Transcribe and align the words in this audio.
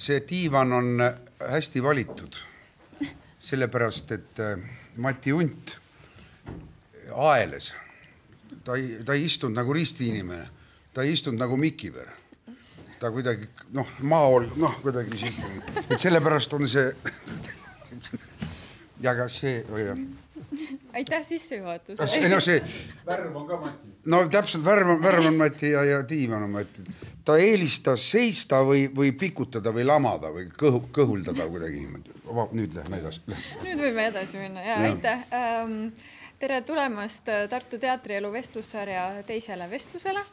see 0.00 0.22
diivan 0.28 0.72
on 0.72 1.02
hästi 1.48 1.82
valitud, 1.82 2.38
sellepärast 3.40 4.12
et 4.16 4.40
äh, 4.40 4.56
Mati 4.96 5.32
Unt 5.32 5.76
aeles, 7.14 7.72
ta 8.64 8.76
ei, 8.76 9.00
ta 9.04 9.16
ei 9.16 9.26
istunud 9.28 9.58
nagu 9.58 9.74
ristiinimene, 9.76 10.48
ta 10.94 11.04
ei 11.04 11.12
istunud 11.12 11.40
nagu 11.40 11.56
Mikiver. 11.56 12.08
ta 13.00 13.08
kuidagi 13.10 13.46
noh, 13.72 13.88
maol 14.04 14.44
noh, 14.60 14.74
kuidagi 14.82 15.16
sihuke, 15.16 15.84
et 15.88 16.00
sellepärast 16.00 16.52
on 16.52 16.68
see 16.68 16.90
ja 19.04 19.14
ka 19.16 19.28
see 19.32 19.62
oh, 19.72 19.78
jah 19.80 19.96
aitäh 20.92 21.22
sissejuhatuse 21.24 22.04
ei 22.04 22.28
no 22.28 22.40
see. 22.40 22.60
värv 23.06 23.36
on 23.36 23.46
ka 23.48 23.56
Mati. 23.56 23.88
no 24.04 24.20
täpselt, 24.28 24.64
värv 24.64 24.96
on, 24.96 25.02
värv 25.02 25.26
on 25.26 25.38
Mati 25.40 25.70
ja, 25.70 25.84
ja 25.84 26.02
diivan 26.08 26.42
on 26.42 26.50
Mati. 26.50 26.84
Ta 27.30 27.38
eelistas 27.38 28.06
seista 28.10 28.60
või, 28.66 28.88
või 28.96 29.12
pikutada 29.18 29.72
või 29.74 29.86
lamada 29.86 30.32
või 30.34 30.48
kõhu, 30.62 30.82
kõhuldada 30.94 31.46
kuidagi 31.46 31.84
niimoodi. 31.84 32.16
nüüd 32.58 32.74
lähme 32.74 32.98
edasi. 32.98 33.22
nüüd 33.62 33.78
võime 33.86 34.08
edasi 34.10 34.38
minna 34.38 34.66
ja, 34.66 34.80
ja. 34.80 34.90
aitäh 34.90 35.24
ähm, 35.34 35.78
tere 36.38 36.60
tulemast 36.66 37.30
Tartu 37.50 37.78
Teatrielu 37.78 38.32
vestlussarja 38.32 39.08
teisele 39.26 39.70
vestlusele 39.70 40.24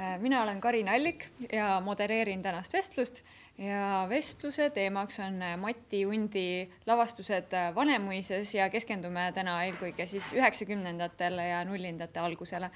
Äh, 0.00 0.18
mina 0.18 0.42
olen 0.42 0.60
Karin 0.60 0.88
Allik 0.88 1.28
ja 1.52 1.80
modereerin 1.80 2.42
tänast 2.42 2.72
vestlust 2.72 3.20
ja 3.58 4.06
vestluse 4.10 4.70
teemaks 4.70 5.20
on 5.20 5.42
äh, 5.42 5.56
Mati 5.56 6.06
Undi 6.06 6.70
lavastused 6.86 7.52
äh, 7.54 7.74
Vanemuises 7.74 8.54
ja 8.54 8.66
keskendume 8.70 9.28
täna 9.34 9.60
eelkõige 9.68 10.06
siis 10.10 10.32
üheksakümnendatele 10.34 11.46
ja 11.46 11.62
nullindate 11.64 12.20
algusele. 12.20 12.70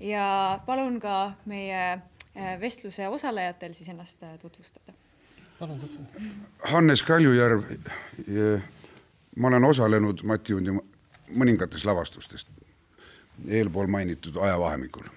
ja 0.00 0.60
palun 0.66 1.00
ka 1.00 1.32
meie 1.50 1.98
vestluse 2.60 3.08
osalejatel 3.08 3.74
siis 3.74 3.88
ennast 3.88 4.22
tutvustada. 4.40 4.92
palun 5.58 5.80
tutvuda. 5.80 6.08
Hannes 6.72 7.02
Kaljujärv. 7.02 7.62
ma 9.36 9.48
olen 9.48 9.64
osalenud 9.64 10.22
Mati 10.22 10.54
Undi 10.54 10.70
mõningates 11.30 11.84
lavastustest 11.84 12.48
eelpool 13.48 13.86
mainitud 13.86 14.36
ajavahemikul 14.36 15.08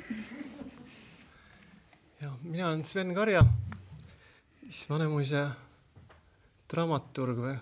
ja 2.23 2.31
mina 2.43 2.67
olen 2.67 2.85
Sven 2.85 3.15
Karja, 3.15 3.45
siis 4.61 4.89
Vanemuise 4.89 5.43
dramaturg 6.71 7.39
või 7.43 7.55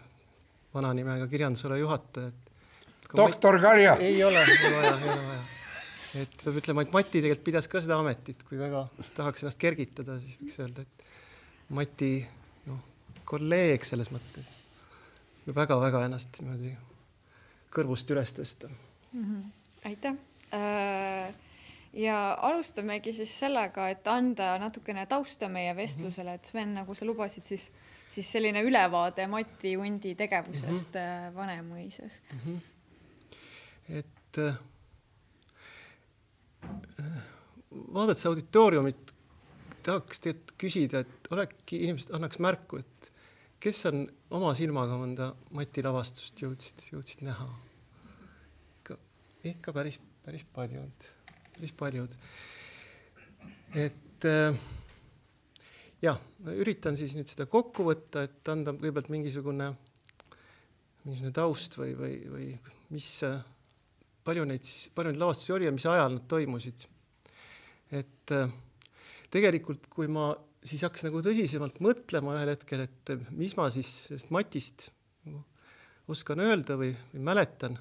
vana 0.73 0.93
nimega 0.93 1.27
kirjandusala 1.27 1.77
juhataja. 1.77 2.31
doktor 3.15 3.59
Karja. 3.61 3.95
ei 3.95 4.23
ole, 4.23 4.43
ei 4.43 4.67
ole 4.67 4.75
vaja, 4.77 4.97
ei 4.97 5.09
ole 5.09 5.27
vaja. 5.27 5.41
Et 6.15 6.43
peab 6.43 6.57
ütlema, 6.61 6.85
et 6.85 6.93
Mati 6.93 7.19
tegelikult 7.19 7.45
pidas 7.45 7.69
ka 7.71 7.81
seda 7.83 7.99
ametit, 8.01 8.43
kui 8.47 8.59
väga 8.59 8.85
tahaks 9.17 9.45
ennast 9.45 9.61
kergitada, 9.61 10.17
siis 10.23 10.39
võiks 10.41 10.57
öelda, 10.63 10.85
et 10.87 11.69
Mati 11.77 12.11
noh, 12.67 12.81
kolleeg 13.25 13.85
selles 13.87 14.11
mõttes. 14.11 14.51
väga-väga 15.51 16.05
ennast 16.05 16.41
niimoodi 16.41 16.75
kõrvust 17.73 18.11
üles 18.13 18.33
tõsta 18.37 18.69
mm. 18.69 19.23
-hmm. 19.23 19.47
aitäh 19.89 20.15
äh 20.53 21.33
ja 21.93 22.37
alustamegi 22.41 23.13
siis 23.13 23.33
sellega, 23.39 23.89
et 23.91 24.07
anda 24.07 24.55
natukene 24.61 25.05
tausta 25.11 25.49
meie 25.51 25.73
vestlusele, 25.75 26.35
et 26.37 26.51
Sven, 26.51 26.73
nagu 26.79 26.95
sa 26.95 27.05
lubasid, 27.05 27.45
siis, 27.47 27.67
siis 28.11 28.31
selline 28.31 28.63
ülevaade 28.63 29.27
Mati 29.27 29.75
Undi 29.77 30.15
tegevusest 30.15 30.95
mm 30.95 30.99
-hmm. 30.99 31.35
Vanemuises 31.35 32.21
mm. 32.31 32.39
-hmm. 32.45 32.59
et 33.89 34.37
äh, 34.37 34.55
vaadates 37.71 38.25
auditooriumit, 38.29 39.15
tahaks 39.85 40.21
tegelikult 40.23 40.57
küsida, 40.61 41.01
et 41.05 41.31
olekski 41.33 41.81
inimesed 41.87 42.13
annaks 42.17 42.41
märku, 42.43 42.81
et 42.81 43.11
kes 43.61 43.85
on 43.89 44.05
oma 44.33 44.53
silmaga 44.57 44.97
mõnda 44.99 45.31
Mati 45.57 45.83
lavastust 45.85 46.43
jõudsid, 46.43 46.85
jõudsid 46.93 47.25
näha? 47.27 47.49
ikka, 48.79 48.97
ikka 49.55 49.73
päris, 49.75 49.99
päris 50.25 50.45
paljud 50.53 51.11
päris 51.61 51.73
paljud. 51.77 52.13
et 53.75 54.25
äh, 54.25 54.55
jah, 56.01 56.17
üritan 56.57 56.97
siis 56.97 57.13
nüüd 57.13 57.29
seda 57.29 57.45
kokku 57.45 57.85
võtta, 57.85 58.25
et 58.25 58.49
anda 58.49 58.73
kõigepealt 58.73 59.11
mingisugune, 59.13 59.67
mingisugune 61.05 61.33
taust 61.35 61.77
või, 61.77 61.93
või, 61.99 62.15
või 62.33 62.47
mis, 62.95 63.11
palju 64.25 64.45
neid 64.47 64.67
palju 64.95 65.11
neid 65.11 65.21
lavastusi 65.21 65.55
oli 65.55 65.67
ja 65.67 65.75
mis 65.75 65.87
ajal 65.89 66.17
nad 66.17 66.27
toimusid. 66.29 66.87
et 67.91 68.35
äh, 68.37 68.49
tegelikult, 69.31 69.87
kui 69.89 70.07
ma 70.11 70.31
siis 70.63 70.83
hakkasin 70.85 71.09
nagu 71.09 71.21
tõsisemalt 71.25 71.79
mõtlema 71.81 72.35
ühel 72.37 72.53
hetkel, 72.53 72.85
et 72.85 73.15
mis 73.33 73.55
ma 73.57 73.69
siis 73.73 73.89
sellest 74.07 74.33
Matist 74.33 74.89
oskan 76.11 76.41
öelda 76.43 76.75
või, 76.79 76.91
või 77.13 77.23
mäletan 77.23 77.77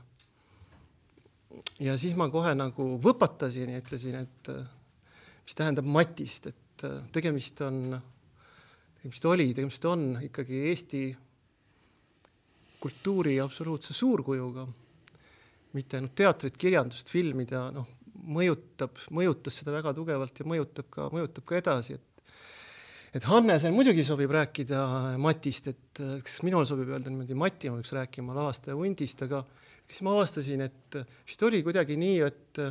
ja 1.82 1.96
siis 1.98 2.14
ma 2.18 2.28
kohe 2.32 2.52
nagu 2.56 2.92
võpatasin 3.02 3.72
ja 3.74 3.80
ütlesin, 3.82 4.20
et 4.22 4.52
mis 5.44 5.56
tähendab 5.58 5.88
matist, 5.88 6.46
et 6.50 6.84
tegemist 7.12 7.60
on, 7.66 7.96
tegemist 9.00 9.26
oli, 9.26 9.50
tegemist 9.56 9.84
on 9.90 10.12
ikkagi 10.28 10.62
Eesti 10.70 11.02
kultuuri 12.80 13.40
absoluutse 13.42 13.94
suurkujuga. 13.96 14.66
Mitte 15.76 15.98
ainult 15.98 16.14
teatrit, 16.18 16.56
kirjandust, 16.60 17.10
filmid 17.12 17.54
ja 17.54 17.66
noh, 17.74 17.88
mõjutab, 18.20 18.98
mõjutas 19.14 19.60
seda 19.60 19.74
väga 19.74 19.94
tugevalt 19.96 20.40
ja 20.40 20.46
mõjutab 20.48 20.88
ka, 20.92 21.08
mõjutab 21.14 21.46
ka 21.48 21.58
edasi, 21.60 21.98
et 21.98 22.06
et 23.10 23.24
Hannesel 23.26 23.72
muidugi 23.74 24.04
sobib 24.06 24.30
rääkida 24.30 24.84
Matist, 25.18 25.66
et 25.72 26.02
kas 26.22 26.36
minul 26.46 26.66
sobib 26.68 26.92
öelda 26.92 27.10
niimoodi 27.10 27.34
Mati, 27.34 27.70
ma 27.70 27.80
peaks 27.80 27.94
rääkima 27.96 28.36
lavastaja 28.36 28.76
hundist, 28.78 29.24
aga 29.26 29.42
siis 29.82 30.04
ma 30.06 30.14
avastasin, 30.14 30.62
et 30.68 30.98
vist 31.26 31.42
oli 31.42 31.64
kuidagi 31.66 31.96
nii, 31.98 32.20
et 32.28 32.62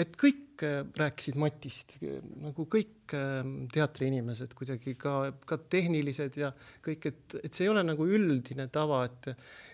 et 0.00 0.14
kõik 0.18 0.62
rääkisid 0.96 1.36
Matist, 1.40 1.96
nagu 2.40 2.64
kõik 2.70 3.14
ähm, 3.18 3.64
teatriinimesed 3.72 4.54
kuidagi 4.56 4.94
ka, 5.00 5.32
ka 5.48 5.58
tehnilised 5.72 6.38
ja 6.38 6.52
kõik, 6.84 7.08
et, 7.10 7.36
et 7.42 7.50
see 7.50 7.66
ei 7.66 7.72
ole 7.72 7.82
nagu 7.86 8.06
üldine 8.06 8.68
tava, 8.72 9.04
et 9.08 9.32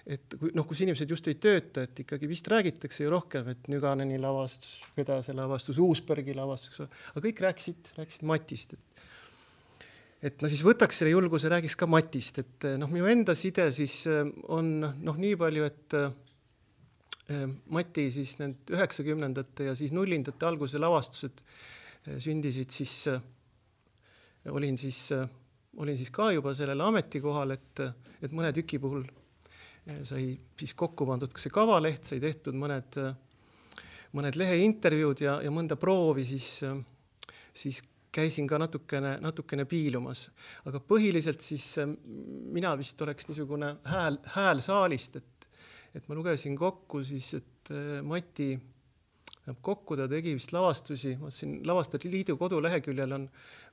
et 0.09 0.39
kui 0.41 0.55
noh, 0.57 0.65
kus 0.65 0.81
inimesed 0.81 1.11
just 1.13 1.27
ei 1.29 1.37
tööta, 1.37 1.85
et 1.85 2.01
ikkagi 2.01 2.31
vist 2.31 2.47
räägitakse 2.49 3.05
ju 3.05 3.11
rohkem, 3.13 3.51
et 3.53 3.67
Nüganeni 3.69 4.17
lavastus, 4.21 4.79
Pedase 4.97 5.35
lavastus, 5.37 5.81
Uusbergi 5.85 6.33
lavastus, 6.37 6.81
aga 7.13 7.25
kõik 7.27 7.43
rääkisid, 7.45 7.93
rääkisid 7.99 8.29
Matist, 8.29 8.79
et 8.79 9.05
et 10.19 10.41
no 10.43 10.49
siis 10.51 10.65
võtaks 10.67 10.97
selle 10.99 11.13
julguse, 11.13 11.51
räägiks 11.53 11.77
ka 11.79 11.87
Matist, 11.87 12.41
et 12.43 12.71
noh, 12.81 12.89
minu 12.91 13.07
enda 13.11 13.37
side 13.39 13.69
siis 13.75 14.01
ähm, 14.11 14.33
on 14.49 14.73
noh, 14.81 15.21
nii 15.21 15.37
palju, 15.39 15.69
et 15.69 16.01
Mati 17.29 18.07
siis 18.09 18.39
need 18.41 18.71
üheksakümnendate 18.73 19.67
ja 19.67 19.75
siis 19.77 19.93
nullindate 19.93 20.47
alguse 20.49 20.81
lavastused 20.81 21.43
eh, 21.43 22.17
sündisid 22.25 22.73
siis, 22.73 22.95
eh, 23.13 23.21
olin 24.49 24.79
siis, 24.81 25.03
eh, 25.13 25.27
olin 25.77 25.99
siis 25.99 26.09
ka 26.15 26.31
juba 26.33 26.55
sellel 26.57 26.81
ametikohal, 26.87 27.53
et, 27.53 27.83
et 28.25 28.33
mõne 28.33 28.53
tüki 28.57 28.81
puhul 28.81 29.05
sai 30.09 30.33
siis 30.61 30.73
kokku 30.77 31.05
pandud 31.09 31.33
ka 31.33 31.41
see 31.41 31.53
kavaleht, 31.53 32.09
sai 32.09 32.19
tehtud 32.21 32.57
mõned, 32.57 32.97
mõned 34.17 34.37
leheintervjuud 34.37 35.23
ja, 35.25 35.39
ja 35.45 35.53
mõnda 35.53 35.77
proovi 35.81 36.27
siis, 36.29 36.49
siis 37.57 37.81
käisin 38.13 38.49
ka 38.49 38.59
natukene, 38.61 39.15
natukene 39.25 39.65
piilumas, 39.69 40.27
aga 40.69 40.81
põhiliselt 40.81 41.45
siis 41.45 41.75
mina 42.53 42.75
vist 42.81 43.01
oleks 43.05 43.29
niisugune 43.29 43.75
hääl, 43.89 44.21
hääl 44.37 44.65
saalist, 44.65 45.21
et 45.21 45.38
et 45.95 46.09
ma 46.09 46.19
lugesin 46.19 46.57
kokku 46.59 47.03
siis, 47.07 47.33
et 47.39 47.73
äh, 47.73 48.01
Mati 48.05 48.53
läheb 49.49 49.61
kokku, 49.65 49.97
ta 49.97 50.05
tegi 50.11 50.35
vist 50.37 50.53
lavastusi, 50.53 51.15
ma 51.17 51.29
vaatasin 51.29 51.55
Lavastajate 51.67 52.11
Liidu 52.13 52.37
koduleheküljel 52.41 53.15
on, 53.17 53.25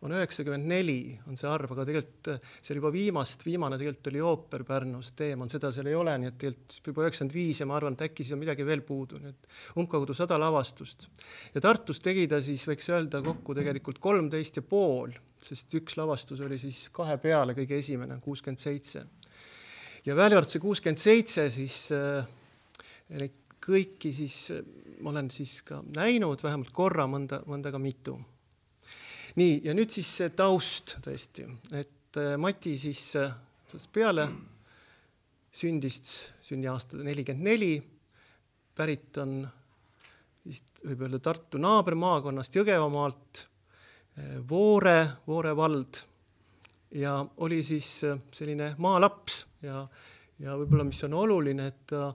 on 0.08 0.14
üheksakümmend 0.16 0.70
neli 0.72 1.18
on 1.28 1.36
see 1.40 1.50
arv, 1.52 1.74
aga 1.76 1.86
tegelikult 1.90 2.30
äh, 2.32 2.54
see 2.62 2.74
oli 2.74 2.82
juba 2.82 2.92
viimast, 2.96 3.44
viimane 3.48 3.80
tegelikult 3.82 4.10
oli 4.14 4.24
ooper 4.24 4.64
Pärnus, 4.68 5.12
Teemann, 5.20 5.52
seda 5.52 5.74
seal 5.76 5.90
ei 5.92 5.98
ole, 6.00 6.16
nii 6.22 6.32
et 6.32 6.40
tegelikult 6.40 6.90
juba 6.92 7.06
üheksakümmend 7.06 7.36
viis 7.36 7.62
ja 7.62 7.68
ma 7.68 7.78
arvan, 7.80 7.98
et 7.98 8.06
äkki 8.08 8.24
siis 8.24 8.38
on 8.38 8.44
midagi 8.46 8.68
veel 8.68 8.86
puudu, 8.88 9.20
nii 9.20 9.34
et 9.34 9.52
umbkaudu 9.84 10.16
sada 10.18 10.40
lavastust. 10.40 11.10
ja 11.54 11.64
Tartus 11.64 12.00
tegi 12.04 12.28
ta 12.32 12.40
siis, 12.44 12.64
võiks 12.70 12.88
öelda, 12.94 13.24
kokku 13.26 13.58
tegelikult 13.58 14.00
kolmteist 14.04 14.62
ja 14.62 14.66
pool, 14.66 15.12
sest 15.44 15.76
üks 15.76 16.00
lavastus 16.00 16.40
oli 16.46 16.60
siis 16.62 16.86
kahe 16.96 17.20
peale, 17.22 17.58
kõige 17.58 17.84
esimene, 17.84 18.22
kuuskümmend 18.24 18.64
seitse 18.64 19.04
ja 20.06 20.16
välja 20.16 20.38
arvatud 20.38 20.56
see 20.56 20.64
kuuskümmend 20.64 21.02
seitse, 21.02 21.48
siis 21.54 21.80
äh, 21.96 22.26
neid 23.18 23.38
kõiki 23.66 24.12
siis 24.14 24.38
äh, 24.54 24.62
ma 25.02 25.12
olen 25.12 25.32
siis 25.34 25.60
ka 25.66 25.82
näinud 25.96 26.44
vähemalt 26.46 26.72
korra, 26.76 27.08
mõnda, 27.10 27.42
mõnda 27.50 27.74
ka 27.74 27.82
mitu. 27.82 28.18
nii, 29.36 29.62
ja 29.66 29.74
nüüd 29.76 29.92
siis 29.92 30.10
see 30.22 30.30
taust 30.38 30.98
tõesti, 31.06 31.48
et 31.74 32.22
äh, 32.22 32.36
Mati 32.40 32.78
siis 32.80 33.02
peale 33.92 34.30
sündist, 35.56 36.12
sünniaasta 36.44 37.02
nelikümmend 37.04 37.50
neli, 37.50 37.74
pärit 38.76 39.18
on 39.24 39.42
vist 40.46 40.84
võib 40.86 41.02
öelda 41.08 41.20
Tartu 41.24 41.60
naabermaakonnast 41.60 42.56
Jõgevamaalt, 42.56 43.46
Voore, 44.48 45.00
Voore 45.28 45.52
vald 45.58 45.98
ja 46.96 47.18
oli 47.44 47.62
siis 47.66 47.90
selline 48.34 48.74
maalaps 48.82 49.44
ja, 49.66 49.84
ja 50.40 50.56
võib-olla, 50.60 50.86
mis 50.88 51.04
on 51.08 51.16
oluline, 51.20 51.70
et 51.72 51.86
ta 51.92 52.10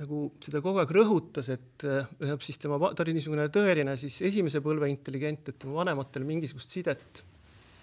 nagu 0.00 0.22
seda 0.40 0.62
kogu 0.64 0.80
aeg 0.80 0.92
rõhutas, 0.96 1.50
et 1.52 1.84
äh, 1.84 2.36
siis 2.40 2.60
tema, 2.60 2.78
ta 2.96 3.04
oli 3.04 3.16
niisugune 3.16 3.48
tõeline 3.52 3.96
siis 4.00 4.22
esimese 4.30 4.62
põlve 4.64 4.88
intelligent, 4.88 5.52
et 5.52 5.58
tema 5.60 5.82
vanematel 5.82 6.24
mingisugust 6.28 6.72
sidet 6.72 7.24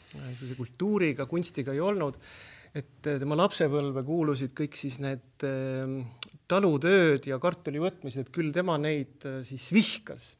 sellise 0.10 0.56
kultuuriga, 0.58 1.28
kunstiga 1.30 1.76
ei 1.76 1.84
olnud, 1.86 2.18
et 2.74 3.06
tema 3.06 3.38
lapsepõlve 3.38 4.02
kuulusid 4.08 4.56
kõik 4.58 4.78
siis 4.78 4.98
need 5.04 5.46
äh, 5.46 5.94
talutööd 6.50 7.30
ja 7.30 7.38
kartuli 7.42 7.82
võtmised, 7.82 8.34
küll 8.34 8.54
tema 8.56 8.80
neid 8.82 9.26
äh, 9.30 9.42
siis 9.46 9.70
vihkas 9.76 10.32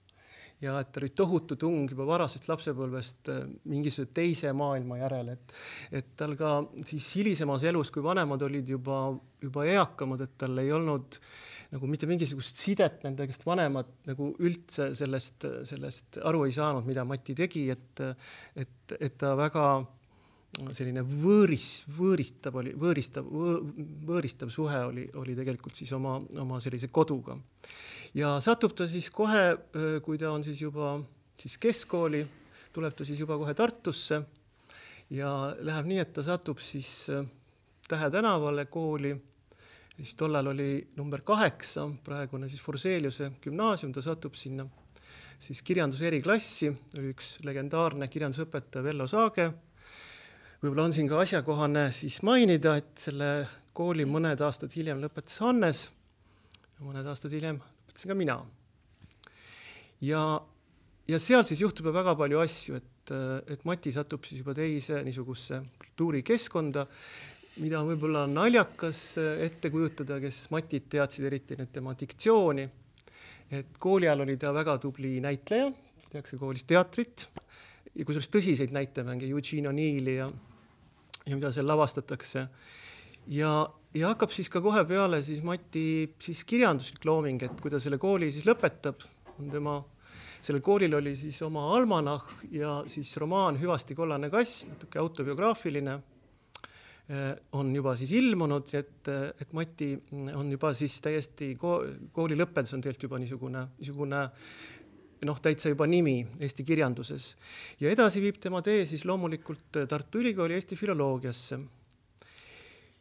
ja 0.62 0.80
et 0.82 0.98
oli 1.00 1.10
tohutu 1.16 1.56
tung 1.60 1.90
juba 1.90 2.08
varasest 2.08 2.50
lapsepõlvest 2.52 3.32
äh, 3.32 3.44
mingisuguse 3.72 4.14
teise 4.16 4.54
maailma 4.56 5.00
järele, 5.02 5.38
et 5.38 6.02
et 6.02 6.10
tal 6.20 6.36
ka 6.40 6.58
siis 6.86 7.08
hilisemas 7.20 7.64
elus, 7.70 7.92
kui 7.92 8.04
vanemad 8.04 8.44
olid 8.48 8.70
juba, 8.76 9.00
juba 9.42 9.66
eakamad, 9.70 10.26
et 10.26 10.36
tal 10.40 10.58
ei 10.62 10.72
olnud 10.76 11.20
nagu 11.70 11.88
mitte 11.90 12.10
mingisugust 12.10 12.58
sidet 12.58 13.04
nendega, 13.06 13.32
sest 13.32 13.46
vanemad 13.46 13.92
nagu 14.10 14.32
üldse 14.42 14.92
sellest, 14.98 15.46
sellest 15.70 16.20
aru 16.26 16.48
ei 16.48 16.56
saanud, 16.56 16.88
mida 16.88 17.06
Mati 17.08 17.38
tegi, 17.38 17.68
et 17.70 18.04
et, 18.58 18.98
et 19.00 19.18
ta 19.22 19.36
väga 19.38 19.66
selline 20.76 21.04
võõris, 21.06 21.84
võõristav 21.98 22.58
oli, 22.60 22.74
võõristav, 22.78 23.28
võõristav 24.08 24.52
suhe 24.54 24.80
oli, 24.88 25.06
oli 25.22 25.36
tegelikult 25.38 25.78
siis 25.78 25.92
oma, 25.96 26.18
oma 26.42 26.60
sellise 26.64 26.90
koduga. 26.92 27.38
Ja 28.18 28.38
satub 28.42 28.74
ta 28.76 28.88
siis 28.90 29.12
kohe, 29.14 29.44
kui 30.04 30.18
ta 30.18 30.32
on 30.34 30.44
siis 30.44 30.62
juba 30.66 30.98
siis 31.40 31.58
keskkooli, 31.62 32.24
tuleb 32.74 32.96
ta 32.98 33.06
siis 33.08 33.22
juba 33.22 33.38
kohe 33.40 33.54
Tartusse 33.54 34.24
ja 35.14 35.34
läheb 35.62 35.90
nii, 35.90 36.02
et 36.04 36.14
ta 36.18 36.26
satub 36.26 36.62
siis 36.64 37.10
Tähe 37.90 38.06
tänavale 38.14 38.68
kooli, 38.70 39.16
siis 39.96 40.12
tollal 40.14 40.52
oli 40.52 40.76
number 41.00 41.24
kaheksa, 41.26 41.88
praegune 42.06 42.46
siis 42.46 42.62
Forseliuse 42.62 43.32
gümnaasium, 43.42 43.96
ta 43.96 44.04
satub 44.06 44.36
sinna. 44.38 44.68
Siis 45.42 45.64
kirjanduse 45.66 46.06
eriklassi, 46.06 46.70
oli 47.00 47.10
üks 47.16 47.32
legendaarne 47.48 48.06
kirjandusõpetaja 48.14 48.86
Vello 48.86 49.08
Saage. 49.10 49.48
Võib-olla 50.60 50.90
on 50.90 50.94
siin 50.96 51.08
ka 51.08 51.22
asjakohane 51.24 51.86
siis 51.96 52.20
mainida, 52.28 52.76
et 52.80 52.92
selle 53.00 53.30
kooli 53.76 54.04
mõned 54.10 54.42
aastad 54.44 54.74
hiljem 54.76 55.00
lõpetas 55.00 55.40
Hannes, 55.44 55.86
mõned 56.84 57.08
aastad 57.08 57.32
hiljem 57.36 57.62
õpetasin 57.62 58.12
ka 58.12 58.18
mina. 58.20 58.38
ja, 60.04 60.24
ja 61.08 61.20
seal 61.20 61.46
siis 61.48 61.62
juhtub 61.64 61.88
ju 61.88 61.94
väga 61.96 62.16
palju 62.20 62.42
asju, 62.44 62.76
et, 62.76 63.14
et 63.56 63.64
Mati 63.66 63.94
satub 63.96 64.28
siis 64.28 64.44
juba 64.44 64.54
teise 64.58 65.00
niisugusesse 65.04 65.62
kultuurikeskkonda, 65.80 66.86
mida 67.64 67.80
on 67.80 67.94
võib-olla 67.94 68.26
naljakas 68.28 69.18
ette 69.20 69.72
kujutada, 69.72 70.20
kes 70.20 70.46
Matit 70.52 70.92
teadsid, 70.92 71.26
eriti 71.32 71.56
nüüd 71.60 71.72
tema 71.72 71.96
diktsiooni. 71.96 72.68
et 73.52 73.80
kooli 73.80 74.06
ajal 74.08 74.28
oli 74.28 74.38
ta 74.38 74.52
väga 74.54 74.78
tubli 74.78 75.20
näitleja, 75.24 75.72
tehakse 76.12 76.38
koolis 76.38 76.68
teatrit 76.68 77.30
ja 77.96 78.06
kusjuures 78.06 78.30
tõsiseid 78.30 78.76
näitemänge, 78.76 79.26
Eugene 79.26 79.72
O'Neill'i 79.72 80.20
ja, 80.20 80.30
ja 81.26 81.36
mida 81.36 81.52
seal 81.52 81.68
lavastatakse. 81.68 82.48
ja, 83.28 83.54
ja 83.94 84.12
hakkab 84.12 84.34
siis 84.34 84.50
ka 84.50 84.62
kohe 84.62 84.84
peale 84.90 85.22
siis 85.26 85.42
Mati 85.44 86.16
siis 86.20 86.44
kirjanduslik 86.46 87.06
looming, 87.06 87.44
et 87.44 87.62
kui 87.62 87.72
ta 87.72 87.80
selle 87.80 87.98
kooli 88.02 88.32
siis 88.32 88.48
lõpetab, 88.48 89.06
on 89.40 89.50
tema, 89.52 89.80
sellel 90.42 90.64
koolil 90.64 90.96
oli 91.00 91.16
siis 91.20 91.42
oma 91.46 91.70
almanah 91.76 92.26
ja 92.52 92.80
siis 92.88 93.16
romaan 93.18 93.60
Hüvasti 93.60 93.96
kollane 93.96 94.32
kass, 94.34 94.66
natuke 94.70 95.00
autobiograafiline, 95.00 96.00
on 97.58 97.70
juba 97.74 97.96
siis 97.98 98.12
ilmunud, 98.14 98.70
et, 98.78 99.08
et 99.42 99.54
Mati 99.58 99.96
on 100.38 100.52
juba 100.52 100.74
siis 100.78 101.00
täiesti 101.02 101.56
kooli 101.58 102.38
lõppedes 102.38 102.76
on 102.76 102.84
tegelikult 102.84 103.08
juba 103.08 103.22
niisugune, 103.24 103.64
niisugune 103.80 104.20
noh, 105.26 105.40
täitsa 105.44 105.74
juba 105.74 105.88
nimi 105.88 106.22
Eesti 106.40 106.64
kirjanduses. 106.64 107.36
ja 107.80 107.92
edasi 107.92 108.22
viib 108.22 108.40
tema 108.40 108.62
tee 108.62 108.86
siis 108.86 109.06
loomulikult 109.06 109.84
Tartu 109.90 110.20
Ülikooli 110.20 110.54
Eesti 110.54 110.76
filoloogiasse. 110.80 111.60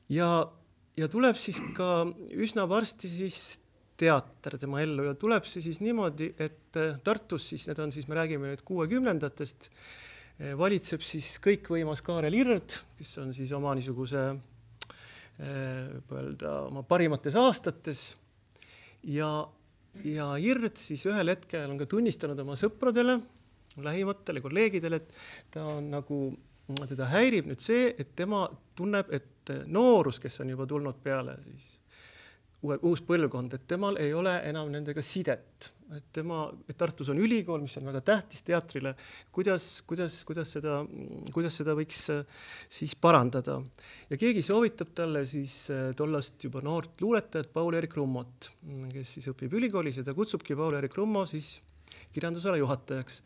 ja 0.09 0.29
ja 0.99 1.09
tuleb 1.09 1.39
siis 1.39 1.61
ka 1.77 2.03
üsna 2.35 2.67
varsti 2.69 3.11
siis 3.11 3.59
teater 3.99 4.59
tema 4.61 4.83
ellu 4.83 5.09
ja 5.09 5.15
tuleb 5.19 5.47
see 5.49 5.63
siis 5.65 5.81
niimoodi, 5.83 6.31
et 6.39 6.79
äh, 6.79 6.99
Tartus 7.05 7.49
siis 7.53 7.67
need 7.69 7.81
on 7.83 7.93
siis, 7.95 8.07
me 8.11 8.19
räägime 8.19 8.53
nüüd 8.53 8.63
kuuekümnendatest, 8.67 9.71
äh, 9.71 10.55
valitseb 10.59 11.03
siis 11.07 11.35
kõikvõimas 11.43 12.03
Kaarel 12.07 12.37
Ird, 12.39 12.79
kes 12.99 13.17
on 13.23 13.35
siis 13.35 13.53
oma 13.57 13.75
niisuguse 13.79 14.25
äh, 14.31 14.39
võib 15.43 16.15
öelda 16.21 16.55
oma 16.69 16.85
parimates 16.87 17.39
aastates 17.39 18.13
ja, 19.03 19.31
ja 20.05 20.29
Ird 20.43 20.77
siis 20.81 21.05
ühel 21.09 21.33
hetkel 21.35 21.71
on 21.71 21.79
ka 21.81 21.87
tunnistanud 21.91 22.39
oma 22.45 22.57
sõpradele, 22.59 23.19
lähimatele 23.83 24.43
kolleegidele, 24.43 24.99
et 24.99 25.13
ta 25.55 25.65
on 25.77 25.91
nagu, 25.93 26.21
teda 26.89 27.09
häirib 27.13 27.49
nüüd 27.51 27.63
see, 27.63 27.93
et 27.99 28.15
tema 28.19 28.45
tunneb, 28.79 29.11
et 29.15 29.53
noorus, 29.67 30.19
kes 30.23 30.41
on 30.43 30.51
juba 30.55 30.67
tulnud 30.69 30.99
peale, 31.03 31.37
siis 31.47 31.79
uue, 32.63 32.79
uus 32.83 33.03
põlvkond, 33.07 33.55
et 33.55 33.67
temal 33.71 33.99
ei 34.03 34.15
ole 34.15 34.35
enam 34.49 34.71
nendega 34.73 35.03
sidet, 35.05 35.71
et 35.97 36.05
tema, 36.13 36.43
et 36.69 36.77
Tartus 36.77 37.09
on 37.13 37.21
ülikool, 37.23 37.63
mis 37.65 37.77
on 37.81 37.87
väga 37.89 38.03
tähtis 38.05 38.43
teatrile, 38.45 38.95
kuidas, 39.33 39.83
kuidas, 39.89 40.21
kuidas 40.29 40.53
seda, 40.59 40.81
kuidas 41.35 41.57
seda 41.61 41.75
võiks 41.79 42.03
siis 42.79 42.95
parandada. 43.01 43.59
ja 44.11 44.19
keegi 44.21 44.43
soovitab 44.45 44.93
talle 44.95 45.25
siis 45.27 45.71
tollast 45.97 46.45
juba 46.45 46.61
noort 46.65 47.01
luuletajat 47.01 47.53
Paul-Eerik 47.55 47.97
Rummot, 47.97 48.51
kes 48.93 49.15
siis 49.19 49.31
õpib 49.33 49.57
ülikoolis 49.61 50.01
ja 50.01 50.05
ta 50.05 50.17
kutsubki 50.17 50.57
Paul-Eerik 50.59 50.99
Rummo 50.99 51.25
siis 51.27 51.57
kirjandusala 52.13 52.61
juhatajaks 52.61 53.23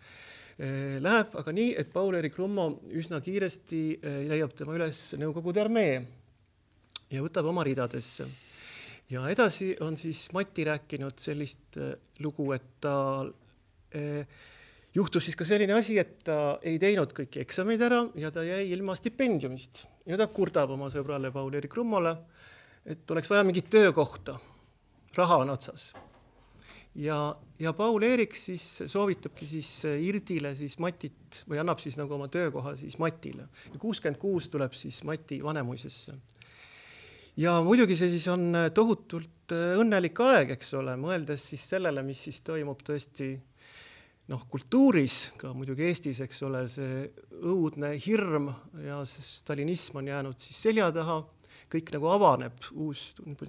Läheb 1.02 1.32
aga 1.40 1.52
nii, 1.56 1.72
et 1.80 1.88
Paul-Eerik 1.90 2.36
Rummo 2.38 2.66
üsna 2.94 3.22
kiiresti 3.24 3.82
leiab 4.28 4.52
tema 4.54 4.76
üles 4.76 5.14
Nõukogude 5.18 5.62
armee 5.64 5.94
ja 7.12 7.22
võtab 7.24 7.48
oma 7.48 7.64
ridadesse. 7.66 8.28
Ja 9.12 9.26
edasi 9.28 9.74
on 9.84 9.96
siis 10.00 10.24
Mati 10.32 10.64
rääkinud 10.64 11.20
sellist 11.20 11.78
lugu, 12.24 12.52
et 12.56 12.68
ta 12.80 12.94
juhtus 14.94 15.26
siis 15.26 15.36
ka 15.36 15.44
selline 15.48 15.74
asi, 15.76 15.98
et 16.00 16.20
ta 16.26 16.58
ei 16.64 16.78
teinud 16.80 17.12
kõiki 17.16 17.42
eksameid 17.42 17.82
ära 17.84 18.02
ja 18.18 18.32
ta 18.32 18.44
jäi 18.46 18.64
ilma 18.72 18.96
stipendiumist. 18.98 19.84
Ja 20.08 20.18
ta 20.18 20.26
kurdab 20.26 20.72
oma 20.74 20.88
sõbrale 20.90 21.30
Paul-Eerik 21.34 21.76
Rummole, 21.78 22.16
et 22.88 23.10
oleks 23.14 23.30
vaja 23.30 23.44
mingit 23.46 23.68
töökohta, 23.70 24.38
raha 25.16 25.42
on 25.44 25.52
otsas. 25.54 25.92
Ja, 26.98 27.34
ja 27.62 27.72
Paul-Eerik 27.72 28.34
siis 28.36 28.82
soovitabki 28.90 29.46
siis 29.48 29.70
Irdile 29.86 30.52
siis 30.58 30.76
Matit 30.82 31.40
või 31.48 31.60
annab 31.62 31.80
siis 31.80 31.96
nagu 31.96 32.12
oma 32.18 32.28
töökoha 32.28 32.74
siis 32.76 32.98
Matile. 33.00 33.46
Ja 33.72 33.80
kuuskümmend 33.80 34.20
kuus 34.20 34.50
tuleb 34.52 34.76
siis 34.76 35.00
Mati 35.08 35.40
Vanemuisesse. 35.44 36.18
Ja 37.36 37.58
muidugi 37.64 37.96
see 37.98 38.10
siis 38.12 38.26
on 38.32 38.50
tohutult 38.74 39.52
õnnelik 39.52 40.20
aeg, 40.24 40.54
eks 40.56 40.74
ole, 40.80 40.96
mõeldes 41.00 41.48
siis 41.52 41.64
sellele, 41.74 42.04
mis 42.06 42.20
siis 42.28 42.40
toimub 42.44 42.80
tõesti 42.86 43.34
noh, 44.32 44.46
kultuuris, 44.50 45.32
ka 45.40 45.52
muidugi 45.56 45.86
Eestis, 45.88 46.22
eks 46.24 46.42
ole, 46.46 46.64
see 46.70 47.06
õudne 47.42 47.94
hirm 48.00 48.50
ja 48.84 49.02
stalinism 49.08 50.00
on 50.00 50.10
jäänud 50.12 50.42
siis 50.42 50.60
selja 50.68 50.90
taha 50.94 51.20
kõik 51.72 51.92
nagu 51.94 52.08
avaneb, 52.12 52.58
uus, 52.84 53.06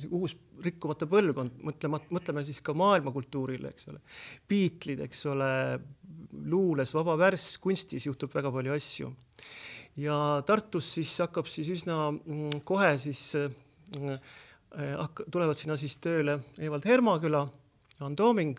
uus 0.08 0.36
rikkumata 0.64 1.08
põlvkond, 1.12 1.58
mõtlema, 1.68 2.00
mõtleme 2.14 2.44
siis 2.48 2.62
ka 2.64 2.76
maailmakultuurile, 2.78 3.74
eks 3.74 3.90
ole. 3.92 4.00
Beatlesid, 4.48 5.02
eks 5.04 5.26
ole, 5.32 5.50
luules, 6.52 6.94
vaba 6.96 7.18
värss, 7.20 7.58
kunstis 7.64 8.08
juhtub 8.08 8.32
väga 8.34 8.52
palju 8.54 8.76
asju. 8.78 9.12
ja 10.00 10.16
Tartus 10.48 10.88
siis 10.96 11.12
hakkab 11.22 11.50
siis 11.52 11.68
üsna 11.70 11.98
mm, 12.14 12.64
kohe 12.66 12.96
siis 12.98 13.36
äh, 13.38 13.52
tulevad 15.32 15.58
sinna 15.58 15.78
siis 15.80 15.98
tööle 16.02 16.40
Evald 16.62 16.86
Hermaküla, 16.90 17.44
Jaan 18.00 18.16
Tooming 18.18 18.58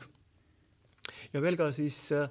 ja 1.35 1.43
veel 1.43 1.59
ka 1.59 1.71
siis 1.75 1.99
äh, 2.15 2.29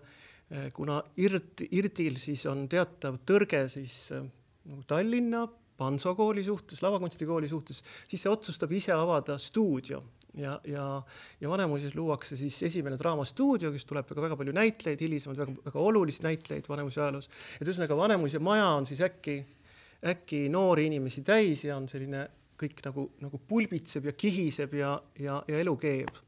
kuna 0.76 1.02
Irt, 1.22 1.66
Irdil 1.72 2.18
siis 2.22 2.46
on 2.50 2.66
teatav 2.72 3.20
tõrge 3.28 3.66
siis 3.72 3.98
äh, 4.16 4.24
nagu 4.70 4.88
Tallinna 4.88 5.46
Panso 5.78 6.14
kooli 6.16 6.44
suhtes, 6.46 6.84
lavakunstikooli 6.86 7.48
suhtes, 7.50 7.82
siis 8.08 8.22
see 8.22 8.32
otsustab 8.32 8.72
ise 8.78 8.94
avada 8.94 9.40
stuudio 9.42 10.04
ja, 10.38 10.60
ja, 10.70 10.86
ja 11.42 11.50
Vanemuises 11.50 11.96
luuakse 11.98 12.38
siis 12.38 12.60
esimene 12.70 12.98
draamastuudio, 13.00 13.72
kus 13.74 13.86
tuleb 13.90 14.08
väga, 14.10 14.28
väga 14.28 14.38
palju 14.40 14.54
näitlejaid, 14.56 15.02
hilisemaid 15.02 15.42
väga, 15.42 15.56
väga 15.66 15.82
olulisi 15.82 16.24
näitlejaid 16.26 16.70
Vanemuise 16.70 17.02
ajaloos. 17.02 17.30
et 17.60 17.68
ühesõnaga 17.68 17.98
Vanemuise 17.98 18.42
maja 18.44 18.70
on 18.78 18.88
siis 18.90 19.02
äkki, 19.06 19.40
äkki 20.14 20.46
noori 20.54 20.88
inimesi 20.92 21.26
täis 21.26 21.66
ja 21.66 21.78
on 21.78 21.90
selline 21.90 22.28
kõik 22.64 22.84
nagu, 22.88 23.08
nagu 23.24 23.40
pulbitseb 23.50 24.10
ja 24.10 24.16
kihiseb 24.16 24.76
ja, 24.80 24.94
ja, 25.20 25.40
ja 25.50 25.62
elu 25.64 25.76
keeb. 25.82 26.22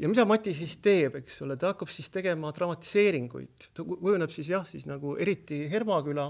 Ja 0.00 0.10
mida 0.10 0.26
Mati 0.28 0.52
siis 0.56 0.76
teeb, 0.84 1.20
eks 1.22 1.40
ole, 1.46 1.56
ta 1.60 1.72
hakkab 1.72 1.90
siis 1.92 2.10
tegema 2.12 2.52
dramatiseeringuid, 2.56 3.70
ta 3.76 3.86
kujuneb 3.86 4.32
siis 4.34 4.50
jah, 4.52 4.66
siis 4.68 4.84
nagu 4.88 5.16
eriti 5.20 5.62
Hermaküla, 5.70 6.26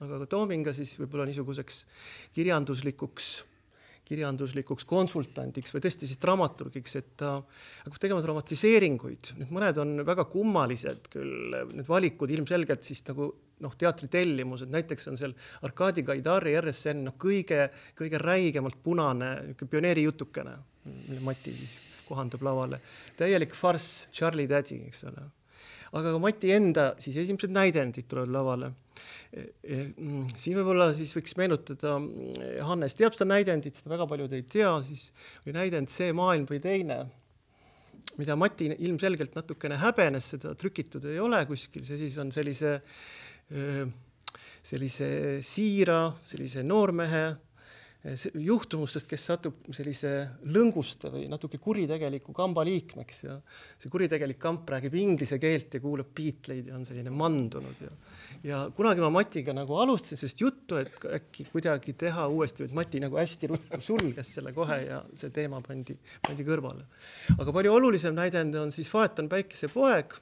aga 0.00 0.22
ka 0.22 0.30
Toominga 0.32 0.72
siis 0.76 0.94
võib-olla 1.00 1.28
niisuguseks 1.28 1.84
kirjanduslikuks 2.36 3.34
kirjanduslikuks 4.06 4.86
konsultandiks 4.88 5.74
või 5.74 5.82
tõesti 5.84 6.08
siis 6.08 6.20
dramaturgiks, 6.22 6.94
et 7.00 7.08
ta 7.18 7.32
hakkab 7.40 7.98
tegema 8.02 8.22
dramatiseeringuid, 8.24 9.32
nüüd 9.40 9.50
mõned 9.54 9.80
on 9.82 9.96
väga 10.06 10.26
kummalised 10.30 11.10
küll, 11.12 11.56
need 11.72 11.88
valikud 11.88 12.30
ilmselgelt 12.36 12.86
siis 12.86 13.02
nagu 13.08 13.32
noh, 13.64 13.74
teatri 13.78 14.08
tellimused, 14.12 14.70
näiteks 14.72 15.10
on 15.10 15.18
seal 15.18 15.34
Arkadi 15.66 16.04
Gaidari 16.06 16.54
RSN 16.60 17.06
noh, 17.08 17.16
kõige, 17.20 17.68
kõige 17.98 18.20
räigemalt 18.22 18.78
punane 18.84 19.32
pioneerijutukene, 19.58 20.56
mille 20.86 21.24
Mati 21.24 21.56
siis 21.56 21.80
kohandab 22.06 22.44
lavale. 22.46 22.80
täielik 23.16 23.54
farss, 23.54 24.06
Charlie 24.14 24.46
Daddy, 24.48 24.84
eks 24.86 25.04
ole. 25.10 25.26
Aga 25.96 26.14
ka 26.14 26.20
Mati 26.22 26.52
enda 26.54 26.86
siis 27.02 27.16
esimesed 27.24 27.52
näidendid 27.54 28.08
tulevad 28.10 28.32
lavale. 28.34 28.72
E, 29.32 29.42
e, 29.62 29.78
mm, 29.90 30.24
siin 30.38 30.56
võib-olla 30.58 30.90
siis 30.96 31.12
võiks 31.16 31.36
meenutada, 31.40 31.96
mm, 31.98 32.64
Hannes 32.68 32.96
teab 32.96 33.16
seda 33.16 33.28
näidendit, 33.32 33.80
seda 33.80 33.92
väga 33.94 34.08
paljud 34.10 34.34
ei 34.36 34.44
tea, 34.48 34.72
siis 34.86 35.10
oli 35.44 35.56
näidend 35.56 35.92
See 35.92 36.12
maailm 36.16 36.46
või 36.48 36.60
teine, 36.64 37.00
mida 38.16 38.36
Mati 38.38 38.70
ilmselgelt 38.76 39.36
natukene 39.36 39.80
häbenes, 39.82 40.32
seda 40.36 40.54
trükitud 40.58 41.04
ei 41.10 41.20
ole 41.20 41.42
kuskil, 41.48 41.84
see 41.84 41.98
siis 42.00 42.16
on 42.22 42.32
sellise, 42.32 42.78
sellise 44.64 45.10
siira, 45.44 46.00
sellise 46.26 46.64
noormehe 46.64 47.26
juhtumustest, 48.14 49.08
kes 49.10 49.24
satub 49.30 49.70
sellise 49.74 50.10
lõnguste 50.54 51.10
või 51.10 51.24
natuke 51.30 51.58
kuritegeliku 51.62 52.34
kamba 52.36 52.62
liikmeks 52.66 53.22
ja 53.24 53.38
see 53.80 53.90
kuritegelik 53.90 54.38
kamp 54.38 54.68
räägib 54.70 54.94
inglise 55.00 55.40
keelt 55.42 55.74
ja 55.74 55.82
kuulab 55.82 56.12
Beatleid 56.14 56.70
ja 56.70 56.76
on 56.76 56.84
selline 56.86 57.10
mandunud 57.10 57.80
ja 57.82 57.90
ja 58.46 58.60
kunagi 58.76 59.02
ma 59.02 59.10
Matiga 59.10 59.54
nagu 59.56 59.78
alustasin 59.80 60.20
sellist 60.20 60.42
juttu, 60.44 60.78
et 60.78 61.08
äkki 61.18 61.48
kuidagi 61.50 61.96
teha 61.98 62.28
uuesti, 62.30 62.66
et 62.66 62.76
Mati 62.76 63.00
nagu 63.02 63.18
hästi 63.18 63.50
ruttu 63.50 63.80
sulges 63.82 64.30
selle 64.38 64.52
kohe 64.56 64.78
ja 64.84 65.00
see 65.16 65.32
teema 65.34 65.60
pandi, 65.64 65.96
pandi 66.26 66.46
kõrvale. 66.46 66.86
aga 67.36 67.56
palju 67.58 67.74
olulisem 67.74 68.14
näidend 68.16 68.54
on 68.60 68.72
siis 68.74 68.90
Faeton 68.92 69.30
päikesepoeg, 69.32 70.14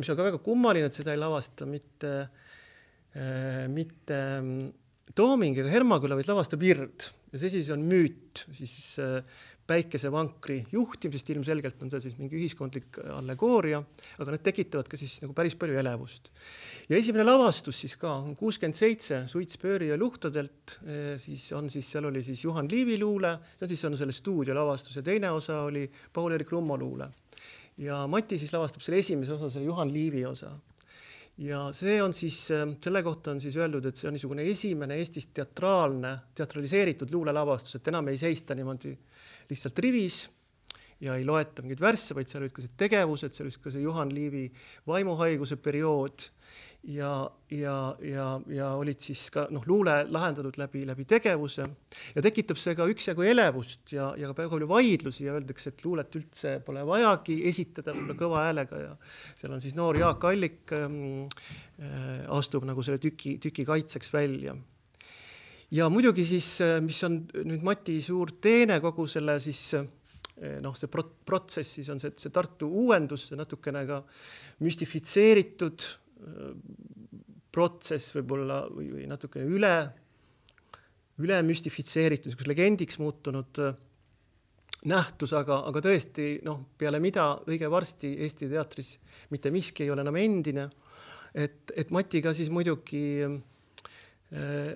mis 0.00 0.08
on 0.08 0.18
ka 0.18 0.30
väga 0.30 0.40
kummaline, 0.44 0.88
et 0.88 0.96
seda 0.96 1.12
ei 1.12 1.20
lavasta 1.20 1.68
mitte 1.68 2.16
äh,, 2.22 3.66
mitte 3.68 4.24
mm, 4.40 4.74
Tooming 5.16 5.60
ega 5.60 5.70
Hermaküla, 5.70 6.16
vaid 6.18 6.28
lavastab 6.28 6.64
Ird 6.66 7.10
ja 7.32 7.40
see 7.40 7.52
siis 7.58 7.68
on 7.74 7.82
müüt, 7.86 8.46
siis 8.54 8.96
äh, 9.02 9.20
päikesevankri 9.66 10.60
juhtimisest, 10.72 11.30
ilmselgelt 11.34 11.80
on 11.82 11.90
see 11.90 12.04
siis 12.04 12.16
mingi 12.20 12.38
ühiskondlik 12.38 13.00
allegooria, 13.16 13.80
aga 14.22 14.34
need 14.34 14.44
tekitavad 14.46 14.88
ka 14.90 14.98
siis 15.00 15.18
nagu 15.24 15.34
päris 15.36 15.56
palju 15.58 15.78
elevust. 15.80 16.30
ja 16.88 16.98
esimene 16.98 17.26
lavastus 17.26 17.80
siis 17.82 17.96
ka 17.98 18.12
on 18.20 18.36
kuuskümmend 18.38 18.78
seitse 18.78 19.24
Suits 19.30 19.58
Pööri 19.62 19.90
ja 19.90 19.98
luhtadelt, 19.98 20.78
äh, 20.86 21.16
siis 21.22 21.48
on 21.56 21.70
siis, 21.72 21.90
seal 21.90 22.06
oli 22.12 22.22
siis 22.22 22.44
Juhan 22.44 22.70
Liivi 22.70 23.00
luule, 23.02 23.36
see 23.56 23.66
on 23.66 23.74
siis 23.74 23.84
on 23.90 23.98
selle 23.98 24.14
stuudiolavastus 24.14 25.00
ja 25.00 25.02
teine 25.06 25.30
osa 25.34 25.64
oli 25.66 25.86
Paul-Eerik 26.12 26.54
Rummo 26.54 26.78
luule. 26.78 27.10
ja 27.78 28.06
Mati 28.06 28.38
siis 28.38 28.52
lavastab 28.52 28.84
selle 28.84 29.02
esimese 29.02 29.34
osa, 29.34 29.50
selle 29.50 29.66
Juhan 29.66 29.92
Liivi 29.92 30.24
osa 30.26 30.54
ja 31.38 31.66
see 31.76 31.98
on 32.02 32.14
siis, 32.16 32.38
ähm, 32.54 32.76
selle 32.82 33.02
kohta 33.04 33.34
on 33.34 33.40
siis 33.40 33.56
öeldud, 33.60 33.84
et 33.84 33.98
see 33.98 34.08
on 34.08 34.16
niisugune 34.16 34.46
esimene 34.48 34.96
Eestis 35.00 35.28
teatraalne, 35.36 36.14
teatraliseeritud 36.34 37.12
luulelavastus, 37.12 37.76
et 37.76 37.90
enam 37.92 38.08
ei 38.08 38.20
seista 38.20 38.56
niimoodi 38.56 38.94
lihtsalt 39.50 39.84
rivis 39.84 40.22
ja 41.00 41.16
ei 41.16 41.26
loeta 41.28 41.62
mingeid 41.62 41.82
värsse, 41.84 42.16
vaid 42.16 42.30
seal 42.30 42.46
olid 42.46 42.54
ka 42.56 42.64
see 42.64 42.78
tegevused, 42.80 43.36
seal 43.36 43.50
olid 43.50 43.60
ka 43.60 43.72
see 43.74 43.84
Juhan 43.84 44.14
Liivi 44.16 44.46
vaimuhaiguse 44.88 45.60
periood 45.60 46.30
ja, 46.86 47.30
ja, 47.50 47.96
ja, 48.02 48.26
ja 48.52 48.68
olid 48.78 49.00
siis 49.02 49.26
ka 49.34 49.46
noh, 49.50 49.64
luule 49.66 49.96
lahendatud 50.12 50.58
läbi, 50.60 50.84
läbi 50.86 51.06
tegevuse. 51.08 51.66
Ja 52.14 52.22
tekitab 52.24 52.60
see 52.60 52.76
ka 52.78 52.86
üksjagu 52.90 53.26
elevust 53.26 53.92
ja, 53.94 54.12
ja 54.18 54.30
ka 54.30 54.36
väga 54.42 54.52
palju 54.52 54.68
vaidlusi 54.70 55.26
ja 55.26 55.34
öeldakse, 55.36 55.72
et 55.72 55.84
luulet 55.86 56.18
üldse 56.18 56.56
pole 56.66 56.84
vajagi 56.86 57.40
esitada 57.50 57.94
võib-olla 57.96 58.18
kõva 58.22 58.44
häälega. 58.46 58.84
Ja 58.84 58.94
seal 59.34 59.56
on 59.56 59.64
siis 59.64 59.74
noor 59.78 59.98
Jaak 59.98 60.28
Allik 60.30 60.76
ähm, 60.76 61.26
äh, 61.82 62.22
astub 62.38 62.68
nagu 62.68 62.86
selle 62.86 63.02
tüki, 63.02 63.36
tüki 63.42 63.66
kaitseks 63.66 64.14
välja. 64.14 64.56
Ja 65.74 65.90
muidugi 65.90 66.22
siis, 66.28 66.54
äh, 66.62 66.78
mis 66.84 67.02
on 67.06 67.24
nüüd 67.42 67.66
Mati 67.66 67.98
suur 68.04 68.36
teene 68.38 68.78
kogu 68.84 69.08
selle 69.10 69.40
siis 69.42 69.66
äh, 69.74 69.86
noh, 70.62 70.78
see 70.78 70.90
prot-, 70.92 71.16
protsess 71.26 71.80
siis 71.80 71.90
on 71.90 71.98
see, 72.02 72.14
see 72.14 72.30
Tartu 72.30 72.70
uuendus, 72.70 73.26
see 73.30 73.38
natukene 73.38 73.82
ka 73.88 74.04
müstifitseeritud 74.62 76.05
protsess 77.52 78.14
võib-olla 78.16 78.62
või, 78.68 78.90
või 78.92 79.08
natukene 79.08 79.46
üle, 79.48 79.74
üle 81.22 81.40
müstifitseeritud, 81.46 82.30
niisuguseks 82.30 82.50
legendiks 82.50 82.98
muutunud 83.00 83.60
äh, 83.64 83.76
nähtus, 84.84 85.32
aga, 85.36 85.60
aga 85.68 85.82
tõesti 85.84 86.36
noh, 86.46 86.62
peale 86.78 87.00
mida 87.02 87.30
õige 87.48 87.68
varsti 87.70 88.12
Eesti 88.26 88.48
teatris 88.50 88.94
mitte 89.32 89.50
miski 89.54 89.86
ei 89.86 89.92
ole 89.92 90.04
enam 90.04 90.18
endine. 90.20 90.68
et, 91.34 91.72
et 91.76 91.90
Mati 91.90 92.22
ka 92.22 92.32
siis 92.36 92.50
muidugi 92.52 93.06
eh, 93.22 94.72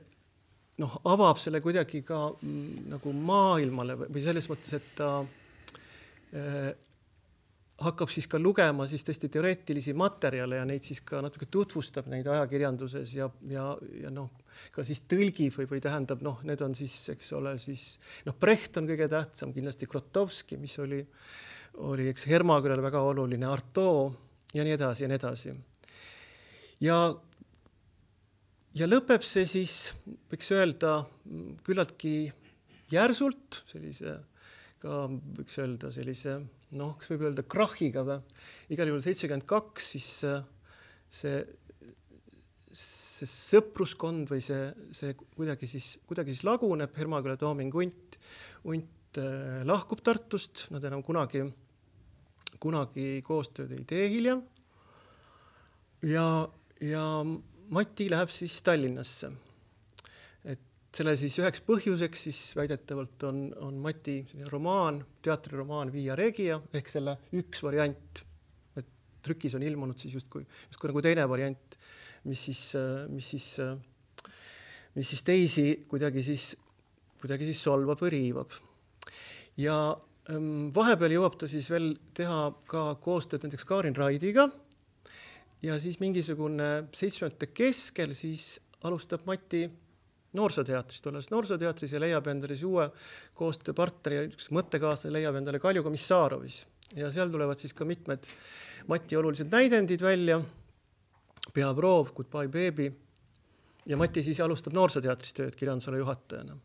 noh, 0.81 0.97
avab 1.05 1.39
selle 1.41 1.61
kuidagi 1.61 2.03
ka 2.07 2.27
mm, 2.33 2.89
nagu 2.95 3.13
maailmale 3.13 3.97
või 4.07 4.25
selles 4.25 4.49
mõttes, 4.51 4.75
et 4.77 4.91
ta 4.97 5.13
eh, 6.33 6.73
hakkab 7.81 8.11
siis 8.13 8.29
ka 8.29 8.39
lugema 8.41 8.85
siis 8.89 9.05
tõesti 9.07 9.31
teoreetilisi 9.33 9.95
materjale 9.97 10.59
ja 10.59 10.67
neid 10.69 10.85
siis 10.85 11.01
ka 11.07 11.23
natuke 11.25 11.49
tutvustab 11.51 12.11
neid 12.13 12.29
ajakirjanduses 12.29 13.15
ja, 13.17 13.29
ja, 13.49 13.65
ja 14.03 14.13
noh, 14.13 14.29
ka 14.75 14.85
siis 14.87 15.01
tõlgib 15.09 15.57
või, 15.57 15.69
või 15.71 15.81
tähendab 15.85 16.21
noh, 16.25 16.43
need 16.49 16.61
on 16.65 16.77
siis, 16.77 16.97
eks 17.15 17.33
ole, 17.39 17.55
siis 17.63 17.95
noh, 18.29 18.37
Brecht 18.41 18.77
on 18.81 18.89
kõige 18.91 19.09
tähtsam, 19.13 19.55
kindlasti 19.57 19.89
Grotowski, 19.89 20.61
mis 20.61 20.77
oli, 20.83 21.01
oli 21.89 22.11
eks 22.13 22.29
Hermakülal 22.29 22.85
väga 22.85 23.03
oluline, 23.13 23.49
Artaud 23.49 24.55
ja 24.57 24.67
nii 24.67 24.77
edasi 24.77 25.07
ja 25.07 25.11
nii 25.11 25.21
edasi. 25.23 25.57
ja, 26.85 27.01
ja 28.77 28.91
lõpeb 28.91 29.25
see 29.25 29.49
siis, 29.49 29.77
võiks 30.29 30.53
öelda, 30.53 30.99
küllaltki 31.65 32.15
järsult, 32.93 33.63
sellise 33.71 34.19
ka 34.81 35.05
võiks 35.09 35.61
öelda 35.61 35.91
sellise 35.93 36.41
noh, 36.79 36.95
kas 36.99 37.11
võib 37.13 37.27
öelda 37.29 37.45
krahhiga 37.47 38.05
või, 38.07 38.21
igal 38.75 38.91
juhul 38.91 39.03
seitsekümmend 39.05 39.47
kaks, 39.49 39.91
siis 39.95 40.09
äh, 40.29 40.45
see, 41.11 41.41
see 42.77 43.29
sõpruskond 43.31 44.31
või 44.31 44.45
see, 44.45 44.71
see 44.95 45.17
kuidagi 45.19 45.69
siis, 45.71 45.93
kuidagi 46.09 46.35
siis 46.35 46.47
laguneb, 46.47 46.95
Hermaküla 46.97 47.37
Tooming 47.41 47.75
Unt, 47.83 48.19
Unt 48.71 49.21
äh, 49.21 49.61
lahkub 49.67 50.05
Tartust, 50.07 50.69
nad 50.75 50.87
enam 50.87 51.05
kunagi, 51.07 51.45
kunagi 52.63 53.13
koostööd 53.27 53.75
ei 53.77 53.85
tee 53.89 54.09
hiljem. 54.15 54.43
ja, 56.07 56.27
ja 56.81 57.07
Mati 57.71 58.09
läheb 58.11 58.33
siis 58.35 58.57
Tallinnasse 58.67 59.31
selle 60.95 61.15
siis 61.19 61.37
üheks 61.39 61.63
põhjuseks 61.67 62.25
siis 62.27 62.41
väidetavalt 62.59 63.23
on, 63.29 63.45
on 63.63 63.77
Mati 63.83 64.19
romaan, 64.51 64.99
teatriromaan 65.23 65.93
Via 65.95 66.17
Regia 66.19 66.59
ehk 66.75 66.91
selle 66.91 67.17
üks 67.39 67.63
variant. 67.63 68.23
et 68.77 68.89
trükis 69.23 69.55
on 69.55 69.63
ilmunud 69.63 69.99
siis 69.99 70.17
justkui, 70.19 70.43
justkui 70.71 70.91
nagu 70.91 71.03
teine 71.05 71.27
variant, 71.31 71.77
mis 72.27 72.43
siis, 72.49 72.63
mis 73.09 73.31
siis, 73.35 73.47
mis 74.97 75.13
siis 75.15 75.23
teisi 75.23 75.67
kuidagi 75.89 76.25
siis, 76.27 76.55
kuidagi 77.23 77.47
siis 77.53 77.63
solvab 77.63 78.03
või 78.03 78.15
riivab. 78.17 78.57
ja 79.57 79.77
ähm, 80.31 80.73
vahepeal 80.75 81.15
jõuab 81.15 81.39
ta 81.39 81.47
siis 81.51 81.71
veel 81.71 81.93
teha 82.15 82.49
ka 82.67 82.97
koostööd 83.05 83.47
näiteks 83.47 83.69
Karin 83.69 83.95
Raidiga 83.95 84.49
ja 85.63 85.79
siis 85.79 86.01
mingisugune 86.03 86.91
seitsmekümnendate 86.91 87.53
keskel 87.55 88.17
siis 88.17 88.57
alustab 88.83 89.23
Mati 89.29 89.69
noorsooteatrist, 90.39 91.07
olles 91.11 91.31
noorsooteatris 91.33 91.95
ja 91.97 92.01
leiab 92.03 92.29
endale 92.31 92.55
siis 92.55 92.69
uue 92.69 92.87
koostööpartneri 93.39 94.19
ja 94.19 94.27
üks 94.29 94.51
mõttekaaslane 94.55 95.17
leiab 95.19 95.39
endale 95.41 95.59
Kalju 95.63 95.83
Komissarovis 95.87 96.63
ja 96.97 97.11
seal 97.13 97.31
tulevad 97.31 97.59
siis 97.59 97.75
ka 97.77 97.87
mitmed 97.87 98.27
Mati 98.91 99.17
olulised 99.17 99.51
näidendid 99.53 100.03
välja. 100.03 100.41
peaproov, 101.55 102.13
Goodbye 102.15 102.49
baby. 102.49 102.93
Ja 103.87 103.97
Mati 103.97 104.23
siis 104.23 104.41
alustab 104.41 104.73
noorsooteatris 104.73 105.35
tööd 105.35 105.55
kirjandusala 105.55 105.99
juhatajana. 105.99 106.57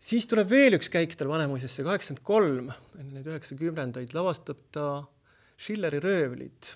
siis 0.00 0.26
tuleb 0.26 0.50
veel 0.50 0.78
üks 0.78 0.88
käik 0.88 1.16
tal 1.16 1.28
Vanemuisesse, 1.28 1.82
kaheksakümmend 1.82 2.24
kolm, 2.24 2.70
enne 2.98 3.14
neid 3.14 3.26
üheksakümnendaid 3.26 4.14
lavastab 4.14 4.58
ta 4.72 5.04
Schilleri 5.58 5.98
röövlid, 6.00 6.74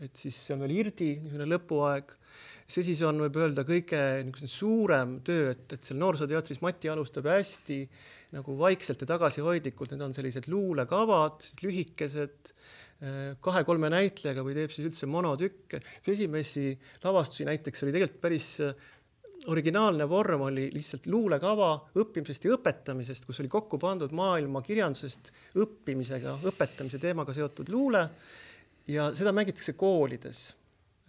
et 0.00 0.16
siis 0.16 0.36
see 0.36 0.54
on 0.54 0.60
veel 0.60 0.76
Irdi 0.76 1.14
niisugune 1.22 1.48
lõpuaeg 1.48 2.12
see 2.68 2.84
siis 2.84 3.00
on, 3.06 3.22
võib 3.24 3.38
öelda, 3.40 3.64
kõige 3.64 4.00
niisugune 4.26 4.52
suurem 4.52 5.14
töö, 5.24 5.52
et, 5.54 5.72
et 5.72 5.88
seal 5.88 6.00
Noorsooteatris 6.02 6.60
Mati 6.64 6.90
alustab 6.92 7.30
hästi 7.30 7.78
nagu 8.36 8.58
vaikselt 8.58 9.00
ja 9.04 9.08
tagasihoidlikult, 9.14 9.94
need 9.94 10.04
on 10.04 10.12
sellised 10.16 10.50
luulekavad, 10.52 11.46
lühikesed, 11.64 12.52
kahe-kolme 13.44 13.88
näitlejaga 13.94 14.42
või 14.42 14.56
teeb 14.56 14.72
siis 14.74 14.88
üldse 14.90 15.06
monotükke. 15.06 15.80
esimesi 16.06 16.72
lavastusi 17.04 17.46
näiteks 17.46 17.84
oli 17.86 17.94
tegelikult 17.94 18.20
päris 18.20 18.48
originaalne 19.46 20.08
vorm 20.10 20.48
oli 20.48 20.66
lihtsalt 20.74 21.06
luulekava 21.06 21.70
õppimisest 21.94 22.48
ja 22.48 22.56
õpetamisest, 22.56 23.24
kus 23.28 23.38
oli 23.40 23.48
kokku 23.48 23.78
pandud 23.78 24.12
maailma 24.12 24.62
kirjandusest 24.66 25.30
õppimisega, 25.62 26.40
õpetamise 26.50 26.98
teemaga 26.98 27.32
seotud 27.32 27.70
luule 27.70 28.02
ja 28.90 29.12
seda 29.14 29.32
mängitakse 29.32 29.76
koolides. 29.78 30.57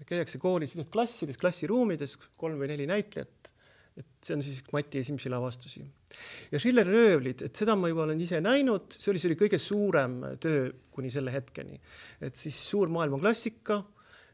Käiakse 0.07 0.39
koolis 0.39 0.77
klassides, 0.91 1.37
klassiruumides, 1.37 2.17
kolm 2.39 2.59
või 2.61 2.71
neli 2.73 2.87
näitlejat. 2.89 3.51
et 3.99 4.23
see 4.23 4.35
on 4.37 4.43
siis 4.43 4.61
Mati 4.71 4.99
esimesi 4.99 5.29
lavastusi. 5.29 5.83
ja 6.51 6.59
Schilleri 6.59 6.89
röövlid, 6.89 7.41
et 7.41 7.55
seda 7.55 7.75
ma 7.75 7.89
juba 7.89 8.05
olen 8.05 8.21
ise 8.21 8.39
näinud, 8.41 8.93
see 8.95 9.11
oli, 9.11 9.19
see 9.19 9.31
oli 9.31 9.39
kõige 9.39 9.59
suurem 9.59 10.21
töö 10.39 10.69
kuni 10.91 11.11
selle 11.11 11.33
hetkeni. 11.33 11.79
et 12.21 12.35
siis 12.35 12.69
suur 12.69 12.89
maailmaklassika, 12.89 13.83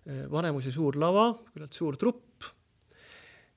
Vanemuise 0.06 0.70
suur 0.70 1.00
lava, 1.02 1.32
küllalt 1.50 1.74
suur 1.74 1.96
trupp 1.98 2.26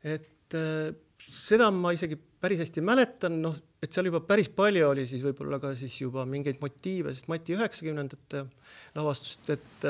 et 0.06 0.54
äh, 0.56 0.94
seda 1.18 1.70
ma 1.74 1.92
isegi 1.94 2.16
päris 2.16 2.62
hästi 2.62 2.82
mäletan, 2.84 3.40
noh, 3.42 3.56
et 3.82 3.94
seal 3.94 4.08
juba 4.10 4.20
päris 4.26 4.50
palju 4.54 4.86
oli 4.92 5.04
siis 5.10 5.24
võib-olla 5.24 5.58
ka 5.62 5.72
siis 5.78 5.96
juba 6.00 6.24
mingeid 6.28 6.60
motiive, 6.62 7.14
sest 7.14 7.30
Mati 7.30 7.56
üheksakümnendate 7.56 8.44
lavastust, 8.94 9.50
et 9.54 9.88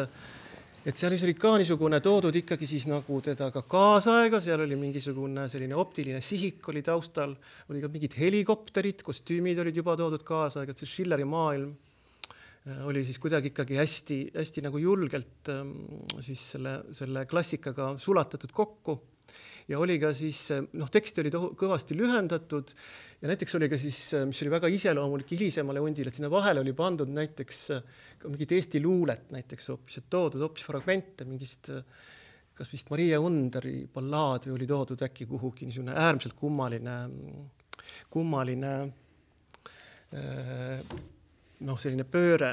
et 0.89 0.97
seal 0.97 1.13
oli 1.13 1.35
ka 1.37 1.51
niisugune 1.61 1.99
toodud 2.01 2.37
ikkagi 2.41 2.67
siis 2.69 2.87
nagu 2.89 3.19
teda 3.25 3.51
ka 3.53 3.63
kaasaega, 3.69 4.41
seal 4.41 4.63
oli 4.65 4.79
mingisugune 4.81 5.45
selline 5.53 5.77
optiline 5.77 6.23
sihik 6.25 6.65
oli 6.73 6.81
taustal, 6.87 7.35
oli 7.69 7.83
ka 7.83 7.91
mingid 7.93 8.17
helikopterid, 8.17 9.05
kostüümid 9.05 9.61
olid 9.61 9.77
juba 9.77 9.99
toodud 10.01 10.25
kaasaega, 10.25 10.73
et 10.73 10.81
see 10.81 10.89
Schilleri 10.89 11.29
maailm 11.29 11.75
äh, 11.75 12.81
oli 12.89 13.05
siis 13.05 13.21
kuidagi 13.21 13.53
ikkagi 13.53 13.77
hästi-hästi 13.83 14.65
nagu 14.65 14.81
julgelt 14.81 15.53
ähm, 15.53 15.77
siis 16.25 16.47
selle, 16.55 16.79
selle 16.97 17.27
klassikaga 17.29 17.93
sulatatud 18.01 18.57
kokku 18.57 18.97
ja 19.69 19.79
oli 19.79 19.99
ka 20.01 20.13
siis 20.17 20.41
noh, 20.73 20.91
teksti 20.93 21.23
oli 21.23 21.33
kõvasti 21.33 21.97
lühendatud 21.99 22.71
ja 23.21 23.31
näiteks 23.31 23.57
oli 23.59 23.69
ka 23.69 23.79
siis, 23.81 24.03
mis 24.29 24.45
oli 24.45 24.53
väga 24.55 24.71
iseloomulik 24.73 25.35
hilisemale 25.37 25.83
hundile, 25.85 26.13
et 26.13 26.21
sinna 26.21 26.31
vahele 26.33 26.63
oli 26.65 26.73
pandud 26.77 27.11
näiteks 27.13 27.65
ka 28.19 28.31
mingit 28.31 28.55
Eesti 28.57 28.83
luulet 28.85 29.29
näiteks 29.35 29.69
hoopis, 29.73 30.01
et 30.01 30.09
toodud 30.11 30.45
hoopis 30.47 30.65
fragmente 30.69 31.29
mingist 31.29 31.73
kas 32.59 32.73
vist 32.73 32.89
Maria 32.91 33.21
Underi 33.23 33.85
ballaad 33.95 34.49
või 34.49 34.57
oli 34.57 34.67
toodud 34.67 35.03
äkki 35.07 35.29
kuhugi 35.31 35.69
niisugune 35.69 35.95
äärmiselt 35.95 36.35
kummaline, 36.39 36.97
kummaline 38.11 38.73
noh, 41.69 41.79
selline 41.79 42.07
pööre. 42.09 42.51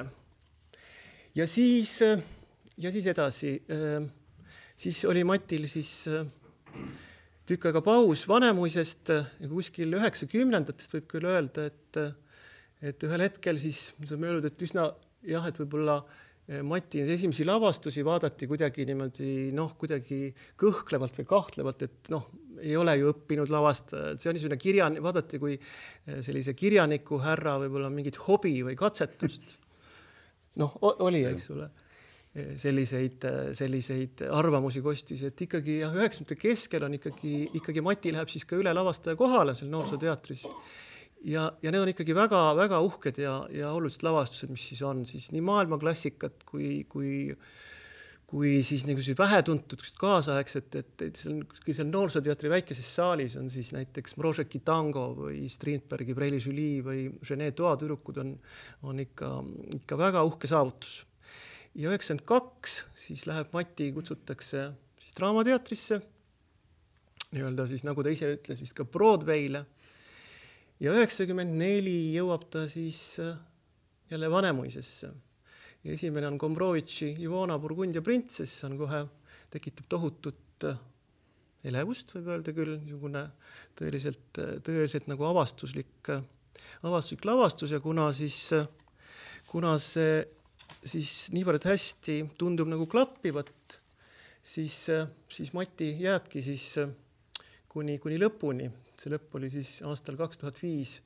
ja 1.36 1.48
siis, 1.48 1.98
ja 2.78 2.92
siis 2.92 3.08
edasi, 3.10 3.56
siis 4.76 5.04
oli 5.10 5.24
Matil 5.24 5.66
siis 5.72 5.92
tükk 7.46 7.70
aega 7.70 7.82
paus 7.86 8.26
Vanemuisest 8.28 9.12
kuskil 9.52 9.94
üheksakümnendatest 10.00 10.96
võib 10.98 11.10
küll 11.12 11.28
öelda, 11.30 11.70
et 11.70 12.00
et 12.86 13.04
ühel 13.08 13.24
hetkel 13.26 13.58
siis 13.62 13.90
me 14.00 14.08
saame 14.10 14.30
öelda, 14.30 14.52
et 14.52 14.64
üsna 14.66 14.90
jah, 15.26 15.46
et 15.50 15.60
võib-olla 15.62 16.00
eh, 16.48 16.62
Mati 16.66 17.02
esimesi 17.02 17.46
lavastusi 17.48 18.04
vaadati 18.06 18.50
kuidagi 18.50 18.86
niimoodi 18.90 19.30
noh, 19.56 19.74
kuidagi 19.80 20.30
kõhklevalt 20.62 21.22
või 21.22 21.30
kahtlevalt, 21.30 21.86
et 21.88 22.12
noh, 22.14 22.28
ei 22.62 22.76
ole 22.80 22.96
ju 23.00 23.12
õppinud 23.12 23.52
lavastajad, 23.52 24.22
see 24.22 24.32
on 24.32 24.38
niisugune 24.38 24.60
kirja, 24.62 24.90
vaadati 25.08 25.40
kui 25.42 25.56
eh, 25.58 26.20
sellise 26.26 26.56
kirjaniku 26.58 27.22
härra 27.24 27.58
võib-olla 27.64 27.90
mingit 27.94 28.20
hobi 28.28 28.58
või 28.68 28.78
katsetust. 28.80 29.58
noh, 30.62 30.78
oli, 30.84 31.26
eks 31.32 31.50
ole 31.56 31.72
selliseid, 32.60 33.26
selliseid 33.56 34.26
arvamusi 34.28 34.82
kostis, 34.84 35.22
et 35.24 35.42
ikkagi 35.46 35.80
jah, 35.80 35.94
üheksakümnendate 35.96 36.40
keskel 36.42 36.84
on 36.88 36.98
ikkagi, 36.98 37.36
ikkagi 37.62 37.84
Mati 37.86 38.12
läheb 38.16 38.32
siis 38.32 38.44
ka 38.48 38.60
üle 38.60 38.74
lavastaja 38.76 39.16
kohale 39.20 39.56
seal 39.56 39.72
Noorsooteatris. 39.72 40.44
ja, 41.32 41.46
ja 41.64 41.72
need 41.72 41.86
on 41.86 41.94
ikkagi 41.94 42.16
väga-väga 42.18 42.82
uhked 42.84 43.22
ja, 43.24 43.38
ja 43.56 43.72
olulised 43.72 44.04
lavastused, 44.04 44.52
mis 44.52 44.68
siis 44.74 44.84
on 44.84 45.06
siis 45.08 45.30
nii 45.32 45.46
maailmaklassikat 45.48 46.44
kui, 46.50 46.84
kui 46.90 47.32
kui 48.26 48.64
siis 48.66 48.88
niisugused 48.88 49.20
vähetuntud 49.20 49.84
kaasaegset, 50.02 50.76
et, 50.76 50.94
et 51.06 51.20
seal, 51.20 51.44
kui 51.62 51.76
seal 51.78 51.88
Noorsooteatri 51.88 52.50
väikeses 52.52 52.88
saalis 52.98 53.38
on 53.40 53.52
siis 53.54 53.70
näiteks 53.76 54.18
Mrožeki 54.18 54.64
tango 54.66 55.12
või 55.22 55.46
Strindbergi 55.48 56.18
Preili 56.18 56.42
Julie 56.42 56.82
või 56.84 57.06
Rene 57.30 57.52
Toa 57.56 57.76
tüdrukud 57.80 58.18
on, 58.26 58.34
on 58.90 59.04
ikka, 59.06 59.30
ikka 59.78 60.00
väga 60.02 60.26
uhke 60.26 60.50
saavutus 60.50 61.04
ja 61.76 61.92
üheksakümmend 61.92 62.26
kaks 62.28 62.84
siis 63.00 63.26
läheb 63.28 63.52
Mati, 63.54 63.90
kutsutakse 63.96 64.70
siis 65.02 65.16
Draamateatrisse, 65.18 66.00
nii-öelda 67.36 67.68
siis 67.68 67.84
nagu 67.88 68.04
ta 68.04 68.14
ise 68.14 68.32
ütles, 68.38 68.62
vist 68.64 68.76
ka 68.78 68.86
Broadway'le. 68.88 69.66
ja 70.80 70.96
üheksakümmend 70.96 71.56
neli 71.60 72.16
jõuab 72.16 72.48
ta 72.52 72.66
siis 72.72 73.20
äh, 73.20 73.36
jälle 74.12 74.32
Vanemuisesse. 74.32 75.12
ja 75.84 75.94
esimene 75.94 76.28
on 76.28 76.38
Gombrowitši 76.38 77.16
Ivona 77.20 77.60
Burgundia 77.60 78.02
printsess, 78.02 78.64
on 78.64 78.78
kohe, 78.78 79.06
tekitab 79.52 79.90
tohutut 79.90 80.64
äh, 80.64 80.80
elevust, 81.64 82.16
võib 82.16 82.32
öelda 82.32 82.56
küll, 82.56 82.78
niisugune 82.86 83.28
tõeliselt, 83.76 84.40
äh, 84.40 84.56
tõeliselt 84.64 85.12
nagu 85.12 85.28
avastuslik, 85.28 86.08
avastuslik 86.88 87.28
lavastus 87.28 87.76
ja 87.76 87.82
kuna 87.84 88.08
siis, 88.16 88.48
kuna 89.52 89.76
see 89.80 90.24
siis 90.86 91.30
niivõrd 91.36 91.66
hästi 91.66 92.22
tundub 92.40 92.70
nagu 92.70 92.88
klappivat, 92.90 93.80
siis, 94.46 94.86
siis 95.32 95.54
Mati 95.58 95.96
jääbki 96.04 96.44
siis 96.46 96.68
kuni, 97.72 97.98
kuni 98.02 98.20
lõpuni, 98.22 98.70
see 99.00 99.12
lõpp 99.14 99.36
oli 99.40 99.52
siis 99.54 99.80
aastal 99.88 100.18
kaks 100.20 100.40
tuhat 100.42 100.62
viis, 100.64 101.00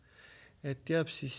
et 0.59 0.89
jääb 0.91 1.07
siis, 1.07 1.35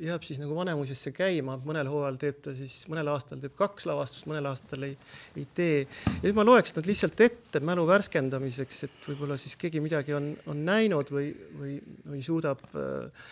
jääb 0.00 0.24
siis 0.24 0.40
nagu 0.40 0.56
Vanemuisesse 0.56 1.12
käima, 1.14 1.58
mõnel 1.68 1.90
hooajal 1.92 2.16
teeb 2.20 2.38
ta 2.46 2.54
siis, 2.56 2.78
mõnel 2.88 3.10
aastal 3.12 3.42
teeb 3.42 3.52
kaks 3.58 3.84
lavastust, 3.90 4.24
mõnel 4.30 4.48
aastal 4.48 4.88
ei, 4.88 4.96
ei 5.36 5.44
tee. 5.54 5.82
ja 5.84 6.22
nüüd 6.24 6.38
ma 6.38 6.46
loeks 6.46 6.72
nad 6.78 6.88
lihtsalt 6.88 7.20
ette 7.26 7.60
mälu 7.60 7.84
värskendamiseks, 7.88 8.82
et 8.88 9.10
võib-olla 9.10 9.36
siis 9.40 9.58
keegi 9.60 9.84
midagi 9.84 10.16
on, 10.16 10.32
on 10.48 10.64
näinud 10.66 11.12
või, 11.12 11.28
või, 11.60 11.76
või 12.08 12.24
suudab 12.24 12.64
äh, 12.72 13.28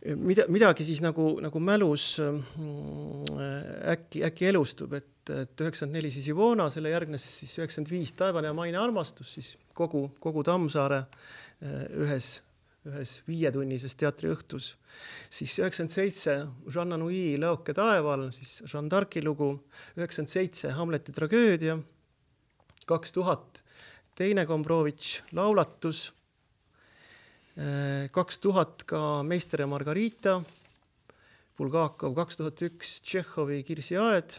mida, 0.00 0.46
midagi 0.48 0.84
siis 0.86 1.00
nagu, 1.04 1.34
nagu 1.44 1.60
mälus 1.62 2.04
mm, 2.22 3.40
äkki, 3.92 4.22
äkki 4.28 4.48
elustub, 4.50 4.94
et, 4.96 5.12
et 5.28 5.62
üheksakümmend 5.62 5.98
neli 5.98 6.12
siis 6.14 6.28
Ivona, 6.32 6.68
selle 6.72 6.92
järgnes 6.92 7.24
siis 7.26 7.58
üheksakümmend 7.60 7.92
viis 7.92 8.12
Taevane 8.16 8.50
ja 8.50 8.56
maine 8.56 8.80
armastus, 8.80 9.34
siis 9.36 9.50
kogu, 9.76 10.06
kogu 10.22 10.44
Tammsaare 10.46 11.02
eh, 11.04 11.84
ühes, 12.00 12.32
ühes 12.88 13.16
viietunnises 13.28 13.96
teatriõhtus. 14.00 14.74
siis 15.30 15.58
üheksakümmend 15.60 15.94
seitse 15.94 16.36
Jeanne 16.72 16.96
Anouilh 16.96 17.40
Lõoke 17.42 17.76
taeval, 17.76 18.30
siis 18.36 18.62
Jeanne 18.64 18.92
d'Arc'i 18.92 19.24
lugu, 19.24 19.52
üheksakümmend 19.98 20.32
seitse 20.32 20.72
Hamleti 20.78 21.12
tragöödia, 21.12 21.76
kaks 22.88 23.12
tuhat 23.12 23.60
teine 24.16 24.46
Gombrowitš 24.48 25.20
laulatus 25.36 26.08
kaks 28.12 28.38
tuhat 28.40 28.84
ka 28.88 29.22
Meister 29.26 29.60
ja 29.60 29.66
Margarita, 29.68 30.38
Bulgakov 31.58 32.14
kaks 32.16 32.38
tuhat 32.40 32.62
üks, 32.64 33.00
Tšehhovi 33.04 33.60
Kirsiaed, 33.68 34.38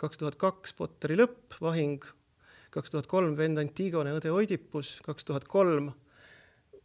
kaks 0.00 0.18
tuhat 0.18 0.34
kaks 0.40 0.72
Potteri 0.74 1.14
lõpp, 1.20 1.54
Vahing, 1.62 2.02
kaks 2.74 2.90
tuhat 2.90 3.06
kolm 3.06 3.36
Vend 3.38 3.60
Antigone, 3.62 4.10
õde 4.16 4.32
Oidipus, 4.34 4.96
kaks 5.06 5.28
tuhat 5.28 5.46
kolm 5.46 5.92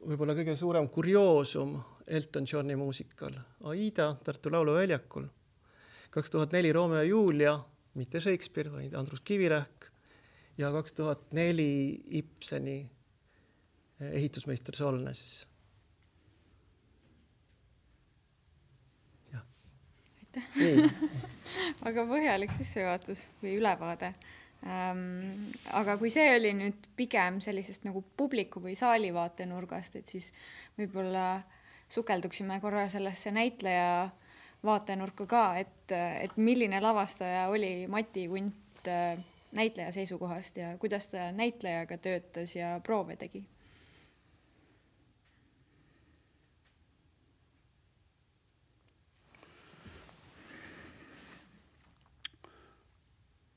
võib-olla 0.03 0.35
kõige 0.37 0.53
suurem 0.59 0.89
kurioosum 0.93 1.77
Elton 2.05 2.45
Johni 2.51 2.75
muusikal, 2.77 3.33
Aida 3.71 4.11
Tartu 4.23 4.51
Lauluväljakul, 4.53 5.25
kaks 6.13 6.35
tuhat 6.35 6.53
neli 6.53 6.73
Romeo 6.75 6.99
ja 6.99 7.07
Julia, 7.07 7.55
mitte 7.97 8.21
Shakespeare, 8.21 8.69
vaid 8.69 8.93
Andrus 8.93 9.23
Kivirähk. 9.25 9.89
ja 10.57 10.69
kaks 10.71 10.93
tuhat 10.93 11.31
neli 11.33 12.03
Ibseni 12.19 12.77
ehitusmeister 14.11 14.75
Solnes 14.75 15.47
väga 21.85 22.05
põhjalik 22.09 22.53
sissejuhatus 22.55 23.27
või 23.43 23.57
ülevaade 23.59 24.13
ähm,. 24.65 25.49
aga 25.75 25.97
kui 26.01 26.11
see 26.13 26.29
oli 26.35 26.53
nüüd 26.57 26.89
pigem 26.97 27.39
sellisest 27.43 27.85
nagu 27.87 28.03
publiku 28.17 28.63
või 28.63 28.75
saali 28.79 29.11
vaatenurgast, 29.13 29.99
et 29.99 30.07
siis 30.09 30.31
võib-olla 30.79 31.43
sukelduksime 31.93 32.59
korra 32.63 32.87
sellesse 32.89 33.31
näitleja 33.31 34.09
vaatenurka 34.65 35.27
ka, 35.29 35.43
et, 35.59 35.91
et 35.93 36.37
milline 36.37 36.79
lavastaja 36.81 37.47
oli 37.51 37.87
Mati 37.91 38.27
Kunt 38.31 38.87
äh, 38.87 39.19
näitleja 39.53 39.91
seisukohast 39.91 40.57
ja 40.57 40.77
kuidas 40.77 41.07
ta 41.07 41.31
näitlejaga 41.31 41.97
töötas 41.97 42.55
ja 42.55 42.79
proove 42.83 43.15
tegi? 43.15 43.43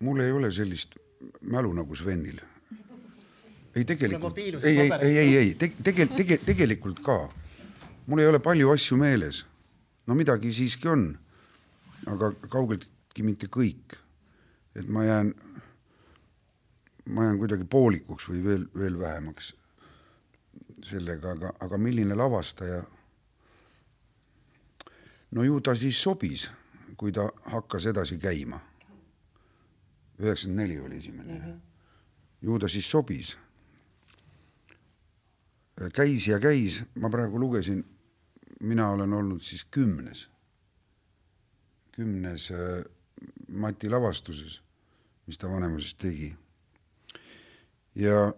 Mul 0.00 0.20
ei 0.20 0.32
ole 0.32 0.52
sellist 0.52 0.96
mälu 1.40 1.72
nagu 1.72 1.96
Svenil. 1.96 2.40
ei 3.76 3.84
tegelikult, 3.84 4.38
ei, 4.38 4.78
ei, 4.78 4.90
ei, 5.00 5.18
ei, 5.18 5.36
ei 5.36 5.54
te, 5.54 5.72
tegel, 5.82 6.08
tege, 6.16 6.38
tegelikult 6.38 7.00
ka. 7.04 7.28
mul 8.06 8.18
ei 8.18 8.26
ole 8.26 8.38
palju 8.38 8.70
asju 8.70 8.96
meeles. 8.96 9.44
no 10.06 10.14
midagi 10.14 10.52
siiski 10.52 10.88
on, 10.88 11.18
aga 12.06 12.32
kaugeltki 12.48 13.22
mitte 13.22 13.46
kõik. 13.46 13.98
et 14.74 14.88
ma 14.88 15.04
jään, 15.04 15.34
ma 17.06 17.24
jään 17.24 17.38
kuidagi 17.38 17.64
poolikuks 17.64 18.28
või 18.28 18.44
veel, 18.44 18.68
veel 18.74 18.98
vähemaks 18.98 19.54
sellega, 20.86 21.30
aga, 21.30 21.52
aga 21.60 21.78
milline 21.78 22.14
lavastaja 22.14 22.82
no 25.30 25.44
ju 25.44 25.60
ta 25.60 25.74
siis 25.74 25.98
sobis, 26.02 26.46
kui 26.96 27.12
ta 27.12 27.28
hakkas 27.52 27.86
edasi 27.90 28.18
käima. 28.18 28.60
Üheksakümmend 30.18 30.62
neli 30.62 30.80
oli 30.80 30.96
esimene 30.96 31.34
mm. 31.34 31.40
-hmm. 31.40 31.60
ju 32.42 32.58
ta 32.58 32.68
siis 32.68 32.90
sobis. 32.90 33.38
käis 35.92 36.28
ja 36.28 36.40
käis, 36.40 36.82
ma 36.94 37.10
praegu 37.10 37.40
lugesin, 37.40 37.84
mina 38.60 38.90
olen 38.90 39.12
olnud 39.12 39.42
siis 39.42 39.64
kümnes, 39.64 40.30
kümnes 41.92 42.50
äh, 42.50 42.84
Mati 43.48 43.88
lavastuses, 43.90 44.62
mis 45.26 45.38
ta 45.38 45.50
Vanemuises 45.50 45.94
tegi. 45.94 46.36
ja 47.94 48.32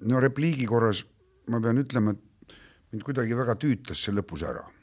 no 0.00 0.20
repliigi 0.20 0.66
korras 0.66 1.04
ma 1.46 1.60
pean 1.60 1.78
ütlema, 1.78 2.10
et 2.10 2.54
mind 2.92 3.02
kuidagi 3.02 3.36
väga 3.36 3.54
tüütas 3.54 4.04
see 4.04 4.14
lõpus 4.14 4.42
ära 4.42 4.74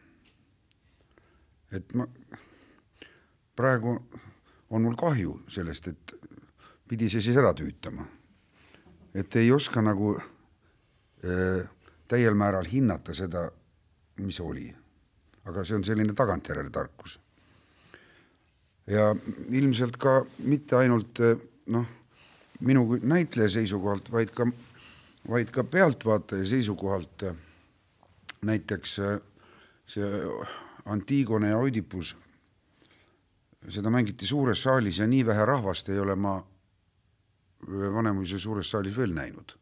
et 1.71 1.93
ma 1.95 2.05
praegu 3.55 3.95
on 4.71 4.81
mul 4.81 4.95
kahju 4.95 5.35
sellest, 5.51 5.87
et 5.91 6.13
pidi 6.87 7.09
see 7.11 7.23
siis 7.23 7.37
ära 7.39 7.53
tüütama. 7.55 8.05
et 9.13 9.35
ei 9.35 9.51
oska 9.51 9.81
nagu 9.83 10.15
äh, 10.15 11.67
täiel 12.07 12.35
määral 12.35 12.67
hinnata 12.67 13.13
seda, 13.13 13.49
mis 14.23 14.39
oli. 14.39 14.73
aga 15.45 15.65
see 15.65 15.75
on 15.75 15.83
selline 15.83 16.13
tagantjärele 16.13 16.69
tarkus. 16.69 17.19
ja 18.87 19.15
ilmselt 19.49 19.97
ka 19.97 20.25
mitte 20.39 20.75
ainult 20.75 21.19
äh, 21.19 21.37
noh, 21.67 21.85
minu 22.59 22.99
näitleja 23.01 23.49
seisukohalt, 23.49 24.11
vaid 24.11 24.31
ka, 24.31 24.47
vaid 25.29 25.51
ka 25.51 25.63
pealtvaataja 25.63 26.45
seisukohalt 26.45 27.23
äh, 27.23 27.35
näiteks 28.41 28.95
see 29.91 30.23
Antigone 30.85 31.49
ja 31.49 31.57
Oidipus, 31.57 32.15
seda 33.69 33.89
mängiti 33.89 34.25
suures 34.25 34.63
saalis 34.63 34.97
ja 34.97 35.07
nii 35.07 35.25
vähe 35.25 35.45
rahvast 35.45 35.89
ei 35.89 35.99
ole 35.99 36.15
ma 36.15 36.39
Vanemuise 37.93 38.39
suures 38.39 38.71
saalis 38.71 38.97
veel 38.97 39.13
näinud. 39.13 39.57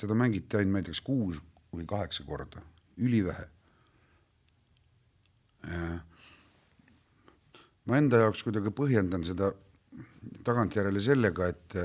seda 0.00 0.14
mängiti 0.14 0.56
ainult 0.56 0.72
näiteks 0.74 1.00
kuus 1.00 1.38
või 1.72 1.86
kaheksa 1.86 2.24
korda, 2.26 2.62
ülivähe. 2.96 3.46
ma 7.86 7.96
enda 7.96 8.18
jaoks 8.24 8.42
kuidagi 8.42 8.72
põhjendan 8.74 9.24
seda 9.24 9.52
tagantjärele 10.44 11.00
sellega, 11.00 11.46
et, 11.46 11.76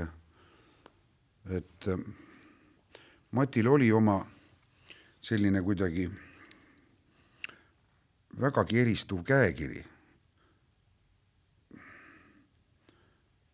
et 1.60 1.90
Matil 3.32 3.68
oli 3.68 3.92
oma 3.92 4.26
selline 5.22 5.62
kuidagi 5.62 6.10
vägagi 8.42 8.80
eristuv 8.80 9.24
käekiri 9.24 9.86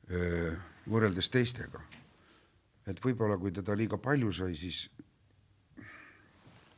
võrreldes 0.09 1.29
teistega. 1.33 1.81
et 2.85 2.99
võib-olla 3.01 3.37
kui 3.41 3.51
teda 3.51 3.73
liiga 3.73 3.97
palju 3.97 4.31
sai, 4.31 4.55
siis 4.55 4.89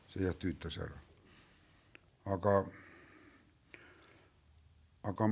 see 0.07 0.23
jah 0.23 0.35
tüütas 0.39 0.77
ära. 0.79 0.95
aga, 2.25 2.53
aga, 5.03 5.29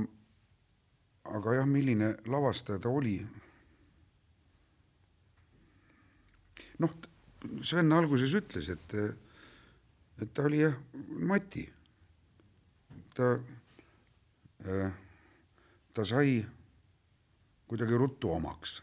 aga 1.24 1.54
jah, 1.54 1.66
milline 1.66 2.14
lavastaja 2.26 2.78
ta 2.78 2.88
oli. 2.88 3.18
noh, 6.78 6.98
Sven 7.62 7.92
alguses 7.92 8.34
ütles, 8.34 8.68
et, 8.68 8.94
et 10.20 10.34
ta 10.34 10.44
oli 10.48 10.60
jah, 10.64 10.76
Mati 11.16 11.64
ta, 13.16 13.38
ta 15.94 16.04
sai 16.04 16.40
kuidagi 17.66 17.96
ruttu 17.98 18.30
omaks. 18.32 18.82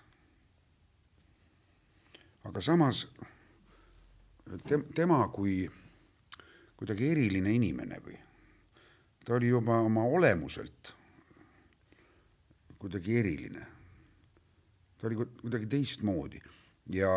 aga 2.44 2.62
samas 2.62 3.08
te, 4.68 4.80
tema 4.96 5.28
kui 5.32 5.70
kuidagi 6.76 7.08
eriline 7.14 7.54
inimene 7.56 8.00
või 8.04 8.18
ta 9.24 9.38
oli 9.38 9.48
juba 9.54 9.80
oma 9.80 10.04
olemuselt 10.04 10.92
kuidagi 12.80 13.16
eriline. 13.20 13.68
ta 14.98 15.08
oli 15.08 15.16
kuidagi 15.16 15.66
teistmoodi 15.72 16.42
ja 16.92 17.12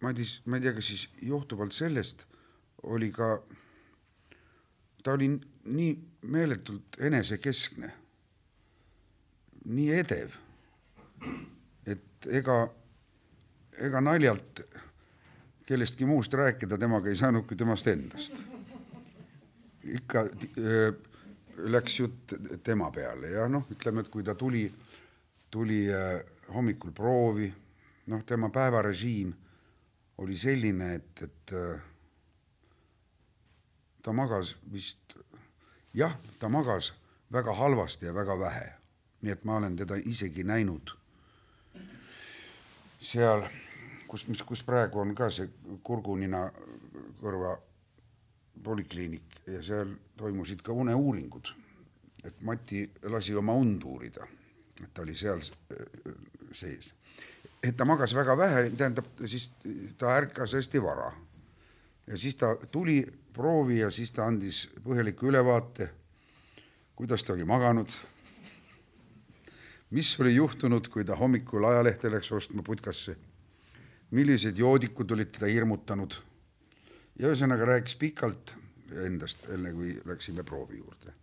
ma 0.00 0.10
ei 0.10 0.14
tea, 0.14 0.28
ma 0.46 0.56
ei 0.56 0.62
tea, 0.62 0.74
kas 0.74 0.86
siis 0.86 1.08
johtuvalt 1.22 1.74
sellest 1.74 2.26
oli 2.82 3.10
ka 3.12 3.42
ta 5.02 5.12
oli 5.12 5.28
nii 5.64 5.90
meeletult 6.22 7.00
enesekeskne, 7.00 7.92
nii 9.70 9.90
edev, 10.00 10.34
et 11.86 12.28
ega, 12.40 12.62
ega 13.78 14.00
naljalt 14.04 14.62
kellestki 15.66 16.06
muust 16.06 16.34
rääkida 16.34 16.78
temaga 16.78 17.10
ei 17.10 17.18
saanud 17.18 17.46
kui 17.46 17.56
temast 17.56 17.86
endast. 17.86 18.34
ikka 19.84 20.24
öö, 20.58 20.92
läks 21.56 22.00
jutt 22.00 22.34
tema 22.62 22.90
peale 22.90 23.30
ja 23.30 23.46
noh, 23.48 23.64
ütleme, 23.70 24.00
et 24.00 24.08
kui 24.08 24.24
ta 24.24 24.34
tuli, 24.34 24.64
tuli 25.50 25.86
öö, 25.88 26.18
hommikul 26.54 26.92
proovi, 26.92 27.52
noh, 28.06 28.24
tema 28.26 28.50
päevarežiim 28.50 29.32
oli 30.18 30.36
selline, 30.36 30.94
et, 30.94 31.22
et 31.22 31.52
öö, 31.52 31.78
ta 34.02 34.12
magas 34.12 34.56
vist, 34.72 35.16
jah, 35.94 36.18
ta 36.38 36.48
magas 36.48 36.92
väga 37.32 37.54
halvasti 37.54 38.06
ja 38.06 38.14
väga 38.14 38.38
vähe. 38.38 38.79
Nii 39.22 39.32
et 39.32 39.44
ma 39.44 39.56
olen 39.60 39.76
teda 39.76 39.96
isegi 39.96 40.44
näinud 40.44 40.94
seal, 43.00 43.44
kus, 44.08 44.26
mis, 44.28 44.42
kus 44.46 44.62
praegu 44.66 45.00
on 45.00 45.14
ka 45.16 45.30
see 45.32 45.48
kurgunina 45.82 46.44
kõrva 47.20 47.56
polikliinik 48.64 49.40
ja 49.48 49.62
seal 49.64 49.94
toimusid 50.20 50.62
ka 50.62 50.72
uneuuringud. 50.72 51.54
et 52.24 52.42
Mati 52.44 52.90
lasi 53.08 53.34
oma 53.34 53.52
und 53.52 53.84
uurida, 53.84 54.26
et 54.82 54.90
ta 54.94 55.02
oli 55.02 55.14
seal 55.16 55.40
sees. 56.52 56.92
et 57.62 57.76
ta 57.76 57.84
magas 57.84 58.14
väga 58.14 58.36
vähe, 58.36 58.70
tähendab, 58.70 59.06
siis 59.26 59.50
ta 59.98 60.16
ärkas 60.16 60.52
hästi 60.52 60.82
vara. 60.82 61.12
ja 62.06 62.18
siis 62.18 62.36
ta 62.36 62.56
tuli 62.70 63.06
proovi 63.32 63.78
ja 63.78 63.90
siis 63.90 64.12
ta 64.12 64.26
andis 64.26 64.68
põhjaliku 64.84 65.26
ülevaate, 65.26 65.90
kuidas 66.94 67.24
ta 67.24 67.32
oli 67.32 67.44
maganud, 67.44 67.88
mis 69.90 70.12
oli 70.20 70.34
juhtunud, 70.34 70.88
kui 70.88 71.04
ta 71.04 71.16
hommikul 71.16 71.64
ajalehte 71.64 72.10
läks 72.10 72.32
ostma 72.32 72.62
putkasse, 72.62 73.16
millised 74.10 74.58
joodikud 74.58 75.10
olid 75.10 75.32
teda 75.34 75.50
hirmutanud? 75.50 76.16
Ja 77.18 77.28
ühesõnaga 77.28 77.66
rääkis 77.68 77.96
pikalt 78.00 78.54
endast, 79.06 79.44
enne 79.52 79.72
kui 79.74 79.96
läksime 80.06 80.44
proovi 80.46 80.78
juurde. 80.78 81.16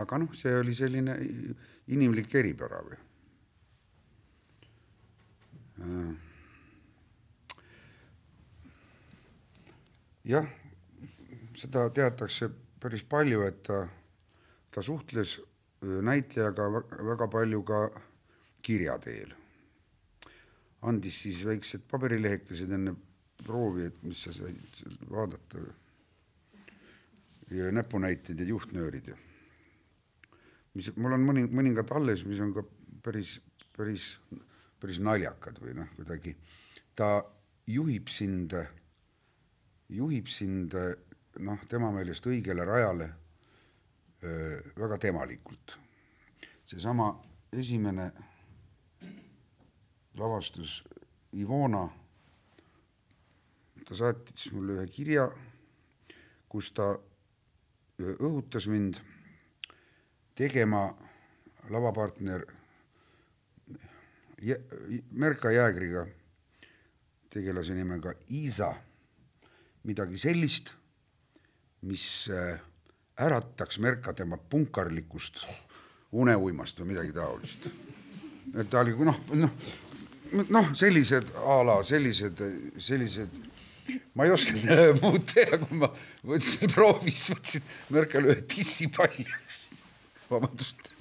aga 0.00 0.16
noh, 0.16 0.32
see 0.32 0.52
oli 0.56 0.72
selline 0.74 1.14
inimlik 1.92 2.34
eripära 2.34 2.78
või? 2.86 2.96
Jah, 10.30 10.48
seda 11.56 11.86
teatakse 11.92 12.48
päris 12.80 13.04
palju, 13.04 13.42
et 13.44 13.62
ta, 13.66 13.82
ta 14.72 14.84
suhtles 14.84 15.38
näitlejaga 15.80 16.68
väga 17.08 17.28
palju 17.32 17.62
ka 17.62 17.80
kirja 18.62 18.98
teel. 18.98 19.34
andis 20.82 21.22
siis 21.22 21.42
väiksed 21.44 21.82
paberilehekesed 21.88 22.70
enne 22.72 22.94
proovi, 23.44 23.84
et 23.84 24.02
mis 24.02 24.22
sa 24.22 24.32
said 24.32 24.60
vaadata. 25.10 25.58
ja 27.50 27.72
näpunäited 27.72 28.38
ja 28.38 28.44
juhtnöörid 28.44 29.06
ja 29.06 29.16
mis 30.74 30.90
mul 30.96 31.16
on 31.16 31.24
mõni, 31.26 31.46
mõningad 31.50 31.90
alles, 31.96 32.24
mis 32.24 32.40
on 32.40 32.52
ka 32.54 32.62
päris, 33.02 33.40
päris, 33.76 34.18
päris 34.80 35.00
naljakad 35.02 35.58
või 35.62 35.74
noh, 35.74 35.88
kuidagi 35.96 36.36
ta 36.94 37.24
juhib 37.66 38.08
sind, 38.08 38.54
juhib 39.88 40.28
sind 40.30 40.76
noh, 41.40 41.64
tema 41.68 41.90
meelest 41.94 42.26
õigele 42.26 42.64
rajale 42.64 43.10
väga 44.20 44.98
temalikult. 45.00 45.78
seesama 46.66 47.06
esimene 47.52 48.12
lavastus 50.14 50.84
Ivona, 51.32 51.88
ta 53.86 53.96
saatis 53.96 54.52
mulle 54.52 54.76
ühe 54.78 54.86
kirja, 54.90 55.28
kus 56.50 56.72
ta 56.74 56.92
õhutas 58.00 58.66
mind 58.70 58.98
tegema 60.38 60.88
lavapartner 61.70 62.46
Merka 65.10 65.50
Jäägriga, 65.52 66.06
tegelase 67.30 67.74
nimega 67.76 68.14
Iisa, 68.32 68.70
midagi 69.84 70.18
sellist, 70.18 70.72
mis 71.84 72.04
äh, 72.32 72.56
ärataks 73.20 73.78
Merka 73.78 74.12
tema 74.16 74.38
punkarlikust 74.38 75.44
uneuimast 76.12 76.80
või 76.80 76.94
midagi 76.94 77.12
taolist. 77.14 77.68
et 78.54 78.70
ta 78.70 78.80
oli 78.80 78.94
noh, 79.04 79.20
noh, 79.34 79.50
noh, 80.48 80.70
sellised 80.74 81.34
a 81.38 81.60
la 81.66 81.80
sellised, 81.86 82.42
sellised, 82.78 83.40
ma 84.14 84.26
ei 84.26 84.34
oska 84.34 84.56
muud 85.02 85.26
teha, 85.34 85.60
kui 85.62 85.82
ma 85.82 85.90
võtsin 86.26 86.72
proovis, 86.72 87.28
võtsin 87.34 87.68
Merkele 87.94 88.32
ühe 88.34 88.42
tissipalliks. 88.42 89.60
vabandust. 90.30 90.92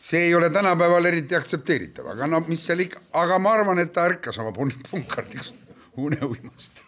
see 0.00 0.28
ei 0.28 0.34
ole 0.34 0.50
tänapäeval 0.50 1.10
eriti 1.10 1.36
aktsepteeritav, 1.36 2.12
aga 2.14 2.26
no 2.30 2.44
mis 2.46 2.66
seal 2.66 2.84
ikka, 2.84 3.02
aga 3.24 3.38
ma 3.38 3.58
arvan, 3.58 3.82
et 3.82 3.92
ta 3.92 4.06
ärkas 4.10 4.38
oma 4.38 4.52
pun-, 4.52 4.76
punkarlikust 4.90 5.56
uneuimast. 5.96 6.82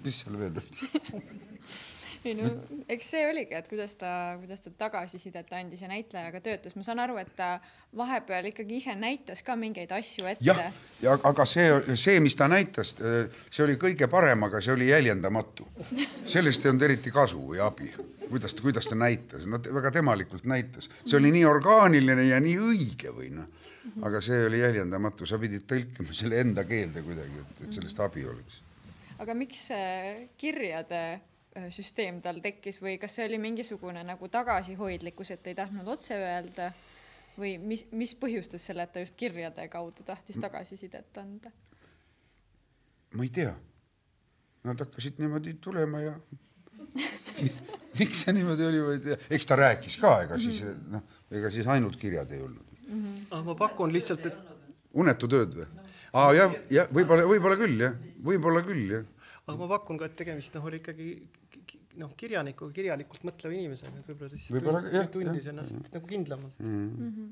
Mis 0.00 0.22
seal 0.22 0.38
veel 0.40 0.60
oli? 0.62 1.22
ei 2.24 2.34
no 2.38 2.48
eks 2.90 3.08
see 3.14 3.22
oligi, 3.26 3.54
et 3.58 3.68
kuidas 3.70 3.94
ta, 3.98 4.10
kuidas 4.40 4.62
ta 4.64 4.72
tagasisidet 4.84 5.50
andis 5.58 5.82
ja 5.82 5.90
näitlejaga 5.90 6.40
töötas, 6.44 6.76
ma 6.78 6.84
saan 6.86 7.02
aru, 7.02 7.18
et 7.22 7.32
ta 7.36 7.56
vahepeal 7.98 8.50
ikkagi 8.52 8.78
ise 8.78 8.94
näitas 8.98 9.42
ka 9.46 9.56
mingeid 9.58 9.92
asju 9.94 10.28
ette. 10.30 10.46
jah, 10.46 10.78
ja 11.02 11.16
aga 11.30 11.46
see, 11.48 11.66
see, 12.00 12.20
mis 12.24 12.36
ta 12.38 12.48
näitas, 12.52 12.94
see 12.94 13.66
oli 13.66 13.78
kõige 13.80 14.08
parem, 14.12 14.46
aga 14.46 14.62
see 14.62 14.74
oli 14.76 14.90
jäljendamatu. 14.92 15.66
sellest 16.24 16.64
ei 16.64 16.72
olnud 16.72 16.88
eriti 16.88 17.14
kasu 17.14 17.42
või 17.52 17.62
abi, 17.64 17.90
kuidas 18.28 18.54
ta, 18.54 18.64
kuidas 18.64 18.90
ta 18.90 18.98
näitas, 18.98 19.46
no 19.46 19.60
väga 19.62 19.94
temalikult 19.98 20.46
näitas, 20.48 20.90
see 21.04 21.18
oli 21.18 21.34
nii 21.34 21.46
orgaaniline 21.48 22.28
ja 22.30 22.40
nii 22.42 22.58
õige 22.70 23.14
või 23.16 23.32
noh, 23.34 23.50
aga 24.06 24.22
see 24.22 24.44
oli 24.46 24.62
jäljendamatu, 24.62 25.26
sa 25.26 25.40
pidid 25.42 25.66
tõlkima 25.68 26.14
selle 26.14 26.38
enda 26.44 26.64
keelde 26.68 27.02
kuidagi, 27.02 27.48
et 27.66 27.80
sellest 27.80 27.98
abi 28.04 28.28
oleks 28.30 28.62
aga 29.22 29.34
miks 29.38 29.66
see 29.70 30.28
kirjade 30.40 31.02
äh, 31.12 31.68
süsteem 31.74 32.20
tal 32.24 32.40
tekkis 32.44 32.80
või 32.82 32.98
kas 33.00 33.16
see 33.18 33.26
oli 33.28 33.38
mingisugune 33.42 34.02
nagu 34.06 34.28
tagasihoidlikkus, 34.28 35.34
et 35.36 35.46
ei 35.50 35.58
tahtnud 35.58 35.88
otse 35.94 36.18
öelda 36.18 36.72
või 37.38 37.56
mis, 37.58 37.86
mis 37.96 38.14
põhjustas 38.18 38.66
selle, 38.68 38.86
et 38.86 38.92
ta 38.94 39.02
just 39.04 39.16
kirjade 39.18 39.66
kaudu 39.72 40.04
tahtis 40.06 40.40
tagasisidet 40.42 41.22
anda? 41.22 41.52
ma 43.12 43.26
ei 43.26 43.32
tea. 43.32 43.52
Nad 44.62 44.78
hakkasid 44.80 45.18
niimoodi 45.20 45.56
tulema 45.60 46.00
ja 46.00 46.12
miks 48.00 48.22
see 48.24 48.34
niimoodi 48.36 48.66
oli, 48.66 48.82
ma 48.84 48.94
ei 48.96 49.02
tea, 49.04 49.18
eks 49.36 49.48
ta 49.48 49.58
rääkis 49.58 49.98
ka, 50.00 50.12
ega 50.26 50.38
siis 50.40 50.62
-hmm. 50.62 50.92
noh, 50.96 51.02
ega 51.30 51.50
siis 51.50 51.66
ainult 51.66 51.96
kirjad 52.00 52.30
ei 52.30 52.42
olnud 52.42 52.72
mm. 52.86 53.00
-hmm. 53.02 53.26
ah, 53.30 53.44
ma 53.44 53.54
pakun 53.54 53.92
lihtsalt, 53.92 54.26
et 54.26 54.38
unetu 54.92 55.28
tööd 55.28 55.56
või? 55.56 55.66
aa 56.12 56.28
ah, 56.28 56.34
jah, 56.36 56.54
jah, 56.70 56.88
võib-olla, 56.92 57.26
võib-olla 57.28 57.58
küll 57.60 57.84
jah, 57.86 57.98
võib-olla 58.24 58.62
küll 58.66 58.96
jah. 58.96 59.04
Aga 59.46 59.56
ma 59.58 59.68
pakun 59.74 59.98
ka, 59.98 60.08
et 60.10 60.16
tegemist 60.18 60.54
noh, 60.54 60.66
oli 60.68 60.78
ikkagi 60.78 61.08
noh, 62.00 62.12
kirjaniku, 62.18 62.70
kirjalikult 62.74 63.26
mõtleva 63.26 63.58
inimesega, 63.58 63.98
et 63.98 64.10
võib-olla 64.12 64.30
ta 64.32 64.38
siis 64.38 64.54
võib 64.54 64.68
tundis, 64.68 65.10
tundis 65.16 65.48
jah, 65.48 65.52
ennast 65.54 65.76
jah. 65.76 65.90
nagu 65.96 66.10
kindlamalt 66.12 66.62
mm. 66.62 66.88
-hmm. 67.02 67.28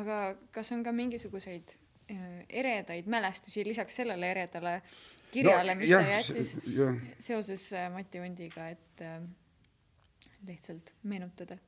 aga 0.00 0.18
kas 0.56 0.72
on 0.76 0.84
ka 0.86 0.94
mingisuguseid 0.96 1.74
äh, 2.10 2.44
eredaid 2.48 3.10
mälestusi 3.12 3.64
lisaks 3.68 4.00
sellele 4.02 4.30
eredale 4.30 4.80
kirjale 5.30 5.74
no,, 5.74 5.80
mis 5.80 5.90
jah, 5.92 6.04
ta 6.04 6.16
jättis 6.16 6.56
seoses 7.18 7.72
äh, 7.72 7.90
Mati 7.92 8.24
Hundiga, 8.24 8.68
et 8.68 9.04
äh, 9.04 9.20
lihtsalt 10.48 10.94
meenutada 11.02 11.60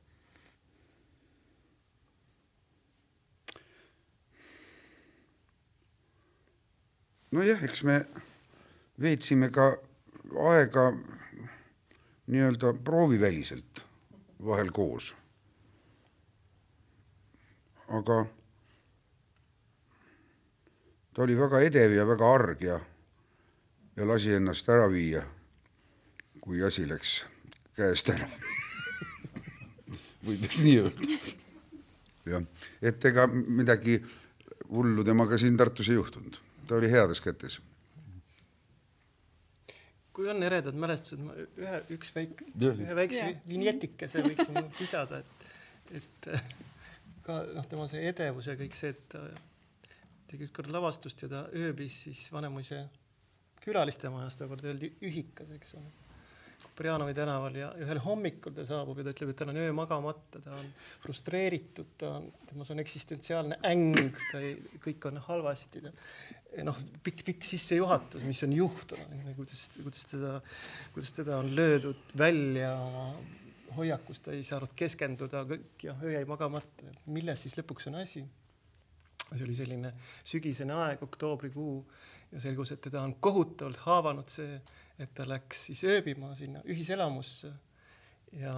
nojah, 7.33 7.63
eks 7.65 7.83
me 7.87 8.01
veetsime 9.01 9.49
ka 9.51 9.73
aega 10.49 10.91
nii-öelda 12.27 12.73
prooviväliselt 12.83 13.83
vahel 14.45 14.71
koos. 14.71 15.15
aga 17.93 18.25
ta 21.13 21.21
oli 21.23 21.35
väga 21.37 21.59
edev 21.61 21.91
ja 21.93 22.07
väga 22.07 22.33
arg 22.33 22.61
ja, 22.61 22.79
ja 23.95 24.07
lasi 24.07 24.33
ennast 24.33 24.69
ära 24.69 24.87
viia, 24.89 25.21
kui 26.41 26.63
asi 26.63 26.87
läks 26.89 27.19
käest 27.77 28.09
ära 28.09 28.29
võib 30.25 30.47
nii 30.63 30.79
öelda. 30.79 31.19
jah, 32.25 32.47
et 32.81 33.05
ega 33.05 33.27
midagi 33.27 33.99
hullu 34.71 35.03
temaga 35.03 35.37
siin 35.37 35.59
Tartus 35.59 35.91
ei 35.91 35.99
juhtunud 35.99 36.39
ta 36.67 36.75
oli 36.75 36.91
heades 36.91 37.21
kätes. 37.21 37.59
Kui 40.13 40.29
on 40.29 40.43
eredad 40.45 40.77
mälestused, 40.77 41.21
ma 41.23 41.35
ühe, 41.37 41.79
üks 41.95 42.13
väike, 42.15 42.49
ühe 42.59 42.97
väikse 42.97 43.23
yeah. 43.23 43.47
vinjetikese 43.49 44.21
võiksin 44.25 44.59
lisada, 44.81 45.23
et, 45.23 45.47
et 46.01 46.29
ka 47.25 47.39
noh, 47.55 47.65
tema 47.69 47.87
see 47.89 48.03
edevus 48.11 48.51
ja 48.51 48.57
kõik 48.59 48.77
see, 48.77 48.93
et 48.93 49.07
ta 49.13 49.23
tegi 50.29 50.47
ükskord 50.47 50.71
lavastust 50.73 51.25
ja 51.25 51.31
ta 51.31 51.43
ööbis 51.57 52.03
siis 52.07 52.25
Vanemuise 52.33 52.85
külaliste 53.63 54.11
majas, 54.11 54.37
tookord 54.37 54.65
öeldi 54.67 54.91
ühikas, 55.05 55.51
eks 55.55 55.77
ole 55.79 55.91
Prianovi 56.73 57.13
tänaval 57.13 57.55
ja 57.55 57.67
ühel 57.77 57.99
hommikul 58.01 58.53
ta 58.55 58.63
saabub 58.65 58.97
ja 58.97 59.05
ta 59.05 59.11
ütleb, 59.13 59.29
et 59.29 59.37
tal 59.37 59.51
on 59.51 59.59
öö 59.61 59.73
magamata, 59.77 60.39
ta 60.41 60.55
on 60.57 60.71
frustreeritud, 61.03 61.91
ta 62.01 62.15
on, 62.17 62.31
temas 62.49 62.71
on 62.73 62.81
eksistentsiaalne 62.81 63.59
äng, 63.69 63.99
ta 64.31 64.41
ei, 64.41 64.55
kõik 64.81 65.05
on 65.11 65.19
halvasti. 65.27 65.83
Noh, 66.61 66.77
pikk-pikk 67.05 67.45
sissejuhatus, 67.47 68.25
mis 68.27 68.43
on 68.45 68.53
juhtunud, 68.53 69.13
kuidas, 69.37 69.65
kuidas 69.79 70.05
teda, 70.09 70.33
kuidas 70.93 71.13
teda 71.17 71.39
on 71.41 71.49
löödud 71.55 72.13
välja 72.17 72.73
hoiakust, 73.73 74.27
ta 74.27 74.35
ei 74.35 74.43
saanud 74.45 74.75
keskenduda, 74.77 75.43
kõik 75.49 75.87
ja 75.87 75.95
öö 76.03 76.13
jäi 76.13 76.25
magamata. 76.29 76.93
milles 77.05 77.41
siis 77.41 77.57
lõpuks 77.57 77.89
on 77.89 78.01
asi? 78.03 78.25
see 79.33 79.45
oli 79.47 79.55
selline 79.57 79.89
sügisene 80.29 80.75
aeg, 80.77 81.01
oktoobrikuu 81.01 81.77
ja 82.31 82.41
selgus, 82.43 82.71
et 82.75 82.81
teda 82.85 83.01
on 83.01 83.15
kohutavalt 83.17 83.79
haavanud 83.87 84.29
see 84.29 84.59
et 85.01 85.13
ta 85.15 85.25
läks 85.27 85.67
siis 85.69 85.83
ööbima 85.89 86.33
sinna 86.37 86.61
ühiselamusse 86.69 87.51
ja 88.37 88.53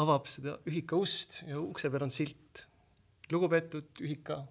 avab 0.00 0.26
seda 0.30 0.56
ühika 0.68 0.98
ust 0.98 1.42
ja 1.46 1.60
ukse 1.60 1.90
peal 1.90 2.06
on 2.06 2.14
silt. 2.14 2.66
lugupeetud 3.32 4.02
ühika 4.04 4.42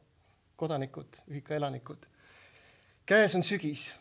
kodanikud, 0.58 1.19
ühika 1.30 1.54
elanikud. 1.54 2.08
Käes 3.05 3.35
on 3.35 3.43
sügis. 3.43 3.93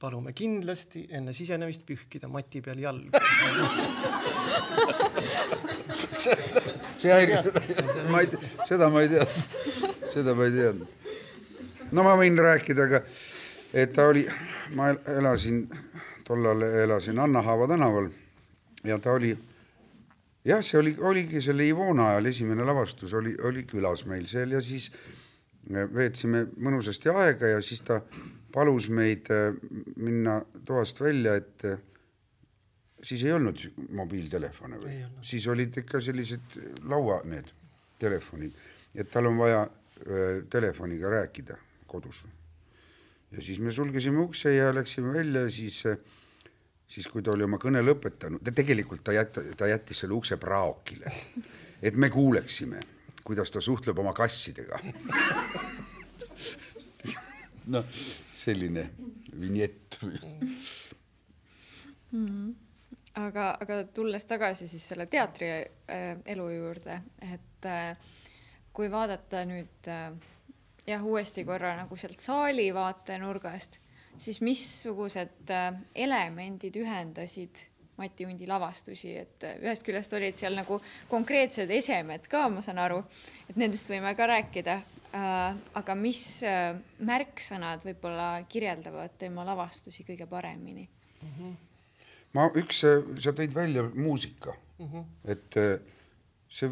palume 0.00 0.32
kindlasti 0.32 1.06
enne 1.12 1.32
sisenemist 1.36 1.82
pühkida 1.84 2.28
mati 2.28 2.62
peal 2.64 2.78
jalgu. 2.80 3.10
See 7.00 7.12
häiris 7.12 7.44
seda, 7.44 7.60
ma 8.08 8.20
ei, 8.22 8.28
seda 8.68 8.88
ma 8.88 9.02
ei 9.04 9.08
teadnud, 9.12 9.44
seda 10.12 10.34
ma 10.34 10.44
ei 10.48 10.52
teadnud. 10.56 10.88
no 11.92 12.04
ma 12.06 12.14
võin 12.16 12.38
rääkida 12.40 12.88
ka, 12.88 13.02
et 13.72 13.92
ta 13.92 14.08
oli, 14.08 14.24
ma 14.76 14.94
elasin 15.18 15.66
tollal 16.30 16.62
elasin 16.62 17.18
Anna-Haava 17.18 17.68
tänaval. 17.68 18.08
Ja 18.84 18.98
ta 18.98 19.12
oli, 19.12 19.32
jah, 20.44 20.62
see 20.64 20.78
oli, 20.78 20.94
oligi 20.98 21.42
selle 21.42 21.66
Ivona 21.66 22.12
ajal 22.12 22.30
esimene 22.30 22.64
lavastus. 22.64 23.14
Oli, 23.18 23.34
oli 23.44 23.64
külas 23.68 24.06
meil 24.06 24.28
seal 24.30 24.54
ja 24.54 24.60
siis 24.62 24.90
veetsime 25.94 26.44
mõnusasti 26.56 27.12
aega 27.12 27.54
ja 27.54 27.62
siis 27.62 27.82
ta 27.86 28.00
palus 28.52 28.88
meid 28.92 29.30
äh, 29.30 29.54
minna 29.96 30.40
toast 30.66 31.00
välja, 31.00 31.36
et 31.38 31.64
äh, 31.68 31.78
siis 33.02 33.22
ei 33.24 33.32
olnud 33.32 33.62
mobiiltelefone 33.96 34.80
või, 34.82 34.98
siis 35.26 35.46
olid 35.50 35.80
ikka 35.82 36.02
sellised 36.04 36.58
laua 36.90 37.20
need 37.30 37.50
telefonid, 38.00 38.56
et 38.94 39.10
tal 39.12 39.30
on 39.30 39.38
vaja 39.40 39.64
öö, 39.66 40.10
äh, 40.10 40.44
telefoniga 40.50 41.10
rääkida 41.12 41.58
kodus. 41.86 42.24
ja 43.30 43.42
siis 43.42 43.58
me 43.60 43.72
sulgesime 43.72 44.20
ukse 44.20 44.54
ja 44.54 44.74
läksime 44.74 45.14
välja 45.14 45.46
ja 45.46 45.50
siis 45.50 45.84
siis 46.90 47.06
kui 47.08 47.22
ta 47.22 47.30
oli 47.32 47.46
oma 47.46 47.58
kõne 47.62 47.82
lõpetanud, 47.84 48.42
ta 48.42 48.52
tegelikult 48.54 49.04
ta 49.06 49.14
jätta, 49.14 49.44
ta 49.56 49.68
jättis 49.70 50.02
selle 50.02 50.16
ukse 50.16 50.36
praokile, 50.42 51.12
et 51.82 51.94
me 51.94 52.10
kuuleksime, 52.10 52.80
kuidas 53.30 53.52
ta 53.54 53.62
suhtleb 53.62 53.98
oma 54.02 54.12
kassidega. 54.16 54.80
noh, 57.74 58.00
selline 58.34 58.88
vinjett 59.40 59.98
mm.. 62.10 62.48
aga, 63.20 63.52
aga 63.60 63.78
tulles 63.94 64.26
tagasi 64.26 64.66
siis 64.70 64.88
selle 64.90 65.06
teatri 65.06 65.50
äh, 65.52 66.16
elu 66.34 66.48
juurde, 66.56 66.98
et 67.22 67.70
äh, 67.70 67.94
kui 68.74 68.90
vaadata 68.90 69.44
nüüd 69.46 69.90
äh, 69.92 70.10
jah, 70.88 71.06
uuesti 71.06 71.44
korra 71.46 71.76
nagu 71.78 72.00
sealt 72.00 72.24
saali 72.24 72.70
vaatenurgast, 72.74 73.78
siis 74.18 74.40
missugused 74.44 75.54
äh, 75.54 75.74
elemendid 75.94 76.80
ühendasid 76.80 77.69
Mati 78.00 78.26
Hundi 78.28 78.48
lavastusi, 78.48 79.14
et 79.22 79.46
äh, 79.46 79.58
ühest 79.62 79.84
küljest 79.86 80.14
olid 80.16 80.38
seal 80.40 80.56
nagu 80.58 80.80
konkreetsed 81.10 81.70
esemed 81.76 82.26
ka, 82.30 82.46
ma 82.52 82.64
saan 82.64 82.80
aru, 82.82 83.02
et 83.48 83.60
nendest 83.60 83.90
võime 83.92 84.14
ka 84.18 84.28
rääkida 84.30 84.80
äh,. 84.80 85.56
aga 85.80 85.96
mis 85.98 86.22
äh, 86.46 86.74
märksõnad 86.98 87.84
võib-olla 87.86 88.30
kirjeldavad 88.48 89.16
tema 89.18 89.44
lavastusi 89.48 90.06
kõige 90.08 90.26
paremini 90.30 90.86
mm? 90.86 91.32
-hmm. 91.38 91.56
ma 92.38 92.50
üks, 92.54 92.84
sa 93.24 93.34
tõid 93.36 93.54
välja 93.54 93.84
muusika 93.94 94.54
mm, 94.78 94.86
-hmm. 94.86 95.04
et 95.24 95.60
see 96.48 96.70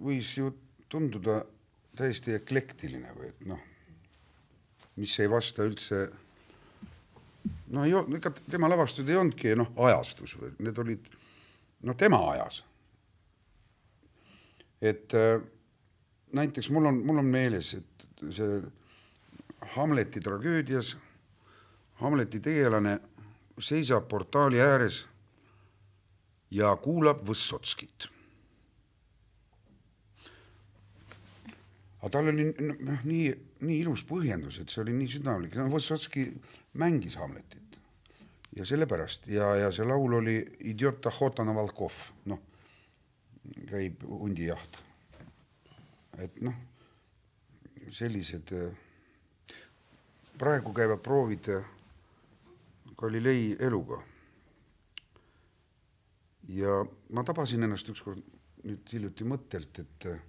võis 0.00 0.36
ju 0.38 0.52
tunduda 0.88 1.42
täiesti 1.96 2.34
eklektiline 2.34 3.12
või 3.16 3.30
et 3.30 3.46
noh, 3.48 3.60
mis 5.00 5.14
ei 5.20 5.30
vasta 5.30 5.66
üldse 5.66 6.08
no 7.74 7.84
ei 7.84 7.94
olnud, 7.94 8.18
ega 8.20 8.32
tema 8.50 8.70
lavastused 8.70 9.10
ei 9.10 9.18
olnudki 9.18 9.54
noh, 9.58 9.72
ajastus 9.88 10.36
need 10.58 10.78
olid 10.78 11.08
noh, 11.84 11.96
tema 11.98 12.20
ajas. 12.32 12.62
et 14.80 15.14
äh, 15.14 15.40
näiteks 16.32 16.70
mul 16.70 16.90
on, 16.90 17.02
mul 17.06 17.18
on 17.22 17.30
meeles, 17.30 17.74
et 17.74 18.30
see 18.34 18.62
Hamleti 19.74 20.20
tragöödias 20.20 20.94
Hamleti 22.02 22.40
tegelane 22.40 22.98
seisab 23.60 24.08
portaali 24.08 24.60
ääres 24.60 25.04
ja 26.50 26.74
kuulab 26.76 27.22
Võssotskit. 27.26 28.08
Aga 32.04 32.10
tal 32.12 32.28
oli 32.34 32.50
noh, 32.50 33.04
nii, 33.06 33.30
nii 33.64 33.78
ilus 33.80 34.02
põhjendus, 34.04 34.58
et 34.60 34.72
see 34.72 34.82
oli 34.82 34.92
nii 34.98 35.12
südamlik, 35.14 35.54
no 35.56 35.70
Võssotski 35.72 36.26
mängis 36.82 37.16
Hamletit 37.16 37.63
ja 38.56 38.66
sellepärast 38.66 39.26
ja, 39.26 39.54
ja 39.56 39.72
see 39.72 39.86
laul 39.86 40.20
oli 40.20 40.36
Idiot 40.70 41.06
Ahotana 41.06 41.54
Valkov, 41.54 41.94
noh, 42.30 42.40
käib 43.70 44.04
hundijaht. 44.08 44.78
et 46.18 46.40
noh, 46.40 46.54
sellised, 47.90 48.52
äh, 48.54 49.56
praegu 50.38 50.72
käivad 50.72 51.02
proovid 51.02 51.48
äh, 51.48 51.64
Galilei 52.96 53.56
eluga. 53.58 54.02
ja 56.48 56.84
ma 57.10 57.24
tabasin 57.24 57.62
ennast 57.62 57.88
ükskord 57.88 58.22
nüüd 58.64 58.88
hiljuti 58.92 59.26
mõttelt, 59.28 59.80
et 59.80 60.06
äh, 60.06 60.20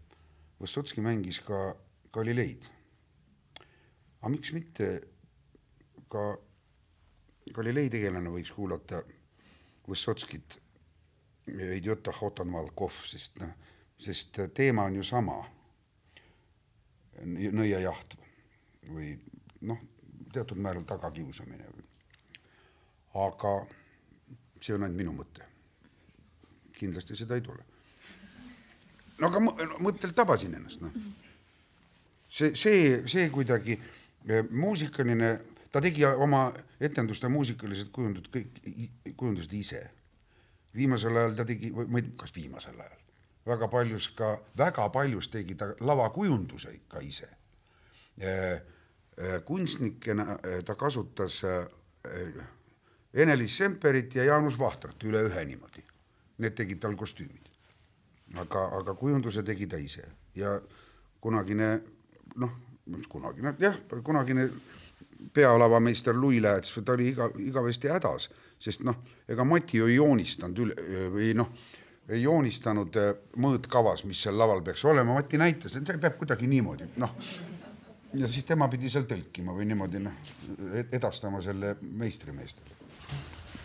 Võssotski 0.59 1.01
mängis 1.03 1.41
ka 1.43 1.75
Galileid. 2.15 2.65
aga 4.21 4.31
miks 4.31 4.53
mitte 4.55 4.87
ka 6.09 6.37
Galilei 7.53 7.89
tegelane 7.89 8.29
võiks 8.29 8.51
kuulata 8.55 9.03
Võssotskit, 9.85 10.57
Idiota 11.47 12.11
Hotan 12.19 12.49
Malkov, 12.49 13.03
sest 13.05 13.37
noh, 13.41 13.51
sest 14.01 14.39
teema 14.53 14.87
on 14.89 14.95
ju 14.95 15.03
sama. 15.03 15.43
nõiajaht 17.25 18.17
või 18.89 19.13
noh, 19.61 19.77
teatud 20.33 20.57
määral 20.57 20.83
tagakiusamine. 20.83 21.69
aga 23.13 23.51
see 24.59 24.73
on 24.75 24.83
ainult 24.83 24.97
minu 24.97 25.13
mõte. 25.13 25.45
kindlasti 26.75 27.15
seda 27.15 27.35
ei 27.35 27.41
tule 27.41 27.63
no 29.19 29.29
aga 29.29 29.41
mõttelt 29.83 30.15
tabasin 30.15 30.55
ennast, 30.57 30.81
noh. 30.83 30.95
see, 32.29 32.53
see, 32.55 33.03
see 33.07 33.29
kuidagi 33.33 33.77
eh, 33.77 34.43
muusikaline, 34.51 35.31
ta 35.71 35.81
tegi 35.81 36.05
oma 36.05 36.47
etenduste 36.79 37.29
muusikalised 37.31 37.91
kujundused 37.95 38.29
kõik, 38.33 38.59
kujundused 39.17 39.53
ise. 39.53 39.89
viimasel 40.75 41.15
ajal 41.17 41.35
ta 41.35 41.45
tegi, 41.45 41.71
või 41.71 42.01
kas 42.19 42.33
viimasel 42.35 42.79
ajal, 42.79 42.99
väga 43.47 43.67
paljus 43.71 44.09
ka, 44.17 44.39
väga 44.57 44.89
paljus 44.89 45.29
tegi 45.31 45.55
ta 45.55 45.69
lavakujunduse 45.79 46.73
ikka 46.73 46.99
ise. 46.99 47.29
Kunstnikena 49.45 50.37
ta 50.65 50.75
kasutas 50.75 51.41
Ene-Liis 53.13 53.57
Semperit 53.57 54.15
ja 54.15 54.23
Jaanus 54.23 54.59
Vahtrat 54.59 55.03
üle 55.03 55.23
ühe 55.29 55.45
niimoodi. 55.45 55.83
Need 56.37 56.55
tegid 56.55 56.81
tal 56.83 56.95
kostüümid 56.99 57.45
aga, 58.33 58.65
aga 58.79 58.95
kujunduse 58.97 59.43
tegi 59.45 59.67
ta 59.69 59.77
ise 59.77 60.05
ja 60.35 60.55
kunagine 61.21 61.69
noh, 62.41 62.55
kunagine 63.09 63.55
jah, 63.59 63.77
kunagine 64.03 64.49
pealavameister 65.33 66.15
Louis 66.15 66.41
Lääts, 66.41 66.73
ta 66.85 66.93
oli 66.93 67.09
iga, 67.13 67.29
igavesti 67.39 67.89
hädas, 67.91 68.29
sest 68.59 68.83
noh, 68.85 69.01
ega 69.27 69.43
Mati 69.47 69.79
ju 69.81 69.89
ei 69.89 69.97
joonistanud 69.97 70.61
üle 70.65 71.09
või 71.13 71.33
noh, 71.37 71.51
ei 72.09 72.21
joonistanud 72.21 72.97
äh, 73.01 73.11
mõõtkavas, 73.41 74.05
mis 74.05 74.21
seal 74.25 74.37
laval 74.37 74.61
peaks 74.65 74.85
olema, 74.85 75.17
Mati 75.17 75.39
näitas, 75.41 75.75
et 75.75 75.87
see 75.87 76.01
peab 76.01 76.17
kuidagi 76.19 76.49
niimoodi, 76.49 76.91
noh. 77.01 77.15
ja 78.13 78.27
siis 78.31 78.45
tema 78.45 78.69
pidi 78.71 78.91
seal 78.93 79.07
tõlkima 79.09 79.55
või 79.55 79.67
niimoodi 79.71 80.03
noh, 80.03 80.19
edastama 80.91 81.41
selle 81.45 81.75
meistrimeestele. 81.81 82.83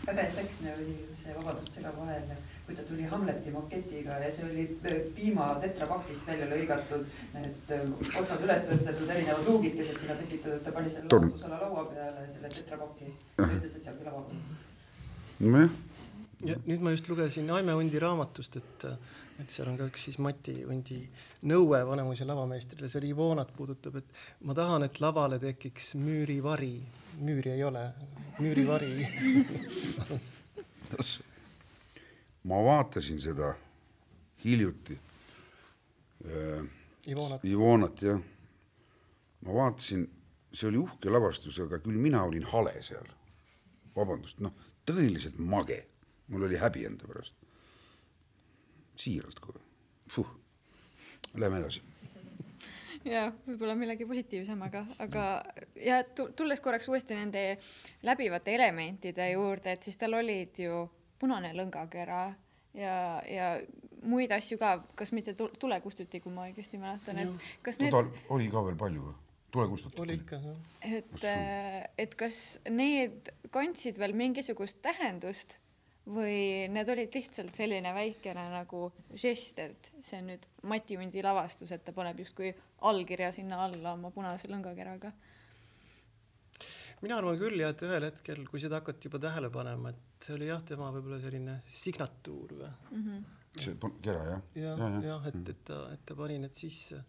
Väga 0.06 0.22
efektne 0.24 0.72
oli 0.74 0.94
see, 1.14 1.34
vabandust 1.36 1.76
segavahele, 1.76 2.36
kui 2.70 2.76
ta 2.78 2.82
tuli 2.86 3.02
Hamleti 3.10 3.50
moketiga 3.50 4.18
ja 4.22 4.30
see 4.30 4.44
oli 4.46 4.64
äh, 4.86 4.98
piima 5.14 5.48
tetrapakist 5.62 6.26
välja 6.26 6.46
lõigatud, 6.52 7.06
need 7.34 7.72
äh, 7.74 7.80
otsad 8.20 8.44
üles 8.46 8.62
tõstetud 8.68 9.10
erinevad 9.10 9.48
luugikesed 9.48 9.98
sinna 9.98 10.14
tekitatud, 10.20 10.60
ta 10.62 10.74
pani 10.76 10.92
selle 10.92 11.10
lavastusala 11.10 11.58
laua 11.64 11.82
peale 11.90 12.26
selle 12.30 12.50
tetrapaki 12.54 13.08
ja 13.10 13.48
ütles, 13.48 13.74
et 13.74 13.82
seal 13.88 13.96
küll 13.98 14.06
lavab. 14.06 14.30
nojah. 15.40 15.74
ja 16.46 16.60
nüüd 16.68 16.86
ma 16.86 16.94
just 16.94 17.10
lugesin 17.10 17.50
Aime 17.56 17.74
Undi 17.74 17.98
raamatust, 18.06 18.60
et, 18.62 18.86
et 19.42 19.50
seal 19.50 19.72
on 19.72 19.80
ka 19.80 19.90
üks 19.90 20.06
siis 20.06 20.20
Mati 20.22 20.60
Undi 20.62 21.00
nõue 21.50 21.82
Vanemuise 21.90 22.28
lavameistrile, 22.28 22.86
see 22.86 23.02
oli 23.02 23.10
Ivonat 23.16 23.50
puudutab, 23.56 23.98
et 23.98 24.22
ma 24.46 24.54
tahan, 24.54 24.86
et 24.86 25.02
lavale 25.02 25.42
tekiks 25.42 25.96
müürivari 25.98 26.76
müüri 27.18 27.50
ei 27.56 27.64
ole, 27.66 27.88
müürivari 28.38 28.94
ma 32.44 32.62
vaatasin 32.64 33.20
seda 33.20 33.54
hiljuti 34.44 34.98
äh,. 36.26 36.64
Ivonat. 37.08 37.44
Ivonat 37.44 38.02
jah. 38.02 38.20
ma 39.40 39.54
vaatasin, 39.54 40.04
see 40.52 40.68
oli 40.68 40.78
uhke 40.82 41.10
lavastus, 41.10 41.58
aga 41.60 41.80
küll 41.80 41.96
mina 41.96 42.22
olin 42.24 42.44
hale 42.52 42.74
seal. 42.82 43.06
vabandust, 43.96 44.40
noh, 44.40 44.52
tõeliselt 44.86 45.38
mage, 45.38 45.82
mul 46.28 46.46
oli 46.46 46.56
häbi 46.60 46.84
enda 46.86 47.08
pärast. 47.08 47.34
siiralt 48.96 49.40
kohe, 49.40 49.60
lähme 51.34 51.58
edasi 51.60 51.82
jah, 53.04 53.32
võib-olla 53.46 53.74
millegi 53.78 54.06
positiivsemaga, 54.08 54.84
aga 55.00 55.26
ja 55.80 56.02
tulles 56.36 56.60
korraks 56.60 56.88
uuesti 56.90 57.16
nende 57.16 57.44
läbivate 58.06 58.54
elementide 58.54 59.30
juurde, 59.32 59.72
et 59.72 59.82
siis 59.86 59.96
tal 60.00 60.18
olid 60.18 60.60
ju 60.60 60.82
punane 61.20 61.52
lõngakera 61.56 62.22
ja, 62.74 62.96
ja 63.28 63.48
muid 64.02 64.32
asju 64.32 64.58
ka, 64.60 64.76
kas 64.98 65.12
mitte 65.16 65.34
tulekustuti, 65.36 66.22
kui 66.24 66.32
ma 66.34 66.48
õigesti 66.48 66.80
mäletan, 66.80 67.20
et 67.20 67.50
kas 67.66 67.80
need. 67.82 67.96
oli 68.32 68.48
ka 68.52 68.64
veel 68.68 68.78
palju 68.80 69.08
või? 69.08 69.16
tulekustuti? 69.50 70.00
oli 70.02 70.20
ikka, 70.20 70.38
jah. 70.44 70.60
et, 70.98 71.26
et 71.98 72.14
kas 72.18 72.60
need 72.70 73.32
kandsid 73.54 73.98
veel 74.00 74.14
mingisugust 74.16 74.80
tähendust 74.84 75.58
või 76.10 76.66
need 76.72 76.88
olid 76.90 77.14
lihtsalt 77.14 77.54
selline 77.54 77.92
väikene 77.94 78.46
nagu 78.54 78.88
žest, 79.14 79.58
et 79.62 79.90
see 80.02 80.18
on 80.22 80.30
nüüd 80.32 80.46
Mati 80.70 80.96
Hundi 80.98 81.22
lavastus, 81.22 81.72
et 81.74 81.84
ta 81.84 81.94
paneb 81.94 82.18
justkui 82.22 82.54
allkirja 82.88 83.30
sinna 83.34 83.60
alla 83.66 83.94
oma 83.94 84.10
punase 84.14 84.50
lõngakeraga? 84.50 85.12
Mina 87.00 87.18
arvan 87.20 87.38
küll 87.40 87.60
jah, 87.60 87.74
et 87.74 87.84
ühel 87.86 88.06
hetkel, 88.08 88.42
kui 88.48 88.62
seda 88.62 88.80
hakati 88.80 89.08
juba 89.08 89.20
tähele 89.22 89.50
panema, 89.52 89.92
et 89.92 90.26
see 90.26 90.34
oli 90.36 90.50
jah, 90.50 90.62
tema 90.66 90.90
võib-olla 90.94 91.20
selline 91.22 91.60
signatuur 91.66 92.56
või 92.58 92.68
mm. 92.70 93.06
-hmm. 93.06 93.22
see 93.56 93.94
kera 94.04 94.26
jah? 94.32 94.42
jah, 94.64 94.84
jah 94.84 94.98
ja,, 95.06 95.16
et, 95.32 95.40
et 95.54 95.64
ta, 95.70 95.80
et 95.94 96.04
ta 96.06 96.18
pani 96.18 96.38
need 96.42 96.56
sisse. 96.56 97.00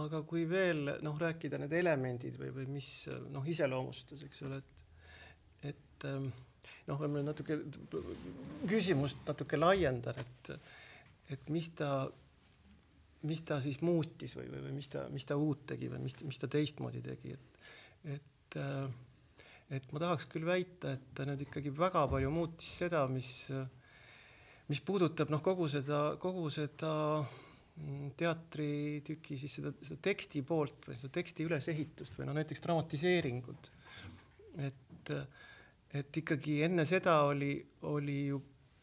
aga 0.00 0.22
kui 0.28 0.46
veel 0.48 0.96
noh, 1.04 1.18
rääkida 1.20 1.58
need 1.60 1.74
elemendid 1.76 2.38
või, 2.40 2.54
või 2.56 2.70
mis 2.78 2.88
noh, 3.30 3.44
iseloomustas, 3.44 4.24
eks 4.24 4.42
ole, 4.48 4.62
et, 4.62 5.74
et 5.74 6.08
ähm, 6.08 6.30
noh, 6.88 6.98
võib-olla 6.98 7.28
natuke 7.28 7.58
küsimust 8.70 9.22
natuke 9.28 9.60
laiendan, 9.60 10.18
et, 10.24 10.52
et 11.36 11.52
mis 11.52 11.68
ta, 11.76 11.92
mis 13.28 13.44
ta 13.46 13.60
siis 13.62 13.80
muutis 13.84 14.36
või, 14.38 14.48
või, 14.50 14.64
või 14.66 14.76
mis 14.80 14.88
ta, 14.92 15.06
mis 15.12 15.28
ta 15.28 15.36
uut 15.38 15.66
tegi 15.74 15.90
või 15.92 16.02
mis, 16.06 16.16
mis 16.24 16.40
ta 16.40 16.50
teistmoodi 16.50 17.02
tegi, 17.04 17.36
et, 17.36 17.60
et, 18.16 18.31
et 18.56 19.92
ma 19.92 20.02
tahaks 20.02 20.26
küll 20.32 20.44
väita, 20.46 20.96
et 20.96 21.12
ta 21.16 21.26
nüüd 21.28 21.46
ikkagi 21.46 21.72
väga 21.76 22.04
palju 22.10 22.32
muutis 22.34 22.68
seda, 22.82 23.04
mis, 23.10 23.30
mis 24.68 24.82
puudutab 24.84 25.32
noh, 25.32 25.42
kogu 25.44 25.68
seda, 25.72 26.02
kogu 26.22 26.50
seda 26.52 26.92
teatritüki 28.20 29.38
siis 29.40 29.54
seda, 29.58 29.72
seda 29.80 30.02
teksti 30.04 30.42
poolt 30.44 30.90
või 30.90 30.98
seda 31.00 31.14
teksti 31.14 31.46
ülesehitust 31.48 32.18
või 32.18 32.28
noh, 32.28 32.36
näiteks 32.36 32.60
dramatiseeringud. 32.66 33.72
et 34.68 35.14
et 35.92 36.16
ikkagi 36.22 36.62
enne 36.64 36.84
seda 36.88 37.18
oli, 37.28 37.54
oli 37.88 38.18
ju, 38.30 38.38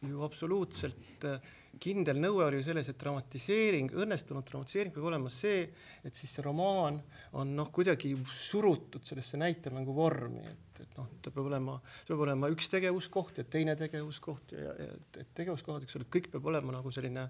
ju 0.05 0.21
absoluutselt 0.25 1.25
äh, 1.25 1.39
kindel 1.79 2.19
nõue 2.19 2.45
oli 2.45 2.59
ju 2.59 2.65
selles, 2.69 2.89
et 2.91 2.99
dramatiseering, 2.99 3.93
õnnestunud 4.03 4.47
dramatiseering 4.47 4.93
peab 4.95 5.07
olema 5.11 5.31
see, 5.33 5.61
et 6.05 6.15
siis 6.15 6.33
see 6.35 6.45
romaan 6.45 6.99
on 7.39 7.53
noh, 7.55 7.69
kuidagi 7.75 8.15
surutud 8.33 9.05
sellesse 9.07 9.39
näitemängu 9.39 9.95
vormi, 9.95 10.43
et, 10.49 10.83
et 10.83 10.97
noh, 10.97 11.07
ta 11.21 11.31
peab 11.35 11.51
olema, 11.51 11.77
see 12.01 12.13
peab 12.13 12.25
olema 12.27 12.51
üks 12.53 12.71
tegevuskoht 12.73 13.41
ja 13.41 13.47
teine 13.47 13.77
tegevuskoht 13.79 14.55
ja, 14.57 14.75
ja 14.75 14.91
et, 15.21 15.33
tegevuskohad, 15.37 15.85
eks 15.85 15.99
ole, 15.99 16.07
et 16.07 16.15
kõik 16.17 16.31
peab 16.33 16.51
olema 16.51 16.75
nagu 16.79 16.93
selline 16.95 17.27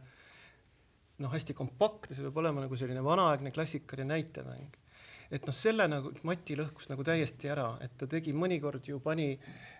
noh, 1.19 1.33
hästi 1.33 1.57
kompaktne, 1.57 2.15
see 2.15 2.25
peab 2.27 2.39
olema 2.43 2.63
nagu 2.65 2.79
selline 2.79 3.03
vanaaegne 3.05 3.53
klassikaline 3.55 4.13
näitemäng 4.15 4.77
et 5.31 5.45
noh, 5.45 5.55
selle 5.55 5.85
nagu 5.89 6.11
Mati 6.27 6.55
lõhkus 6.57 6.89
nagu 6.89 7.05
täiesti 7.05 7.51
ära, 7.53 7.71
et 7.85 7.93
ta 7.99 8.07
tegi 8.09 8.33
mõnikord 8.33 8.87
ju 8.89 8.99
pani, 9.03 9.31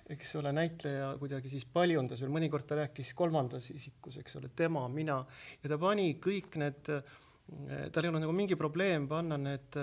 eks 0.10 0.36
ole, 0.40 0.54
näitleja 0.56 1.14
kuidagi 1.22 1.52
siis 1.52 1.66
paljundas 1.70 2.22
veel, 2.22 2.34
mõnikord 2.34 2.68
ta 2.70 2.78
rääkis 2.80 3.14
kolmandas 3.18 3.72
isikus, 3.74 4.20
eks 4.22 4.38
ole, 4.40 4.52
tema, 4.56 4.86
mina 4.94 5.20
ja 5.64 5.72
ta 5.72 5.80
pani 5.82 6.12
kõik 6.22 6.60
need, 6.62 6.84
tal 6.90 8.06
ei 8.06 8.12
olnud 8.12 8.26
nagu 8.26 8.36
mingi 8.36 8.58
probleem 8.60 9.10
panna 9.10 9.40
need 9.42 9.82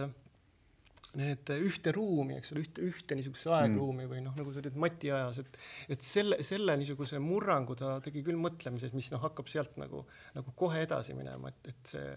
need 1.16 1.50
ühte 1.56 1.92
ruumi, 1.96 2.36
eks 2.38 2.52
ole, 2.52 2.62
ühte, 2.66 2.84
ühte 2.84 3.16
niisugusesse 3.18 3.52
aegruumi 3.56 4.04
mm. 4.04 4.10
või 4.10 4.22
noh, 4.24 4.34
nagu 4.38 4.52
sa 4.52 4.60
ütled 4.62 4.78
Mati 4.80 5.10
ajas, 5.14 5.40
et, 5.42 5.58
et 5.96 6.04
selle, 6.06 6.38
selle 6.46 6.76
niisuguse 6.80 7.20
murrangu 7.22 7.76
ta 7.78 7.96
tegi 8.04 8.22
küll 8.26 8.38
mõtlemises, 8.40 8.94
mis 8.96 9.10
noh, 9.14 9.22
hakkab 9.24 9.50
sealt 9.50 9.78
nagu, 9.80 10.04
nagu 10.36 10.54
kohe 10.58 10.82
edasi 10.84 11.16
minema, 11.16 11.52
et, 11.52 11.72
et 11.72 11.92
see, 11.94 12.14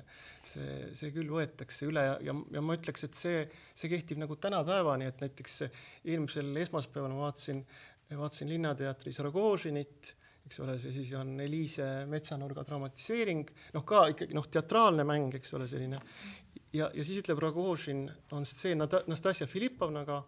see, 0.51 0.77
see 1.01 1.13
küll 1.15 1.31
võetakse 1.33 1.89
üle 1.89 2.05
ja, 2.09 2.19
ja, 2.29 2.35
ja 2.57 2.65
ma 2.65 2.77
ütleks, 2.79 3.07
et 3.07 3.19
see, 3.19 3.43
see 3.73 3.91
kehtib 3.91 4.21
nagu 4.21 4.39
tänapäevani, 4.41 5.09
et 5.09 5.23
näiteks 5.23 5.61
eelmisel 5.69 6.51
esmaspäeval 6.65 7.15
ma 7.15 7.29
vaatasin, 7.29 7.63
vaatasin 8.11 8.51
Linnateatris 8.51 9.21
Rogožinit 9.25 10.15
eks 10.49 10.63
ole, 10.63 10.79
see 10.81 10.93
siis 10.93 11.11
on 11.17 11.35
Eliise 11.43 11.85
metsanurga 12.09 12.63
dramatiseering, 12.65 13.51
noh, 13.75 13.83
ka 13.85 14.07
ikkagi 14.15 14.33
noh, 14.33 14.47
teatraalne 14.49 15.05
mäng, 15.05 15.35
eks 15.37 15.53
ole, 15.53 15.67
selline 15.69 15.99
ja, 16.73 16.89
ja 16.93 17.05
siis 17.05 17.21
ütleb 17.21 17.39
Rogožin, 17.43 18.05
on 18.35 18.45
stseen 18.47 18.83
Nastasia 18.83 19.47
Filipovnaga. 19.47 20.21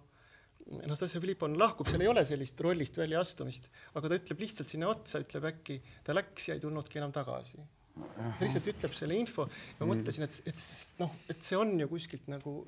Nastasia 0.87 1.19
Filipovna 1.19 1.57
lahkub, 1.59 1.89
seal 1.89 2.03
ei 2.05 2.07
ole 2.11 2.21
sellist 2.27 2.59
rollist 2.63 2.95
väljaastumist, 2.99 3.65
aga 3.97 4.11
ta 4.11 4.19
ütleb 4.21 4.43
lihtsalt 4.43 4.69
sinna 4.69 4.91
otsa, 4.91 5.19
ütleb 5.23 5.47
äkki, 5.49 5.79
ta 6.05 6.15
läks 6.15 6.47
ja 6.47 6.55
ei 6.55 6.61
tulnudki 6.63 7.01
enam 7.01 7.11
tagasi. 7.15 7.59
ta 7.97 8.45
lihtsalt 8.45 8.69
ütleb 8.71 8.93
selle 8.95 9.17
info 9.19 9.47
ja 9.79 9.87
mõtlesin, 9.89 10.23
et, 10.27 10.37
et 10.47 10.61
noh, 11.01 11.17
et 11.33 11.41
see 11.43 11.57
on 11.59 11.73
ju 11.81 11.89
kuskilt 11.91 12.29
nagu 12.31 12.61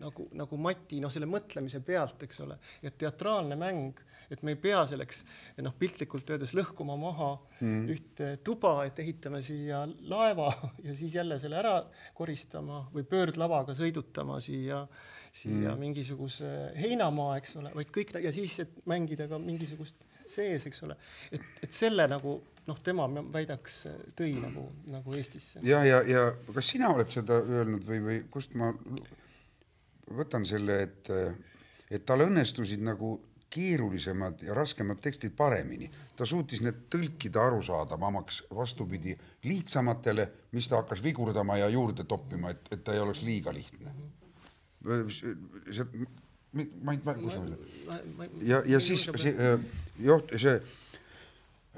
nagu, 0.00 0.26
nagu 0.36 0.58
Mati 0.60 1.00
noh, 1.02 1.12
selle 1.12 1.28
mõtlemise 1.30 1.82
pealt, 1.84 2.24
eks 2.26 2.40
ole, 2.44 2.56
et 2.82 2.96
teatraalne 3.00 3.58
mäng, 3.60 4.00
et 4.30 4.42
me 4.46 4.54
ei 4.54 4.60
pea 4.62 4.82
selleks 4.86 5.24
noh, 5.64 5.74
piltlikult 5.78 6.28
öeldes 6.30 6.52
lõhkuma 6.56 6.96
maha 7.00 7.30
mm. 7.60 7.80
ühte 7.94 8.28
tuba, 8.46 8.76
et 8.86 8.98
ehitame 9.02 9.42
siia 9.44 9.82
laeva 10.10 10.50
ja 10.86 10.94
siis 10.96 11.16
jälle 11.18 11.40
selle 11.42 11.58
ära 11.60 11.74
koristama 12.16 12.84
või 12.94 13.06
pöördlavaga 13.10 13.74
sõidutama 13.78 14.38
siia, 14.44 14.84
siia 15.32 15.74
mm. 15.74 15.80
mingisuguse 15.82 16.52
heinamaa, 16.78 17.36
eks 17.40 17.58
ole, 17.60 17.74
vaid 17.76 17.90
kõik 17.94 18.16
ja 18.22 18.32
siis, 18.34 18.60
et 18.64 18.80
mängida 18.90 19.28
ka 19.30 19.40
mingisugust 19.42 20.06
sees, 20.30 20.66
eks 20.68 20.84
ole, 20.86 20.96
et, 21.34 21.44
et 21.64 21.74
selle 21.74 22.06
nagu 22.10 22.38
noh, 22.68 22.78
tema 22.84 23.06
väidaks, 23.34 23.80
tõi 24.18 24.34
nagu, 24.38 24.66
nagu 24.90 25.16
Eestisse. 25.18 25.62
ja, 25.66 25.80
ja, 25.86 26.02
ja 26.06 26.28
kas 26.54 26.70
sina 26.70 26.92
oled 26.94 27.10
seda 27.10 27.40
öelnud 27.40 27.86
või, 27.88 28.02
või 28.04 28.20
kust 28.30 28.54
ma 28.58 28.70
võtan 30.16 30.46
selle, 30.48 30.82
et, 30.82 31.10
et 31.90 32.04
tal 32.06 32.26
õnnestusid 32.26 32.82
nagu 32.84 33.16
keerulisemad 33.50 34.42
ja 34.46 34.54
raskemad 34.54 35.00
tekstid 35.02 35.34
paremini. 35.36 35.90
ta 36.16 36.26
suutis 36.26 36.60
need 36.62 36.84
tõlkida 36.92 37.42
arusaadavamaks, 37.48 38.44
vastupidi 38.54 39.16
lihtsamatele, 39.44 40.28
mis 40.52 40.68
ta 40.68 40.82
hakkas 40.82 41.02
vigurdama 41.02 41.56
ja 41.58 41.68
juurde 41.68 42.04
toppima, 42.04 42.50
et, 42.50 42.68
et 42.70 42.84
ta 42.84 42.94
ei 42.94 43.00
oleks 43.00 43.22
liiga 43.22 43.52
lihtne. 43.52 43.94
see, 45.70 45.86
ma 46.82 46.92
ei, 46.92 46.98
kus 46.98 47.34
ma 47.34 47.42
olen? 47.42 47.58
ja, 48.42 48.62
ja 48.66 48.80
siis 48.80 49.08
see 49.16 49.34
joht-, 49.98 50.36
see 50.38 50.60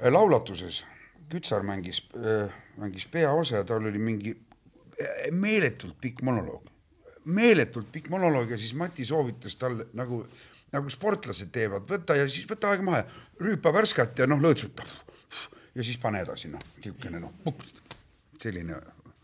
laulatuses 0.09 0.85
Kütsar 1.29 1.63
mängis, 1.65 2.03
mängis 2.77 3.07
peaosa 3.09 3.61
ja 3.61 3.65
tal 3.65 3.87
oli 3.89 3.99
mingi 3.99 4.35
meeletult 5.31 5.97
pikk 6.01 6.21
monoloog 6.21 6.72
meeletult 7.25 7.91
pikk 7.91 8.09
monoloog 8.09 8.51
ja 8.51 8.57
siis 8.57 8.73
Mati 8.77 9.05
soovitas 9.05 9.55
talle 9.59 9.87
nagu, 9.93 10.23
nagu 10.73 10.91
sportlased 10.91 11.51
teevad, 11.53 11.85
võta 11.89 12.17
ja 12.17 12.27
siis 12.29 12.47
võta 12.49 12.71
aeg 12.73 12.83
maha, 12.85 13.03
rüüpa 13.41 13.73
värskat 13.73 14.19
ja 14.19 14.27
noh, 14.27 14.41
lõõtsuta. 14.43 14.85
ja 15.75 15.83
siis 15.83 15.97
pane 16.01 16.21
edasi, 16.25 16.51
noh, 16.51 16.63
niisugune 16.77 17.23
noh, 17.23 17.55
selline 18.41 18.81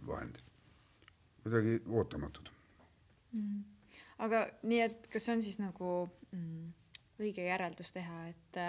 vahend. 0.08 0.40
kuidagi 1.44 1.82
ootamatud 1.88 2.50
mm.. 3.32 3.62
aga 4.26 4.48
nii, 4.64 4.82
et 4.82 5.08
kas 5.12 5.30
on 5.30 5.44
siis 5.44 5.60
nagu 5.60 6.10
mm, 6.32 6.74
õige 7.20 7.46
järeldus 7.48 7.94
teha, 7.96 8.28
et 8.28 8.64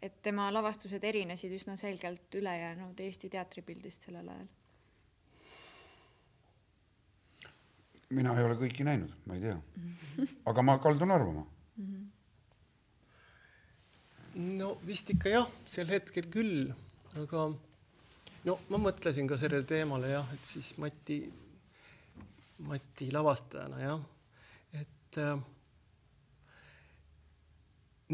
et 0.00 0.22
tema 0.24 0.46
lavastused 0.52 1.04
erinesid 1.04 1.52
üsna 1.52 1.76
selgelt 1.76 2.34
ülejäänud 2.34 3.00
Eesti 3.04 3.28
teatripildist 3.28 4.06
sellel 4.08 4.28
ajal 4.32 4.48
mina 8.14 8.34
ei 8.36 8.44
ole 8.46 8.56
kõiki 8.58 8.84
näinud, 8.86 9.12
ma 9.26 9.36
ei 9.36 9.42
tea. 9.44 9.56
aga 10.50 10.62
ma 10.66 10.76
kaldun 10.82 11.14
arvama. 11.14 11.44
no 14.40 14.70
vist 14.86 15.10
ikka 15.14 15.34
jah, 15.34 15.50
sel 15.66 15.90
hetkel 15.90 16.26
küll, 16.32 16.70
aga 17.22 17.48
no 18.46 18.56
ma 18.70 18.80
mõtlesin 18.82 19.28
ka 19.30 19.38
sellele 19.40 19.66
teemale 19.68 20.12
jah, 20.14 20.32
et 20.34 20.46
siis 20.48 20.72
Mati, 20.82 21.20
Mati 22.66 23.10
lavastajana 23.14 23.82
jah, 23.82 24.02
et 24.80 25.20
äh, 25.22 25.34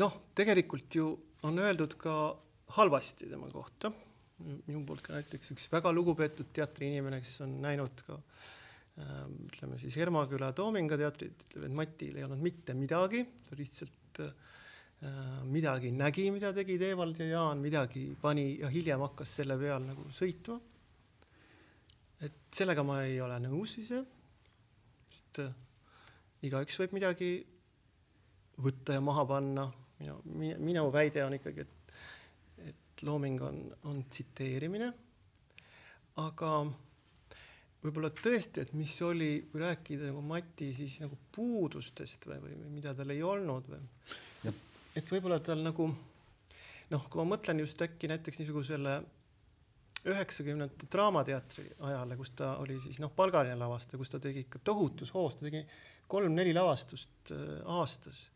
noh, 0.03 0.18
tegelikult 0.36 0.99
ju 1.01 1.09
on 1.47 1.62
öeldud 1.62 1.97
ka 2.01 2.16
halvasti 2.76 3.30
tema 3.30 3.49
kohta. 3.53 3.92
minu 4.66 4.82
poolt 4.84 5.01
ka 5.01 5.14
näiteks 5.14 5.55
üks 5.55 5.70
väga 5.72 5.88
lugupeetud 5.97 6.51
teatriinimene, 6.53 7.22
kes 7.24 7.40
on 7.40 7.55
näinud 7.62 8.03
ka 8.05 8.18
äh, 8.18 8.57
ütleme 8.97 9.76
siis 9.80 9.97
Hermaküla 10.01 10.55
Toominga 10.57 10.97
teatrit, 10.97 11.42
ütleb, 11.44 11.66
et 11.68 11.74
Matil 11.76 12.16
ei 12.16 12.24
olnud 12.24 12.40
mitte 12.40 12.72
midagi, 12.76 13.22
ta 13.44 13.59
lihtsalt 13.59 14.20
äh, 14.24 14.30
midagi 15.44 15.90
nägi, 15.92 16.30
mida 16.32 16.53
tegid 16.57 16.84
Evald 16.86 17.20
ja 17.20 17.26
Jaan, 17.34 17.61
midagi 17.61 18.07
pani 18.20 18.55
ja 18.62 18.70
hiljem 18.72 19.05
hakkas 19.05 19.34
selle 19.40 19.59
peal 19.61 19.84
nagu 19.84 20.09
sõitma. 20.16 20.57
et 22.24 22.49
sellega 22.57 22.82
ma 22.82 23.03
ei 23.05 23.20
ole 23.20 23.36
nõus 23.44 23.76
ise, 23.82 24.01
sest 25.12 25.42
äh, 25.44 25.53
igaüks 26.49 26.80
võib 26.80 26.97
midagi 26.97 27.30
võtta 28.64 28.97
ja 28.97 29.05
maha 29.05 29.26
panna, 29.28 29.66
minu, 30.01 30.57
minu 30.64 30.86
väide 30.92 31.26
on 31.26 31.36
ikkagi, 31.36 31.66
et, 31.66 31.94
et 32.72 33.05
looming 33.05 33.44
on, 33.44 33.61
on 33.92 34.01
tsiteerimine, 34.09 34.88
aga 36.24 36.57
võib-olla 37.87 38.11
tõesti, 38.14 38.64
et 38.66 38.74
mis 38.76 38.93
oli, 39.07 39.30
kui 39.51 39.62
rääkida 39.62 40.11
nagu 40.11 40.22
Mati 40.26 40.72
siis 40.76 40.99
nagu 41.05 41.18
puudustest 41.34 42.28
või, 42.28 42.41
või, 42.43 42.57
mida 42.78 42.95
tal 42.97 43.12
ei 43.14 43.22
olnud 43.22 43.70
või. 43.70 43.82
et 44.97 45.12
võib-olla 45.12 45.41
tal 45.45 45.62
nagu 45.64 45.91
noh, 46.93 47.07
kui 47.11 47.22
ma 47.22 47.37
mõtlen 47.37 47.62
just 47.62 47.82
äkki 47.82 48.11
näiteks 48.11 48.43
niisugusele 48.43 48.97
üheksakümnendate 50.07 50.87
Draamateatri 50.93 51.66
ajale, 51.89 52.16
kus 52.18 52.30
ta 52.39 52.55
oli 52.62 52.78
siis 52.82 53.01
noh, 53.03 53.11
palgaline 53.14 53.59
lavastaja, 53.59 53.99
kus 53.99 54.12
ta 54.12 54.20
tegi 54.22 54.45
ikka 54.47 54.61
tohutus 54.64 55.11
hoos, 55.16 55.39
ta 55.39 55.49
tegi 55.49 55.64
kolm-neli 56.11 56.55
lavastust 56.55 57.32
äh, 57.34 57.61
aastas. 57.78 58.26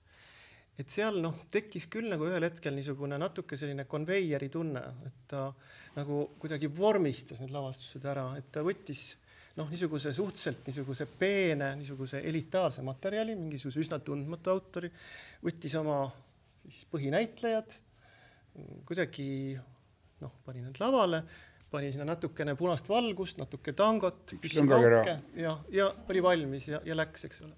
et 0.80 0.88
seal 0.90 1.20
noh, 1.20 1.42
tekkis 1.52 1.86
küll 1.92 2.08
nagu 2.08 2.24
ühel 2.26 2.46
hetkel 2.46 2.74
niisugune 2.74 3.18
natuke 3.20 3.56
selline 3.60 3.84
konveieri 3.84 4.48
tunne, 4.48 4.82
et 5.06 5.26
ta 5.28 5.50
nagu 5.98 6.22
kuidagi 6.40 6.70
vormistas 6.72 7.42
need 7.42 7.52
lavastused 7.54 8.06
ära, 8.08 8.30
et 8.38 8.48
ta 8.54 8.64
võttis 8.66 9.10
noh, 9.60 9.68
niisuguse 9.70 10.14
suhteliselt 10.16 10.66
niisuguse 10.66 11.06
peene, 11.20 11.74
niisuguse 11.78 12.22
elitaarse 12.24 12.82
materjali, 12.86 13.36
mingisuguse 13.36 13.84
üsna 13.84 14.00
tundmatu 14.04 14.54
autori, 14.54 14.90
võttis 15.44 15.76
oma 15.80 16.02
siis 16.66 16.88
põhinäitlejad 16.90 17.78
kuidagi 18.86 19.28
noh, 20.20 20.32
panin 20.44 20.66
nad 20.68 20.80
lavale, 20.82 21.22
panin 21.70 21.92
sinna 21.94 22.08
natukene 22.08 22.56
punast 22.58 22.88
valgust, 22.90 23.38
natuke 23.40 23.74
tangot, 23.76 24.34
ja, 25.38 25.56
ja 25.72 25.88
oli 26.08 26.22
valmis 26.22 26.68
ja, 26.68 26.80
ja 26.84 26.96
läks, 26.98 27.26
eks 27.28 27.42
ole. 27.46 27.56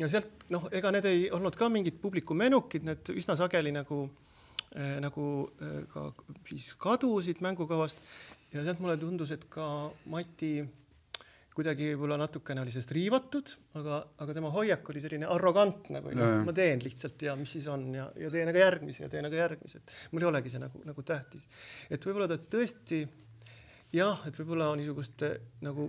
ja 0.00 0.08
sealt 0.10 0.46
noh, 0.54 0.68
ega 0.72 0.92
need 0.94 1.08
ei 1.10 1.26
olnud 1.34 1.56
ka 1.58 1.68
mingid 1.72 2.00
publiku 2.02 2.36
menukid, 2.38 2.86
need 2.88 3.12
üsna 3.14 3.36
sageli 3.38 3.74
nagu 3.74 4.04
äh, 4.74 4.96
nagu 5.04 5.26
äh, 5.60 5.82
ka 5.92 6.08
siis 6.48 6.72
kadusid 6.80 7.44
mängukavast 7.44 8.00
ja 8.54 8.64
sealt 8.64 8.80
mulle 8.82 8.96
tundus, 9.00 9.34
et 9.34 9.46
ka 9.52 9.68
Mati 10.10 10.56
kuidagi 11.54 11.92
võib-olla 11.92 12.16
natukene 12.18 12.64
oli 12.64 12.72
sellest 12.74 12.92
riivatud, 12.96 13.52
aga, 13.78 14.00
aga 14.24 14.34
tema 14.34 14.50
hoiak 14.54 14.88
oli 14.90 15.02
selline 15.02 15.28
arrogantne 15.30 16.00
või 16.02 16.16
noh, 16.18 16.40
ma 16.48 16.54
teen 16.56 16.82
lihtsalt 16.82 17.22
ja 17.28 17.36
mis 17.38 17.52
siis 17.54 17.68
on 17.70 17.86
ja, 17.94 18.08
ja 18.18 18.30
teen 18.32 18.50
aga 18.50 18.64
järgmise 18.64 19.04
ja 19.04 19.10
teen 19.12 19.28
aga 19.28 19.38
järgmise, 19.38 19.82
et 19.82 19.94
mul 20.10 20.26
ei 20.26 20.30
olegi 20.32 20.50
see 20.50 20.62
nagu, 20.64 20.82
nagu 20.88 21.04
tähtis. 21.06 21.46
et 21.86 22.02
võib-olla 22.02 22.26
ta 22.32 22.40
tõesti 22.56 23.04
jah, 23.94 24.26
et 24.26 24.40
võib-olla 24.40 24.72
niisuguste 24.80 25.30
nagu, 25.62 25.86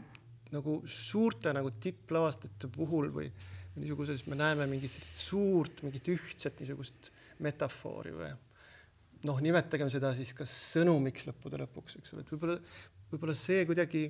nagu 0.53 0.77
suurte 0.85 1.53
nagu 1.57 1.73
tipplavastajate 1.81 2.69
puhul 2.75 3.09
või 3.15 3.31
niisuguses 3.75 4.21
me 4.29 4.37
näeme 4.39 4.69
mingit 4.69 4.93
sellist 4.93 5.17
suurt, 5.25 5.81
mingit 5.83 6.13
ühtset 6.13 6.61
niisugust 6.61 7.09
metafoori 7.43 8.13
või 8.15 8.29
noh, 9.25 9.41
nimetagem 9.41 9.89
seda 9.91 10.13
siis 10.15 10.31
kas 10.37 10.51
sõnumiks 10.75 11.25
lõppude 11.29 11.59
lõpuks, 11.63 11.97
eks 11.99 12.13
ole, 12.13 12.23
et 12.23 12.31
võib-olla, 12.35 12.59
võib-olla 13.11 13.35
see 13.37 13.65
kuidagi 13.67 14.05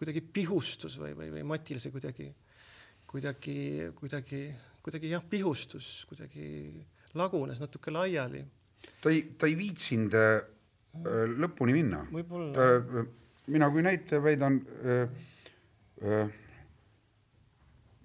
kuidagi 0.00 0.22
pihustus 0.24 0.96
või, 1.00 1.12
või, 1.16 1.28
või 1.34 1.44
Matil 1.52 1.80
see 1.82 1.92
kuidagi, 1.92 2.30
kuidagi, 3.10 3.58
kuidagi, 3.98 4.40
kuidagi 4.80 5.12
jah, 5.12 5.24
pihustus 5.28 6.06
kuidagi 6.08 6.46
lagunes 7.20 7.60
natuke 7.60 7.92
laiali. 7.92 8.42
ta 9.02 9.12
ei, 9.12 9.22
ta 9.36 9.48
ei 9.50 9.56
viitsinud 9.58 10.16
äh, 10.16 10.40
lõpuni 11.36 11.76
minna. 11.76 12.04
võib-olla. 12.10 13.04
mina 13.50 13.70
kui 13.70 13.84
näitleja 13.84 14.22
väidan 14.24 14.60
äh, 14.80 15.04
äh, 16.00 16.34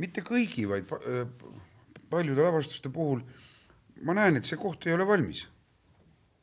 mitte 0.04 0.24
kõigi, 0.26 0.68
vaid 0.68 0.88
pa, 0.90 1.00
äh, 1.08 1.24
paljude 2.12 2.44
lavastuste 2.44 2.92
puhul 2.92 3.24
ma 4.04 4.16
näen, 4.18 4.40
et 4.40 4.48
see 4.48 4.60
koht 4.60 4.88
ei 4.88 4.96
ole 4.96 5.08
valmis. 5.08 5.46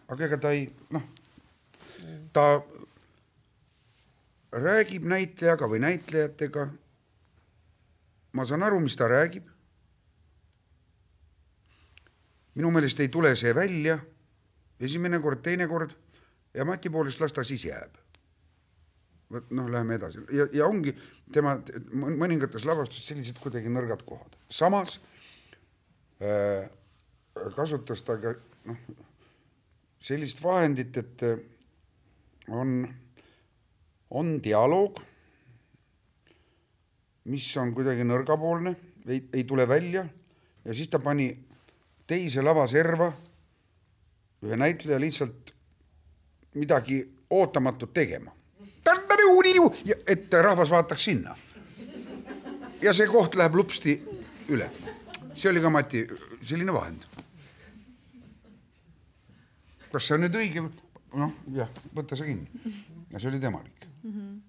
aga 0.08 0.24
ega 0.26 0.38
ta 0.40 0.50
ei, 0.52 0.66
noh, 0.92 1.04
ta 2.32 2.44
räägib 4.52 5.04
näitlejaga 5.08 5.68
või 5.68 5.80
näitlejatega. 5.80 6.68
ma 8.32 8.46
saan 8.46 8.62
aru, 8.62 8.80
mis 8.80 8.96
ta 8.96 9.08
räägib. 9.08 9.48
minu 12.54 12.70
meelest 12.70 13.00
ei 13.00 13.08
tule 13.08 13.36
see 13.36 13.54
välja 13.54 13.98
esimene 14.80 15.20
kord, 15.20 15.42
teine 15.42 15.68
kord 15.68 15.94
ja 16.54 16.64
Mati 16.64 16.90
poolest 16.90 17.20
las 17.20 17.32
ta 17.32 17.44
siis 17.44 17.64
jääb. 17.64 17.96
vot 19.32 19.50
noh, 19.50 19.70
läheme 19.70 19.94
edasi 19.94 20.20
ja, 20.36 20.46
ja 20.52 20.66
ongi 20.66 20.92
tema 21.32 21.54
mõningates 21.92 22.66
lavastustes 22.68 23.08
sellised 23.08 23.38
kuidagi 23.40 23.72
nõrgad 23.72 24.04
kohad. 24.04 24.36
samas 24.50 25.00
äh, 26.20 26.68
kasutas 27.56 28.02
ta 28.02 28.18
ka 28.20 28.34
noh, 28.68 28.76
sellist 30.02 30.42
vahendit, 30.42 30.96
et 30.96 31.22
äh, 31.22 31.40
on 32.48 32.82
on 34.12 34.36
dialoog, 34.44 34.98
mis 37.32 37.46
on 37.56 37.70
kuidagi 37.74 38.04
nõrgapoolne, 38.04 38.74
ei, 39.06 39.22
ei 39.32 39.44
tule 39.48 39.66
välja 39.68 40.04
ja 40.64 40.74
siis 40.74 40.90
ta 40.90 40.98
pani 41.02 41.30
teise 42.06 42.42
lava 42.42 42.66
serva 42.70 43.08
ühe 44.42 44.58
näitleja 44.58 44.98
lihtsalt 45.00 45.52
midagi 46.58 47.00
ootamatut 47.30 47.92
tegema. 47.94 48.32
et 50.06 50.32
rahvas 50.32 50.70
vaataks 50.70 51.04
sinna. 51.04 51.36
ja 52.82 52.94
see 52.94 53.06
koht 53.06 53.34
läheb 53.34 53.54
lupsti 53.54 53.96
üle. 54.48 54.70
see 55.34 55.50
oli 55.50 55.60
ka 55.60 55.70
Mati 55.70 56.06
selline 56.42 56.72
vahend. 56.72 57.06
kas 59.92 60.06
see 60.06 60.14
on 60.14 60.26
nüüd 60.26 60.36
õige? 60.36 60.66
noh, 61.14 61.32
jah, 61.54 61.70
võta 61.94 62.16
sa 62.16 62.24
kinni. 62.24 62.50
ja 63.10 63.18
see 63.18 63.30
oli 63.30 63.40
temalik 63.40 63.91
mm. 64.02 64.12
-hmm. 64.12 64.40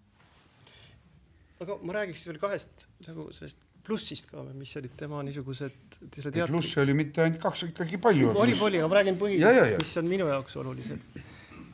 aga 1.65 1.77
ma 1.81 1.93
räägiks 1.99 2.27
veel 2.27 2.39
kahest 2.41 2.87
nagu 3.07 3.29
sellest 3.31 3.69
plussist 3.83 4.29
ka, 4.31 4.43
mis 4.55 4.75
olid 4.79 4.95
tema 4.97 5.21
niisugused. 5.23 5.97
plusse 6.47 6.81
oli 6.81 6.93
mitte 6.93 7.23
ainult 7.23 7.41
kaks, 7.41 7.65
ikkagi 7.71 7.97
palju. 7.97 8.31
oli, 8.31 8.55
oli, 8.59 8.79
aga 8.79 8.87
ma 8.87 8.99
räägin 9.01 9.19
põhilisest, 9.19 9.77
mis 9.81 9.97
on 9.99 10.07
minu 10.07 10.27
jaoks 10.31 10.55
olulised. 10.61 10.99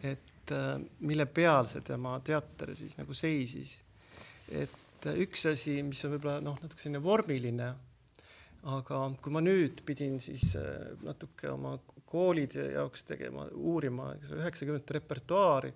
et 0.04 0.52
äh, 0.56 0.82
mille 1.00 1.26
peal 1.26 1.68
see 1.70 1.82
tema 1.86 2.20
teater 2.26 2.76
siis 2.76 2.98
nagu 2.98 3.14
seisis. 3.14 3.80
et 4.50 5.06
äh, 5.06 5.22
üks 5.26 5.46
asi, 5.52 5.84
mis 5.84 6.02
on 6.06 6.16
võib-olla 6.16 6.40
noh, 6.42 6.58
natuke 6.64 6.82
selline 6.82 7.04
vormiline 7.04 7.70
aga 8.68 9.04
kui 9.22 9.32
ma 9.32 9.44
nüüd 9.44 9.84
pidin 9.88 10.18
siis 10.24 10.56
äh, 10.60 10.90
natuke 11.06 11.52
oma 11.54 11.78
koolide 12.10 12.72
jaoks 12.74 13.06
tegema, 13.08 13.46
uurima 13.54 14.12
üheksakümnendate 14.18 14.98
repertuaari, 14.98 15.72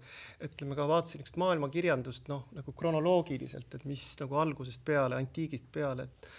ütleme 0.48 0.78
ka 0.78 0.88
vaatasin 0.90 1.22
niisugust 1.22 1.40
maailmakirjandust 1.42 2.32
noh, 2.32 2.48
nagu 2.58 2.74
kronoloogiliselt, 2.78 3.78
et 3.78 3.86
mis 3.90 4.06
nagu 4.22 4.40
algusest 4.42 4.84
peale, 4.86 5.20
antiigist 5.20 5.70
peale, 5.74 6.10
et 6.10 6.34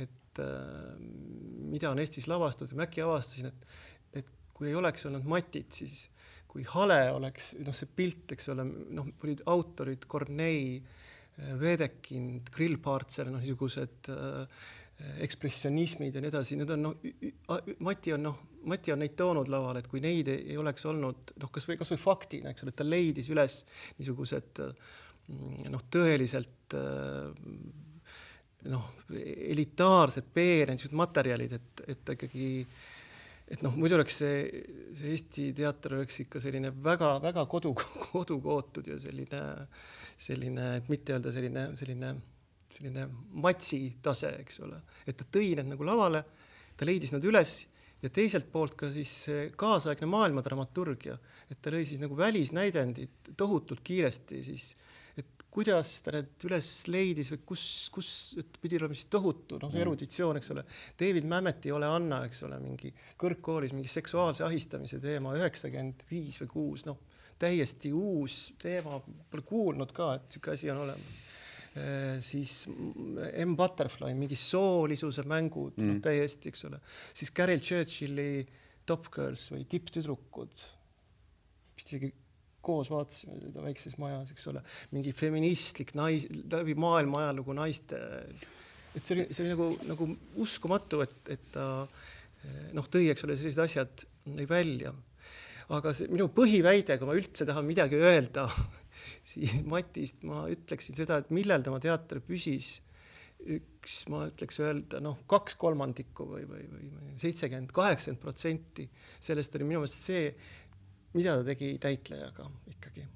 et 0.00 0.38
äh, 0.38 0.98
mida 1.72 1.90
on 1.90 1.98
Eestis 1.98 2.28
lavastatud 2.30 2.78
ma 2.78 2.86
äkki 2.86 3.02
avastasin, 3.02 3.50
et 3.50 4.20
et 4.20 4.28
kui 4.54 4.68
ei 4.70 4.76
oleks 4.78 5.06
olnud 5.08 5.26
Matit, 5.26 5.72
siis 5.74 6.04
kui 6.50 6.62
hale 6.66 7.00
oleks 7.14 7.54
noh, 7.58 7.74
see 7.74 7.90
pilt, 7.96 8.34
eks 8.34 8.50
ole, 8.52 8.66
noh, 8.66 9.08
olid 9.24 9.42
autorid 9.50 10.06
Corneille, 10.10 10.82
Vedekind, 11.60 12.50
Grillparzer, 12.52 13.30
noh, 13.32 13.40
niisugused 13.40 14.10
äh, 14.12 14.64
ekspressionismid 15.24 16.14
ja 16.14 16.22
nii 16.22 16.30
edasi, 16.32 16.58
need 16.60 16.72
on 16.74 16.82
noh, 16.88 16.96
Mati 17.86 18.14
on 18.16 18.26
noh, 18.28 18.40
Mati 18.68 18.92
on 18.92 19.00
neid 19.00 19.14
toonud 19.16 19.48
lavale, 19.48 19.80
et 19.80 19.88
kui 19.88 20.02
neid 20.04 20.28
ei, 20.32 20.56
oleks 20.60 20.84
olnud 20.90 21.34
noh, 21.40 21.50
kasvõi 21.52 21.78
kasvõi 21.80 22.00
faktina, 22.00 22.52
eks 22.52 22.64
ole, 22.64 22.74
et 22.74 22.80
ta 22.80 22.86
leidis 22.86 23.30
üles 23.32 23.60
niisugused 23.98 24.60
mm, 24.62 25.68
noh, 25.72 25.84
tõeliselt 25.92 26.76
noh, 28.70 28.88
elitaarsed 29.16 30.28
peene, 30.34 30.74
niisugused 30.74 30.98
materjalid, 31.00 31.54
et, 31.56 31.84
et 31.94 32.02
ta 32.04 32.16
ikkagi 32.18 32.50
et 33.50 33.64
noh, 33.66 33.72
muidu 33.74 33.96
oleks 33.96 34.20
see, 34.20 34.42
see 34.94 35.14
Eesti 35.16 35.48
teater 35.56 35.96
oleks 35.96 36.20
ikka 36.22 36.42
selline 36.42 36.70
väga-väga 36.84 37.46
kodu, 37.50 37.72
kodukootud 38.12 38.92
ja 38.92 39.00
selline, 39.02 39.40
selline, 40.20 40.74
et 40.78 40.92
mitte 40.92 41.16
öelda 41.16 41.32
selline, 41.34 41.70
selline 41.80 42.12
selline 42.70 43.06
matsi 43.42 43.96
tase, 44.02 44.32
eks 44.44 44.60
ole, 44.64 44.78
et 45.06 45.16
ta 45.18 45.26
tõi 45.26 45.54
need 45.56 45.72
nagu 45.72 45.86
lavale, 45.86 46.22
ta 46.76 46.86
leidis 46.88 47.12
nad 47.14 47.24
üles 47.26 47.64
ja 48.02 48.10
teiselt 48.10 48.48
poolt 48.52 48.76
ka 48.80 48.90
siis 48.92 49.12
kaasaegne 49.60 50.08
maailma 50.10 50.44
dramaturgia, 50.44 51.18
et 51.50 51.60
ta 51.62 51.72
lõi 51.74 51.84
siis 51.88 52.00
nagu 52.02 52.16
välisnäidendid 52.16 53.34
tohutult 53.36 53.82
kiiresti 53.84 54.42
siis, 54.46 54.72
et 55.20 55.44
kuidas 55.50 55.92
ta 56.04 56.14
need 56.14 56.48
üles 56.48 56.70
leidis 56.90 57.32
või 57.34 57.40
kus, 57.52 57.64
kus, 57.92 58.10
et 58.40 58.60
pidi 58.62 58.78
olema 58.78 58.96
siis 58.96 59.10
tohutu, 59.12 59.58
noh, 59.58 59.70
see 59.70 59.80
mm. 59.80 59.86
eruditsioon, 59.86 60.40
eks 60.40 60.52
ole. 60.54 60.64
David 61.00 61.26
Mamet 61.30 61.66
ei 61.66 61.74
ole 61.76 61.88
Anna, 61.90 62.22
eks 62.28 62.44
ole, 62.46 62.60
mingi 62.62 62.92
kõrgkoolis 63.20 63.74
mingi 63.76 63.90
seksuaalse 63.90 64.46
ahistamise 64.46 65.00
teema, 65.02 65.34
üheksakümmend 65.38 66.06
viis 66.10 66.38
või 66.44 66.52
kuus, 66.54 66.86
noh, 66.88 67.02
täiesti 67.40 67.92
uus 67.96 68.46
teema, 68.60 69.00
pole 69.32 69.44
kuulnud 69.48 69.92
ka, 69.96 70.14
et 70.18 70.28
niisugune 70.28 70.56
asi 70.56 70.72
on 70.72 70.84
olemas 70.86 71.26
siis 72.24 72.64
M 72.68 73.54
Butterfly, 73.58 74.14
mingi 74.18 74.38
soolisuse 74.38 75.22
mängud 75.30 75.76
mm., 75.78 75.92
noh 75.92 76.00
täiesti, 76.02 76.50
eks 76.50 76.66
ole, 76.66 76.80
siis 77.14 77.30
Carol 77.36 77.62
Churchilli 77.62 78.32
Top 78.88 79.06
Girls 79.14 79.46
või 79.52 79.66
Tipptüdrukud, 79.70 80.64
vist 81.78 81.92
isegi 81.92 82.10
koos 82.60 82.90
vaatasime 82.92 83.38
seda 83.40 83.62
väikses 83.64 83.96
majas, 84.00 84.32
eks 84.34 84.48
ole, 84.50 84.62
mingi 84.94 85.12
feministlik 85.16 85.94
nais, 85.98 86.26
läbi 86.52 86.74
maailma 86.78 87.24
ajalugu 87.24 87.54
naiste, 87.56 88.00
et 88.96 89.04
see 89.04 89.16
oli, 89.16 89.28
see 89.30 89.44
oli 89.44 89.54
nagu, 89.54 89.68
nagu 89.88 90.08
uskumatu, 90.44 91.04
et, 91.06 91.16
et 91.36 91.46
ta 91.54 91.68
noh, 92.76 92.90
tõi, 92.90 93.06
eks 93.12 93.24
ole, 93.26 93.38
sellised 93.38 93.64
asjad 93.64 94.04
välja. 94.48 94.92
aga 95.70 95.92
see 95.94 96.10
minu 96.10 96.26
põhiväide, 96.34 96.96
kui 96.98 97.06
ma 97.06 97.14
üldse 97.14 97.46
tahan 97.46 97.66
midagi 97.68 98.00
öelda 98.00 98.48
siis 99.26 99.60
Matist 99.68 100.24
ma 100.26 100.44
ütleksin 100.50 100.96
seda, 100.98 101.20
et 101.20 101.30
millel 101.34 101.64
tema 101.66 101.80
teater 101.82 102.22
püsis, 102.24 102.78
üks, 103.40 104.02
ma 104.12 104.26
ütleks 104.28 104.60
öelda 104.60 105.00
noh, 105.04 105.22
kaks 105.30 105.56
kolmandikku 105.60 106.26
või, 106.28 106.44
või, 106.48 106.66
või 106.68 107.14
seitsekümmend, 107.20 107.72
kaheksakümmend 107.76 108.20
protsenti 108.22 108.86
sellest 109.22 109.56
oli 109.56 109.68
minu 109.70 109.82
meelest 109.84 110.10
see, 110.10 110.26
mida 111.16 111.38
ta 111.40 111.46
tegi 111.48 111.72
näitlejaga 111.82 112.46
ikkagi. 112.74 113.06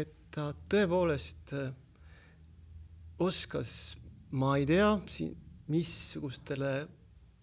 et 0.00 0.16
ta 0.32 0.48
tõepoolest 0.72 1.52
äh, 1.58 1.74
oskas, 3.20 3.74
ma 4.32 4.56
ei 4.56 4.66
tea, 4.66 4.94
missugustele 5.72 6.72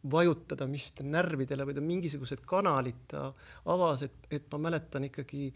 vajutada 0.07 0.67
mingitele 0.69 1.11
närvidele 1.11 1.65
või 1.67 1.75
ta 1.75 1.83
mingisugused 1.83 2.43
kanalid 2.47 3.01
ta 3.11 3.25
avas, 3.71 4.05
et, 4.07 4.29
et 4.31 4.45
ma 4.53 4.61
mäletan 4.69 5.09
ikkagi 5.09 5.49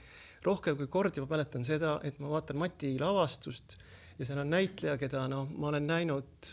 rohkem 0.43 0.75
kui 0.79 0.89
kord 0.91 1.15
ja 1.15 1.23
ma 1.23 1.31
mäletan 1.37 1.63
seda, 1.63 1.95
et 2.03 2.19
ma 2.19 2.31
vaatan 2.33 2.59
Mati 2.59 2.97
lavastust 2.99 3.77
ja 4.19 4.27
seal 4.27 4.41
on 4.43 4.51
näitleja, 4.51 4.97
keda 4.99 5.23
noh, 5.31 5.47
ma 5.47 5.71
olen 5.71 5.87
näinud 5.87 6.51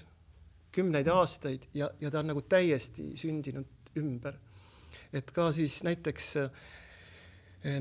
kümneid 0.74 1.11
aastaid 1.11 1.66
ja, 1.74 1.91
ja 2.01 2.12
ta 2.12 2.22
on 2.22 2.30
nagu 2.30 2.45
täiesti 2.47 3.11
sündinud 3.18 3.91
ümber. 3.99 4.38
et 5.12 5.30
ka 5.34 5.51
siis 5.53 5.82
näiteks 5.82 6.36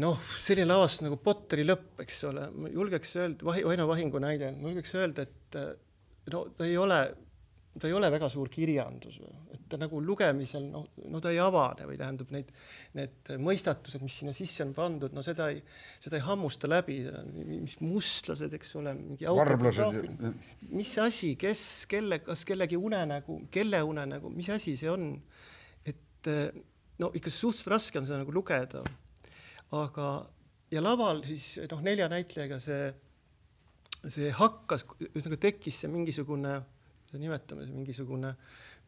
noh, 0.01 0.17
selline 0.41 0.67
lavastus 0.67 1.05
nagu 1.05 1.19
Potteri 1.21 1.63
lõpp, 1.67 2.01
eks 2.01 2.23
ole, 2.31 2.49
ma 2.49 2.73
julgeks 2.73 3.15
öelda, 3.21 3.45
Vaino 3.45 3.87
Vahingu 3.87 4.19
näide, 4.19 4.51
ma 4.57 4.73
julgeks 4.73 4.95
öelda, 4.97 5.27
et 5.29 5.59
no 6.33 6.47
ta 6.57 6.65
ei 6.65 6.77
ole 6.77 6.99
ta 7.81 7.89
ei 7.89 7.95
ole 7.97 8.09
väga 8.11 8.29
suur 8.31 8.49
kirjandus, 8.51 9.19
et 9.53 9.65
ta 9.69 9.79
nagu 9.79 10.01
lugemisel 10.03 10.65
noh, 10.71 10.87
no 11.11 11.21
ta 11.23 11.31
ei 11.33 11.39
avane 11.43 11.87
või 11.89 11.97
tähendab 11.99 12.31
neid, 12.33 12.49
need 12.97 13.33
mõistatused, 13.41 14.01
mis 14.03 14.19
sinna 14.21 14.33
sisse 14.35 14.65
on 14.65 14.73
pandud, 14.77 15.13
no 15.15 15.23
seda 15.25 15.49
ei, 15.53 15.61
seda 16.01 16.19
ei 16.19 16.25
hammusta 16.25 16.69
läbi, 16.69 16.99
mis 17.49 17.77
mustlased, 17.83 18.55
eks 18.57 18.75
ole, 18.79 18.95
mingi 18.97 19.29
varblased. 19.29 19.99
mis 20.73 20.95
asi, 21.01 21.35
kes, 21.39 21.63
kelle, 21.91 22.21
kas 22.25 22.45
kellegi 22.47 22.79
unenägu, 22.79 23.43
kelle 23.53 23.83
unenägu, 23.85 24.33
mis 24.33 24.51
asi 24.53 24.77
see 24.79 24.91
on? 24.91 25.13
et 25.89 26.27
no 26.99 27.11
ikka 27.15 27.31
suhteliselt 27.31 27.71
raske 27.73 27.99
on 27.99 28.07
seda 28.07 28.19
nagu 28.23 28.33
lugeda. 28.35 28.83
aga, 29.77 30.07
ja 30.73 30.81
laval 30.81 31.21
siis 31.27 31.59
noh, 31.69 31.81
nelja 31.85 32.09
näitlejaga 32.09 32.57
see, 32.61 32.89
see 34.09 34.31
hakkas, 34.33 34.85
ühesõnaga 35.09 35.39
tekkis 35.45 35.83
see 35.83 35.91
mingisugune 35.93 36.57
seda 37.09 37.21
nimetame, 37.23 37.65
see 37.65 37.73
mingisugune, 37.73 38.31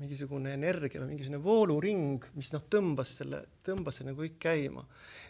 mingisugune 0.02 0.54
energia 0.54 1.02
või 1.02 1.16
mingisugune 1.16 1.40
vooluring, 1.42 2.28
mis 2.38 2.52
noh, 2.54 2.64
tõmbas 2.70 3.16
selle, 3.18 3.42
tõmbas 3.66 3.98
selle 3.98 4.12
nagu 4.12 4.22
kõik 4.22 4.38
käima. 4.42 4.84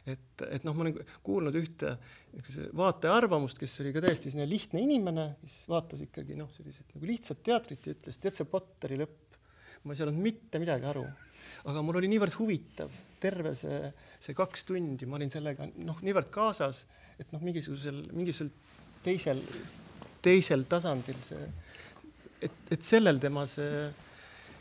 et, 0.05 0.43
et 0.49 0.67
noh, 0.67 0.75
ma 0.75 0.85
olen 0.85 0.99
kuulnud 1.23 1.55
ühte 1.59 1.95
vaataja 2.77 3.15
arvamust, 3.21 3.59
kes 3.61 3.79
oli 3.83 3.93
ka 3.95 4.03
täiesti 4.03 4.31
selline 4.31 4.49
lihtne 4.49 4.83
inimene, 4.83 5.27
kes 5.43 5.61
vaatas 5.71 6.03
ikkagi 6.03 6.35
noh, 6.39 6.51
sellised 6.55 6.95
nagu 6.95 7.07
lihtsat 7.07 7.43
teatrit 7.47 7.87
ja 7.87 7.95
ütles, 7.95 8.19
tead 8.19 8.37
see 8.37 8.49
Potteri 8.51 8.99
lõpp, 8.99 9.39
ma 9.85 9.95
ei 9.95 10.01
saanud 10.01 10.19
mitte 10.19 10.59
midagi 10.61 10.89
aru. 10.91 11.05
aga 11.71 11.81
mul 11.85 11.99
oli 11.99 12.09
niivõrd 12.11 12.35
huvitav, 12.39 12.91
terve 13.21 13.53
see, 13.55 13.91
see 14.19 14.35
kaks 14.35 14.65
tundi, 14.67 15.05
ma 15.05 15.19
olin 15.19 15.31
sellega 15.31 15.67
noh, 15.85 15.99
niivõrd 16.03 16.31
kaasas, 16.33 16.85
et 17.19 17.31
noh, 17.31 17.41
mingisugusel, 17.43 18.03
mingisugusel 18.11 18.51
teisel, 19.05 19.41
teisel 20.21 20.65
tasandil 20.69 21.19
see 21.25 21.45
et, 22.41 22.57
et 22.71 22.83
sellel 22.83 23.19
tema 23.21 23.45
see, 23.49 23.85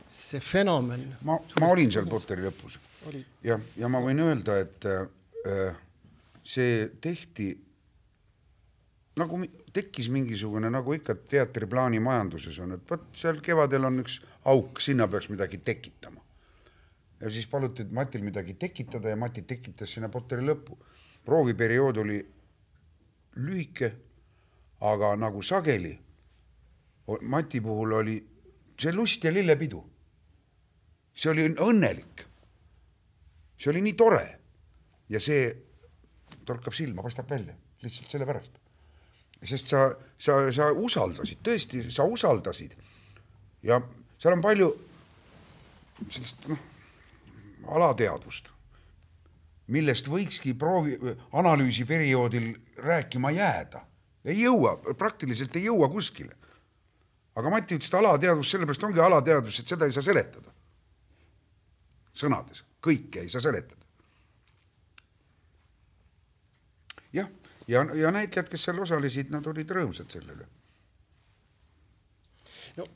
see 0.09 0.41
fenomen. 0.45 1.07
ma, 1.27 1.39
ma 1.61 1.71
olin 1.73 1.93
seal 1.93 2.09
Potteri 2.11 2.45
lõpus. 2.45 2.79
ja, 3.47 3.59
ja 3.77 3.91
ma 3.93 4.03
võin 4.05 4.21
öelda, 4.25 4.59
et 4.65 4.87
äh, 4.91 5.77
see 6.45 6.89
tehti 7.01 7.51
nagu 9.21 9.41
tekkis 9.75 10.09
mingisugune, 10.13 10.71
nagu 10.73 10.95
ikka 10.97 11.17
teatriplaani 11.31 12.01
majanduses 12.03 12.59
on, 12.63 12.77
et 12.77 12.91
vot 12.91 13.09
seal 13.17 13.41
kevadel 13.45 13.89
on 13.89 14.03
üks 14.05 14.21
auk, 14.49 14.81
sinna 14.81 15.09
peaks 15.11 15.29
midagi 15.33 15.61
tekitama. 15.65 16.21
ja 17.21 17.31
siis 17.31 17.47
paluti 17.47 17.85
Matil 17.85 18.23
midagi 18.25 18.55
tekitada 18.55 19.13
ja 19.13 19.17
Mati 19.17 19.43
tekitas 19.43 19.93
sinna 19.93 20.09
Potteri 20.09 20.47
lõppu. 20.47 20.79
prooviperiood 21.25 21.97
oli 22.01 22.21
lühike, 23.37 23.93
aga 24.81 25.17
nagu 25.17 25.43
sageli 25.43 25.99
Mati 27.21 27.61
puhul 27.61 27.93
oli 27.93 28.17
see 28.81 28.93
lust 28.93 29.25
ja 29.25 29.33
lillepidu. 29.33 29.83
see 31.15 31.31
oli 31.31 31.49
õnnelik. 31.49 32.27
see 33.59 33.71
oli 33.71 33.83
nii 33.83 33.97
tore 33.99 34.27
ja 35.09 35.21
see 35.21 35.51
torkab 36.47 36.75
silma, 36.75 37.03
paistab 37.03 37.31
välja 37.31 37.55
lihtsalt 37.83 38.11
sellepärast. 38.11 38.53
sest 39.45 39.73
sa, 39.73 39.89
sa, 40.19 40.37
sa 40.53 40.71
usaldasid, 40.73 41.41
tõesti, 41.45 41.83
sa 41.91 42.05
usaldasid. 42.05 42.77
ja 43.63 43.81
seal 44.19 44.37
on 44.37 44.45
palju 44.45 44.71
sellist 46.09 46.49
noh, 46.49 46.59
alateadvust, 47.77 48.51
millest 49.73 50.09
võikski 50.09 50.55
proovi, 50.59 50.97
analüüsiperioodil 51.33 52.53
rääkima 52.85 53.33
jääda. 53.37 53.85
ei 54.25 54.43
jõua, 54.43 54.77
praktiliselt 54.95 55.57
ei 55.57 55.69
jõua 55.69 55.89
kuskile 55.89 56.40
aga 57.41 57.53
Mati 57.53 57.77
ütles, 57.79 57.91
et 57.91 57.99
alateadvus 57.99 58.55
sellepärast 58.55 58.87
ongi 58.89 59.03
alateadvus, 59.05 59.61
et 59.63 59.75
seda 59.75 59.89
ei 59.89 59.97
saa 59.97 60.07
seletada. 60.07 60.53
sõnades, 62.21 62.65
kõike 62.83 63.25
ei 63.25 63.33
saa 63.33 63.41
seletada. 63.41 63.87
jah, 67.13 67.29
ja, 67.67 67.83
ja, 67.83 67.95
ja 68.05 68.15
näitlejad, 68.15 68.49
kes 68.51 68.69
seal 68.69 68.79
osalesid, 68.81 69.31
nad 69.35 69.47
olid 69.47 69.71
rõõmsad 69.71 70.13
selle 70.13 70.37
üle. 70.37 70.47
no 72.77 72.87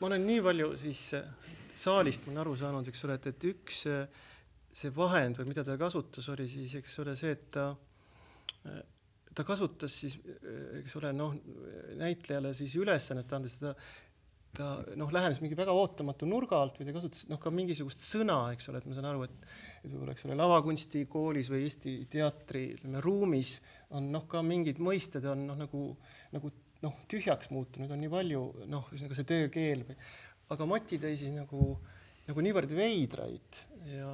ma 0.00 0.10
olen 0.12 0.26
nii 0.26 0.42
palju 0.44 0.72
siis 0.78 1.02
äh, 1.18 1.26
saalist 1.74 2.26
olen 2.28 2.40
aru 2.44 2.56
saanud, 2.56 2.88
eks 2.88 3.04
ole, 3.04 3.18
et, 3.20 3.30
et 3.32 3.48
üks 3.50 3.84
äh, 3.90 4.06
see 4.76 4.92
vahend 4.96 5.38
või 5.40 5.50
mida 5.52 5.64
ta 5.64 5.76
kasutas, 5.80 6.28
oli 6.32 6.48
siis, 6.50 6.74
eks 6.80 6.98
ole, 7.02 7.16
see, 7.16 7.32
et 7.36 7.48
ta 7.56 7.70
äh, 7.72 8.82
ta 9.36 9.44
kasutas 9.46 9.94
siis, 10.02 10.16
eks 10.80 10.96
ole, 11.00 11.12
noh, 11.16 11.36
näitlejale 12.00 12.54
siis 12.56 12.74
ülesannet 12.80 13.32
andes 13.36 13.58
ta, 13.60 13.74
ta 14.56 14.68
noh, 14.96 15.10
lähenes 15.12 15.42
mingi 15.42 15.58
väga 15.58 15.74
ootamatu 15.76 16.28
nurga 16.28 16.62
alt 16.62 16.78
või 16.80 16.88
ta 16.88 16.94
kasutas 16.96 17.26
noh, 17.30 17.40
ka 17.42 17.52
mingisugust 17.52 18.04
sõna, 18.06 18.38
eks 18.54 18.70
ole, 18.72 18.80
et 18.80 18.88
ma 18.88 18.96
saan 18.96 19.10
aru, 19.10 19.26
et 19.28 19.90
võib-olla, 19.90 20.14
eks 20.16 20.28
ole, 20.28 20.38
lavakunstikoolis 20.40 21.50
või 21.52 21.66
Eesti 21.66 21.98
teatri 22.12 22.70
ütleme 22.78 23.02
ruumis 23.04 23.56
on 23.96 24.08
noh, 24.14 24.24
ka 24.30 24.40
mingid 24.46 24.80
mõisted 24.82 25.26
on 25.28 25.44
noh, 25.50 25.60
nagu, 25.60 25.82
nagu 26.32 26.52
noh, 26.86 26.96
tühjaks 27.10 27.52
muutunud, 27.52 27.92
on 27.92 28.02
nii 28.02 28.12
palju 28.12 28.42
noh, 28.72 28.88
ühesõnaga 28.92 29.20
see 29.20 29.28
töökeel 29.28 29.84
või, 29.88 30.00
aga 30.54 30.68
Mati 30.70 31.00
tõi 31.02 31.14
siis 31.18 31.36
nagu, 31.36 31.74
nagu 32.26 32.48
niivõrd 32.48 32.72
veidraid 32.76 33.64
ja 33.92 34.10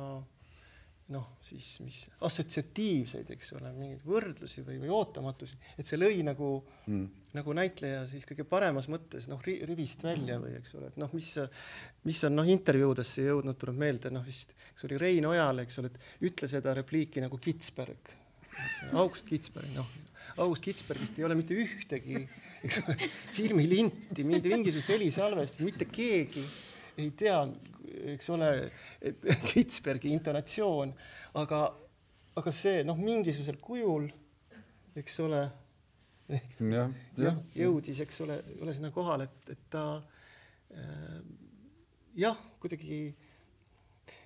noh, 1.13 1.27
siis 1.45 1.67
mis 1.85 1.99
assotsiatiivseid, 2.27 3.31
eks 3.35 3.53
ole, 3.59 3.73
mingeid 3.77 4.07
võrdlusi 4.07 4.65
või, 4.67 4.79
või 4.83 4.93
ootamatusi, 4.97 5.59
et 5.79 5.89
see 5.89 6.01
lõi 6.01 6.23
nagu 6.27 6.55
mm., 6.87 7.11
nagu 7.33 7.55
näitleja 7.57 8.03
siis 8.11 8.27
kõige 8.29 8.45
paremas 8.49 8.89
mõttes 8.93 9.29
noh 9.31 9.41
ri,, 9.47 9.59
rivist 9.69 10.03
välja 10.05 10.37
või 10.43 10.57
eks 10.59 10.75
ole, 10.77 10.91
et 10.93 10.99
noh, 11.01 11.13
mis, 11.17 11.31
mis 12.09 12.23
on 12.29 12.37
noh, 12.37 12.49
intervjuudesse 12.55 13.25
jõudnud, 13.29 13.57
tuleb 13.61 13.79
meelde, 13.81 14.13
noh 14.13 14.25
vist, 14.27 14.53
eks 14.73 14.89
oli 14.89 15.01
Rein 15.01 15.29
Ojal, 15.31 15.63
eks 15.65 15.81
ole, 15.81 15.93
et 15.93 16.29
ütle 16.29 16.51
seda 16.51 16.75
repliiki 16.77 17.25
nagu 17.25 17.41
Kitzberg. 17.41 18.13
August 18.93 19.31
Kitzberg, 19.31 19.71
noh, 19.73 19.89
August 20.45 20.65
Kitzbergist 20.67 21.17
ei 21.21 21.25
ole 21.25 21.37
mitte 21.39 21.57
ühtegi, 21.57 22.21
eks 22.65 22.83
ole, 22.83 22.99
filmilinti, 23.39 24.27
mitte 24.29 24.53
mingisugust 24.53 24.93
helisalvestust, 24.93 25.65
mitte 25.65 25.89
keegi 25.89 26.45
ei 27.01 27.11
tea, 27.17 27.39
eks 28.15 28.31
ole, 28.35 28.51
et 29.01 29.25
Kitzbergi 29.51 30.13
intonatsioon, 30.17 30.93
aga, 31.41 31.63
aga 32.41 32.55
see 32.55 32.83
noh, 32.87 32.99
mingisugusel 33.01 33.59
kujul, 33.63 34.09
eks 34.99 35.19
ole, 35.25 35.43
jah, 37.21 37.41
jõudis, 37.57 38.03
eks 38.05 38.23
ole, 38.25 38.39
ole 38.63 38.77
sinna 38.77 38.93
kohale, 38.95 39.29
et, 39.29 39.55
et 39.57 39.65
ta 39.73 39.87
äh, 40.77 41.19
jah, 42.19 42.39
kuidagi, 42.63 43.03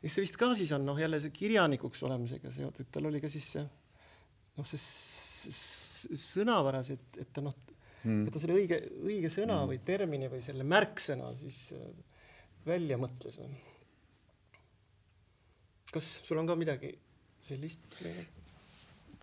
eks 0.02 0.18
see 0.18 0.26
vist 0.26 0.38
ka 0.40 0.52
siis 0.58 0.72
on 0.76 0.86
noh, 0.86 0.98
jälle 1.00 1.20
see 1.22 1.34
kirjanikuks 1.34 2.02
olemisega 2.06 2.52
seotud, 2.54 2.90
tal 2.92 3.10
oli 3.10 3.22
ka 3.22 3.30
siis 3.32 3.48
see 3.56 3.64
noh, 4.56 4.66
see 4.66 6.16
sõnavaras, 6.16 6.92
et, 6.94 7.06
et 7.22 7.32
ta 7.34 7.42
noh 7.44 7.54
mm., 8.06 8.26
et 8.26 8.34
ta 8.34 8.42
selle 8.42 8.56
õige, 8.58 8.78
õige 9.04 9.30
sõna 9.32 9.60
mm. 9.62 9.72
või 9.72 9.80
termini 9.86 10.30
või 10.32 10.42
selle 10.44 10.66
märksõna 10.66 11.32
siis 11.38 11.60
äh, 11.76 11.88
välja 12.66 12.98
mõtles 13.00 13.38
või? 13.40 13.54
kas 15.96 16.08
sul 16.26 16.40
on 16.40 16.48
ka 16.48 16.56
midagi 16.58 16.92
sellist? 17.44 17.84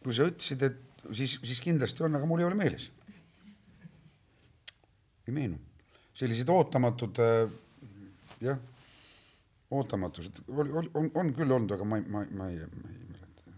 kui 0.04 0.16
sa 0.16 0.28
ütlesid, 0.28 0.64
et 0.68 1.08
siis, 1.16 1.38
siis 1.44 1.62
kindlasti 1.64 2.04
on, 2.06 2.18
aga 2.18 2.28
mul 2.28 2.44
ei 2.44 2.48
ole 2.48 2.58
meeles. 2.60 2.89
ei 5.28 5.36
meenu. 5.36 5.60
sellised 6.14 6.50
ootamatud 6.50 7.20
äh, 7.24 7.52
jah, 8.44 8.60
ootamatused 9.72 10.44
on, 10.48 10.89
on, 10.94 11.12
on 11.14 11.34
küll 11.36 11.52
olnud, 11.52 11.72
aga 11.76 11.88
ma 11.88 12.00
ei, 12.00 12.08
ma, 12.08 12.26
ma 12.32 12.50
ei, 12.52 12.68
ma 12.84 12.91
ei 12.91 13.08
mäleta. 13.12 13.56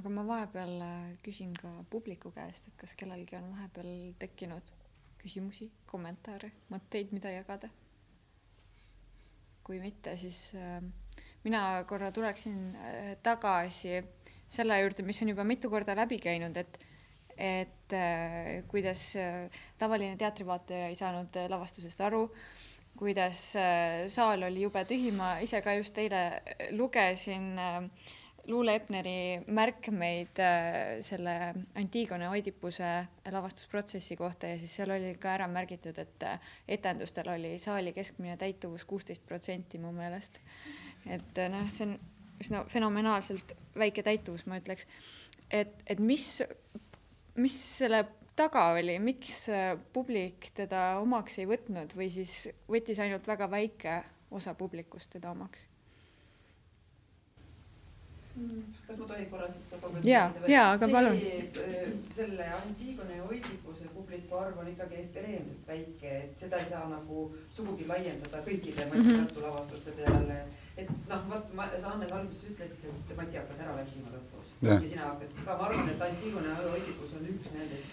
aga 0.00 0.14
ma 0.18 0.26
vahepeal 0.28 0.74
äh, 0.88 1.12
küsin 1.24 1.54
ka 1.58 1.74
publiku 1.90 2.32
käest, 2.34 2.68
et 2.68 2.80
kas 2.80 2.96
kellelgi 2.98 3.38
on 3.40 3.52
vahepeal 3.56 3.92
tekkinud 4.22 4.74
küsimusi, 5.22 5.70
kommentaare, 5.86 6.50
mõtteid, 6.72 7.12
mida 7.14 7.30
jagada 7.30 7.70
kui 9.64 9.80
mitte, 9.82 10.16
siis 10.18 10.52
äh, 10.58 10.80
mina 11.44 11.82
korra 11.88 12.10
tuleksin 12.14 12.58
äh, 12.76 13.12
tagasi 13.22 14.00
selle 14.52 14.80
juurde, 14.82 15.04
mis 15.06 15.22
on 15.24 15.32
juba 15.32 15.46
mitu 15.48 15.70
korda 15.72 15.96
läbi 15.96 16.20
käinud, 16.22 16.56
et 16.56 16.80
et 17.42 17.94
äh, 17.96 18.62
kuidas 18.68 19.14
tavaline 19.80 20.18
teatrivaataja 20.20 20.90
ei 20.90 20.96
saanud 20.98 21.38
lavastusest 21.48 22.00
aru, 22.04 22.26
kuidas 22.98 23.40
saal 24.12 24.44
oli 24.44 24.66
jube 24.66 24.82
tühi, 24.84 25.14
ma 25.16 25.38
ise 25.40 25.62
ka 25.64 25.72
just 25.78 25.96
eile 25.98 26.42
lugesin 26.76 27.54
äh, 27.58 27.88
Luule 28.50 28.74
Epneri 28.74 29.42
märkmeid 29.54 30.38
äh, 30.42 31.00
selle 31.06 31.34
Antigone 31.78 32.26
Oidipuse 32.28 32.88
lavastusprotsessi 33.30 34.16
kohta 34.18 34.50
ja 34.50 34.56
siis 34.58 34.72
seal 34.76 34.90
oli 34.90 35.12
ka 35.20 35.30
ära 35.36 35.46
märgitud, 35.50 35.98
et 36.02 36.24
äh, 36.26 36.48
etendustel 36.66 37.30
oli 37.30 37.52
saali 37.62 37.92
keskmine 37.94 38.34
täituvus 38.40 38.84
kuusteist 38.84 39.22
protsenti 39.26 39.78
mu 39.78 39.92
meelest. 39.94 40.40
et 41.06 41.38
äh, 41.38 41.52
noh, 41.52 41.68
see 41.70 41.86
on 41.86 41.94
üsna 42.42 42.64
fenomenaalselt 42.66 43.54
väike 43.78 44.02
täituvus, 44.02 44.42
ma 44.50 44.58
ütleks. 44.58 44.90
et, 45.50 45.78
et 45.86 46.02
mis, 46.02 46.26
mis 47.38 47.58
selle 47.78 48.04
taga 48.34 48.72
oli, 48.74 48.98
miks 48.98 49.44
publik 49.92 50.50
teda 50.56 50.98
omaks 50.98 51.38
ei 51.38 51.46
võtnud 51.46 51.94
või 51.94 52.10
siis 52.10 52.48
võttis 52.66 52.98
ainult 52.98 53.28
väga 53.28 53.46
väike 53.50 54.00
osa 54.34 54.56
publikust 54.58 55.14
teda 55.14 55.30
omaks? 55.30 55.68
Kas 58.86 58.96
ma 58.98 59.06
tohin 59.06 59.26
korra 59.30 59.48
siit 59.48 59.70
ka 59.70 59.90
jaa, 60.08 60.24
jaa, 60.48 60.68
aga 60.72 60.88
palun. 60.88 61.18
selle 62.14 62.46
Antigone 62.56 63.16
ja 63.16 63.24
Oidipuse 63.24 63.88
publiku 63.94 64.38
arv 64.38 64.58
on 64.62 64.70
ikkagi 64.70 65.00
ekstreemselt 65.02 65.68
väike, 65.68 66.12
et 66.22 66.44
seda 66.44 66.60
ei 66.62 66.68
saa 66.70 66.86
nagu 66.88 67.26
sugugi 67.56 67.88
laiendada 67.88 68.40
kõikide 68.46 68.86
Mati 68.86 68.98
mm 68.98 69.10
-hmm. 69.10 69.26
Tartu 69.26 69.42
lavastuste 69.42 69.96
peale. 69.98 70.38
et 70.76 70.88
noh, 71.08 71.28
vot 71.30 71.54
ma, 71.54 71.68
sa 71.80 71.88
Hannes 71.88 72.12
alguses 72.12 72.50
ütlesid, 72.50 72.88
et 72.88 73.16
Mati 73.16 73.36
hakkas 73.36 73.60
ära 73.66 73.76
väsima 73.76 74.08
lõpus 74.16 74.56
ja, 74.62 74.72
ja 74.72 74.88
sina 74.88 75.04
hakkasid 75.10 75.44
ka, 75.44 75.56
ma 75.56 75.68
arvan, 75.68 75.88
et 75.88 76.02
Antigone 76.08 76.48
ja 76.48 76.72
Oidipus 76.72 77.14
on 77.20 77.28
üks 77.34 77.52
nendest 77.52 77.86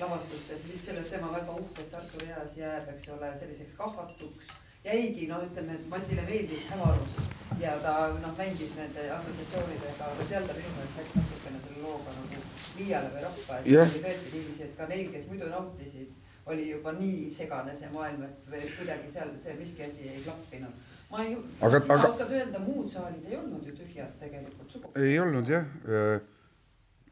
lavastustest, 0.00 0.68
mis 0.68 0.86
selles 0.86 1.10
tema 1.10 1.32
väga 1.32 1.52
uhkes 1.52 1.88
Tartu 1.88 2.26
reas 2.26 2.56
jääb, 2.56 2.88
eks 2.88 3.08
ole, 3.08 3.36
selliseks 3.38 3.74
kahvatuks 3.74 4.54
jäigi, 4.84 5.26
no 5.26 5.40
ütleme, 5.44 5.78
et 5.78 5.88
Matile 5.88 6.22
meeldis 6.28 6.66
hämarus 6.68 7.16
ja 7.60 7.76
ta 7.82 7.94
noh, 8.20 8.34
mängis 8.38 8.74
nende 8.76 9.06
assotsiatsioonidega, 9.14 10.08
aga 10.10 10.26
seal 10.28 10.48
ta 10.48 10.56
minu 10.58 10.72
meelest 10.76 10.98
läks 11.00 11.14
natukene 11.18 11.60
selle 11.62 11.84
looga 11.84 12.16
nagu 12.18 12.40
liiale 12.78 13.12
või 13.14 13.24
rappa, 13.24 13.58
et 13.60 13.70
yeah. 13.70 13.88
oli 13.88 14.02
tõesti 14.04 14.32
niiviisi, 14.34 14.66
et 14.66 14.76
ka 14.78 14.88
neil, 14.90 15.10
kes 15.14 15.26
muidu 15.30 15.50
nautisid, 15.52 16.14
oli 16.52 16.68
juba 16.68 16.92
nii 16.98 17.28
segane 17.32 17.76
see 17.78 17.92
maailm, 17.94 18.26
et 18.28 18.50
või 18.52 18.64
kuidagi 18.74 19.12
seal 19.12 19.32
see 19.40 19.56
miski 19.60 19.86
asi 19.86 20.08
ei 20.12 20.24
klappinud. 20.26 20.82
ma 21.10 21.24
ei, 21.24 21.36
aga, 21.60 21.80
aga... 21.80 22.08
oskad 22.10 22.32
öelda, 22.36 22.62
muud 22.66 22.90
saalid 22.92 23.28
ei 23.30 23.38
olnud 23.40 23.66
ju 23.68 23.76
tühjad 23.78 24.16
tegelikult 24.20 24.76
sugugi. 24.76 25.06
ei 25.06 25.20
olnud 25.22 25.48
jah, 25.48 25.68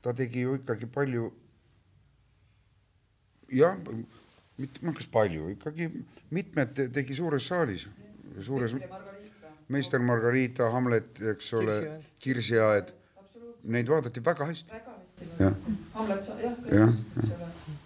ta 0.02 0.12
tegi 0.18 0.44
ju 0.44 0.58
ikkagi 0.60 0.90
palju 0.92 1.30
jah 3.52 3.78
mitte, 4.62 4.82
ma 4.86 4.94
kas 4.96 5.08
palju, 5.12 5.50
ikkagi 5.56 5.88
mitmed 6.32 6.80
tegi 6.94 7.16
suures 7.18 7.46
saalis, 7.50 7.86
suures. 8.40 8.74
meister 9.72 10.00
Margarita, 10.00 10.70
Hamlet, 10.72 11.20
eks 11.32 11.52
ole, 11.56 11.76
Kirsiaed. 12.20 12.92
Neid 13.72 13.88
vaadati 13.88 14.20
väga 14.24 14.48
hästi. 14.48 14.80
jah. 15.38 15.54
Hamlet, 15.94 16.30
jah, 16.72 16.96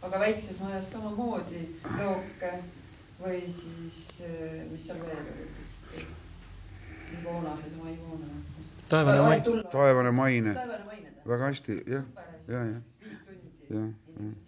aga 0.03 0.21
väikses 0.23 0.61
majas 0.61 0.89
samamoodi, 0.95 1.61
Looke 1.99 2.53
või 3.21 3.43
siis, 3.45 4.23
eh, 4.25 4.65
mis 4.71 4.87
seal 4.87 5.03
veel 5.05 5.21
oli? 5.35 6.07
Ivona, 7.19 7.53
see 7.61 7.71
tema 7.75 7.93
Ivona. 7.93 8.33
taevane 8.89 9.21
maine. 9.29 9.69
taevane 9.77 10.11
maine. 10.17 10.57
väga 11.27 11.53
hästi, 11.53 11.79
jah, 11.93 12.11
ja, 12.49 12.65
ja, 12.73 12.81
jah, 13.69 13.93
jah 14.19 14.46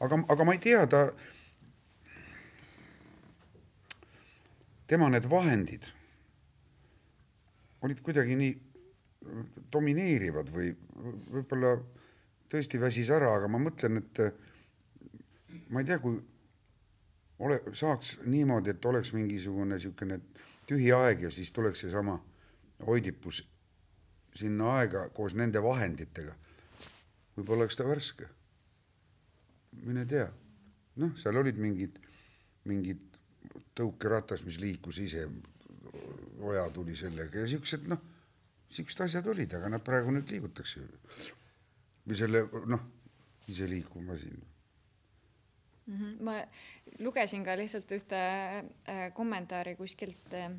aga, 0.00 0.22
aga 0.34 0.44
ma 0.44 0.56
ei 0.56 0.62
tea, 0.62 0.86
ta, 0.90 1.06
tema 4.90 5.08
need 5.12 5.28
vahendid 5.30 5.86
olid 7.80 8.00
kuidagi 8.04 8.36
nii 8.36 8.56
domineerivad 9.72 10.50
või 10.52 10.72
võib-olla 11.32 11.74
tõesti 12.50 12.80
väsis 12.80 13.10
ära, 13.14 13.30
aga 13.36 13.48
ma 13.48 13.60
mõtlen, 13.62 14.00
et 14.00 14.20
ma 15.70 15.80
ei 15.80 15.88
tea, 15.88 16.00
kui 16.02 16.18
ole, 17.40 17.60
saaks 17.76 18.18
niimoodi, 18.26 18.74
et 18.74 18.84
oleks 18.84 19.14
mingisugune 19.16 19.76
niisugune 19.76 20.20
tühi 20.68 20.90
aeg 20.94 21.26
ja 21.26 21.30
siis 21.34 21.52
tuleks 21.52 21.84
seesama 21.84 22.18
Oidipus 22.86 23.42
sinna 24.36 24.76
aega 24.78 25.08
koos 25.14 25.34
nende 25.36 25.62
vahenditega. 25.62 26.34
võib-olla 27.36 27.64
oleks 27.64 27.76
ta 27.76 27.84
värske 27.88 28.28
mine 29.86 30.06
tea. 30.06 30.28
noh, 31.00 31.14
seal 31.16 31.36
olid 31.40 31.56
mingid, 31.56 31.96
mingid 32.68 33.18
tõukeratas, 33.78 34.42
mis 34.44 34.58
liikus 34.60 34.98
ise, 35.00 35.24
oja 36.40 36.66
tuli 36.74 36.96
sellega 36.96 37.44
ja 37.44 37.48
siuksed 37.48 37.86
noh, 37.88 38.02
siuksed 38.70 39.04
asjad 39.06 39.26
olid, 39.32 39.54
aga 39.56 39.70
nad 39.72 39.84
praegu 39.84 40.12
nüüd 40.14 40.30
liigutakse. 40.30 40.84
või 42.06 42.16
selle 42.18 42.44
noh, 42.66 42.86
iseliikuv 43.48 44.02
masin 44.02 44.40
mm. 45.86 45.96
-hmm. 45.96 46.22
ma 46.24 46.36
lugesin 46.98 47.44
ka 47.44 47.56
lihtsalt 47.56 47.92
ühte 47.92 48.20
äh, 48.20 49.12
kommentaari 49.14 49.76
kuskilt 49.76 50.34
äh, 50.34 50.50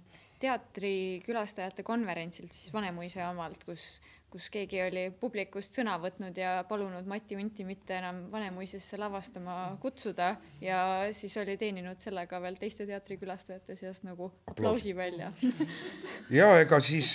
teatrikülastajate 0.42 1.84
konverentsilt, 1.86 2.54
siis 2.56 2.74
Vanemuise 2.74 3.24
omalt, 3.28 3.64
kus 3.68 4.02
kus 4.32 4.46
keegi 4.48 4.80
oli 4.80 5.02
publikust 5.20 5.76
sõna 5.76 5.98
võtnud 6.00 6.38
ja 6.40 6.62
palunud 6.70 7.08
Mati 7.10 7.36
Unti 7.36 7.66
mitte 7.68 7.98
enam 7.98 8.22
Vanemuisesse 8.32 8.96
lavastama 8.96 9.56
kutsuda 9.84 10.30
ja 10.64 10.78
siis 11.12 11.36
oli 11.42 11.58
teeninud 11.60 12.00
sellega 12.00 12.40
veel 12.40 12.56
teiste 12.60 12.88
teatrikülastajate 12.88 13.76
seas 13.76 14.00
nagu 14.08 14.30
aplausi 14.48 14.96
välja 14.96 15.34
ja 16.40 16.48
ega 16.62 16.80
siis 16.80 17.12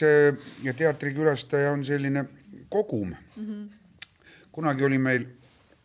ja 0.62 0.76
teatrikülastaja 0.76 1.72
on 1.72 1.84
selline 1.88 2.26
kogum 2.68 3.14
mm. 3.14 3.46
-hmm. 3.46 4.12
kunagi 4.52 4.84
oli 4.84 4.98
meil 4.98 5.26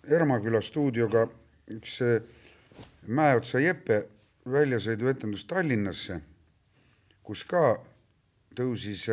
Ermaküla 0.04 0.62
stuudioga 0.62 1.28
üks 1.72 2.00
Mäeotsa 3.08 3.60
Jeppe 3.60 4.04
väljasõiduetendus 4.52 5.46
Tallinnasse, 5.46 6.20
kus 7.24 7.44
ka 7.48 7.76
tõusis 8.58 9.08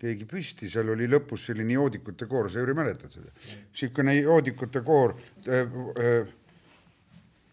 keegi 0.00 0.26
püsti, 0.28 0.68
seal 0.72 0.92
oli 0.94 1.08
lõpus 1.10 1.44
selline 1.50 1.76
joodikute 1.76 2.28
koor, 2.28 2.48
sa 2.50 2.62
Jüri 2.62 2.74
mäletad 2.76 3.12
seda? 3.12 3.32
niisugune 3.36 4.16
joodikute 4.20 4.84
koor 4.86 5.16
äh,. 5.46 5.74
Äh, 6.00 6.36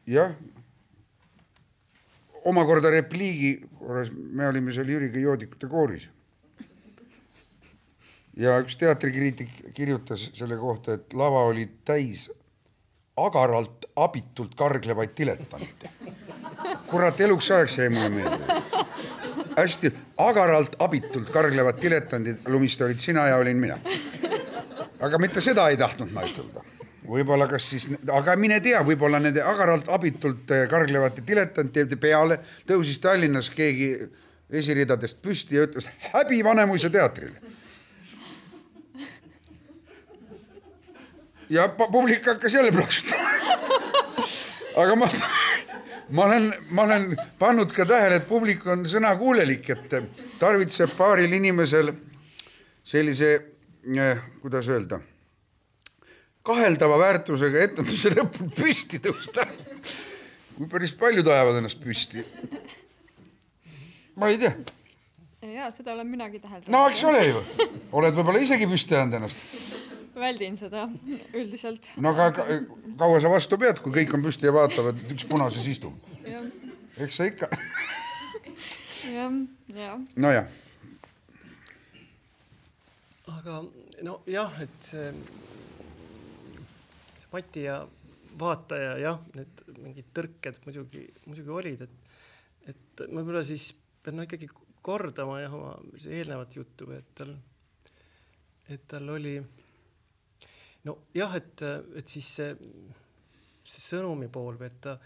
jah, 0.07 0.31
omakorda 2.47 2.91
repliigi 2.93 3.57
korras, 3.75 4.13
me 4.13 4.47
olime 4.47 4.71
seal 4.75 4.87
Jüriga 4.93 5.19
joodikute 5.19 5.67
kooris. 5.67 6.07
ja 8.37 8.55
üks 8.63 8.77
teatrikriitik 8.79 9.73
kirjutas 9.75 10.29
selle 10.37 10.55
kohta, 10.61 10.95
et 10.95 11.13
lava 11.17 11.43
oli 11.49 11.67
täis 11.83 12.29
agaralt 13.17 13.89
abitult 13.95 14.55
karglevaid 14.55 15.11
diletante. 15.17 15.91
kurat, 16.87 17.19
eluks 17.19 17.51
ajaks 17.51 17.77
jäi 17.81 17.89
mulle 17.89 18.09
meelde 18.09 18.76
hästi 19.57 19.91
agaralt, 20.17 20.75
abitult 20.79 21.29
karglevad 21.33 21.81
diletandid, 21.81 22.45
Lumiste 22.47 22.85
olid 22.85 22.99
sina 23.01 23.27
ja 23.27 23.37
olin 23.37 23.57
mina. 23.57 23.79
aga 24.99 25.17
mitte 25.17 25.41
seda 25.41 25.67
ei 25.69 25.77
tahtnud 25.77 26.13
ma 26.13 26.25
ütelda. 26.25 26.63
võib-olla 27.07 27.47
kas 27.47 27.69
siis, 27.69 27.87
aga 28.11 28.35
mine 28.35 28.59
tea, 28.61 28.81
võib-olla 28.85 29.19
nende 29.23 29.41
agaralt, 29.41 29.89
abitult 29.89 30.51
eh, 30.51 30.65
karglevate 30.69 31.23
diletantide 31.27 31.95
peale 31.95 32.39
tõusis 32.67 32.99
Tallinnas 33.01 33.49
keegi 33.49 33.93
esiridadest 34.49 35.21
püsti 35.21 35.55
ja 35.55 35.67
ütles 35.67 35.87
häbi 36.13 36.43
Vanemuise 36.43 36.89
teatrile. 36.89 37.55
ja 41.49 41.69
publik 41.69 42.25
hakkas 42.25 42.53
jälle 42.53 42.71
plaksutama. 42.71 43.29
aga 44.75 44.95
ma 44.95 45.09
ma 46.09 46.25
olen, 46.25 46.53
ma 46.69 46.83
olen 46.83 47.15
pannud 47.39 47.71
ka 47.75 47.85
tähele, 47.85 48.21
et 48.21 48.27
publik 48.27 48.65
on 48.67 48.85
sõnakuulelik, 48.87 49.69
et 49.73 49.95
tarvitseb 50.39 50.93
paaril 50.97 51.33
inimesel 51.39 51.91
sellise 52.87 53.31
eh,, 53.35 54.21
kuidas 54.41 54.69
öelda, 54.71 54.99
kaheldava 56.47 56.99
väärtusega 57.01 57.65
etenduse 57.67 58.13
lõpul 58.15 58.51
püsti 58.55 59.01
tõusta. 59.03 59.47
kui 60.57 60.67
päris 60.71 60.95
paljud 60.97 61.27
ajavad 61.27 61.59
ennast 61.59 61.83
püsti. 61.83 62.23
ma 64.15 64.31
ei 64.31 64.37
tea. 64.37 64.55
ja 65.41 65.71
seda 65.71 65.93
olen 65.93 66.07
minagi 66.07 66.39
täheldanud. 66.39 66.71
no 66.71 66.87
eks 66.87 67.03
ole 67.03 67.25
ju, 67.27 67.43
oled 67.91 68.15
võib-olla 68.15 68.39
isegi 68.39 68.67
püsti 68.67 68.95
ajanud 68.95 69.19
ennast 69.19 69.96
väldin 70.19 70.57
seda 70.59 70.87
üldiselt. 71.37 71.91
no 71.97 72.13
aga 72.13 72.45
kaua 72.99 73.21
sa 73.23 73.31
vastu 73.31 73.59
pead, 73.61 73.81
kui 73.83 73.95
kõik 73.99 74.15
on 74.17 74.25
püsti 74.25 74.49
ja 74.49 74.53
vaatavad, 74.55 74.99
üks 75.13 75.27
punases 75.29 75.67
istub? 75.69 75.97
eks 76.97 77.19
sa 77.19 77.27
ikka 77.29 77.49
jah, 79.17 79.35
jah. 79.73 79.99
nojah. 80.15 80.47
aga 83.37 83.61
nojah, 84.07 84.61
et 84.65 84.91
see, 84.91 85.11
see 87.17 87.31
Mati 87.33 87.67
ja 87.67 87.81
vaataja 88.39 88.95
jah, 89.01 89.19
need 89.35 89.65
mingid 89.81 90.09
tõrked 90.15 90.61
muidugi, 90.65 91.03
muidugi 91.25 91.53
olid, 91.53 91.83
et, 91.85 92.15
et 92.73 93.05
ma 93.09 93.21
võib-olla 93.21 93.43
siis 93.45 93.71
pean 94.03 94.17
no 94.19 94.25
ikkagi 94.25 94.49
kordama 94.85 95.41
jah, 95.41 95.53
oma 95.53 95.73
eelnevat 96.05 96.55
juttu, 96.55 96.89
et 96.95 97.07
tal, 97.17 97.33
et 98.71 98.83
tal 98.87 99.09
oli 99.15 99.35
nojah, 100.87 101.37
et, 101.37 101.63
et 101.99 102.15
siis 102.15 102.27
see, 102.39 102.53
see 103.67 103.83
sõnumi 103.83 104.29
pool 104.33 104.59
või 104.59 104.69
et 104.71 104.79
ta 104.83 104.97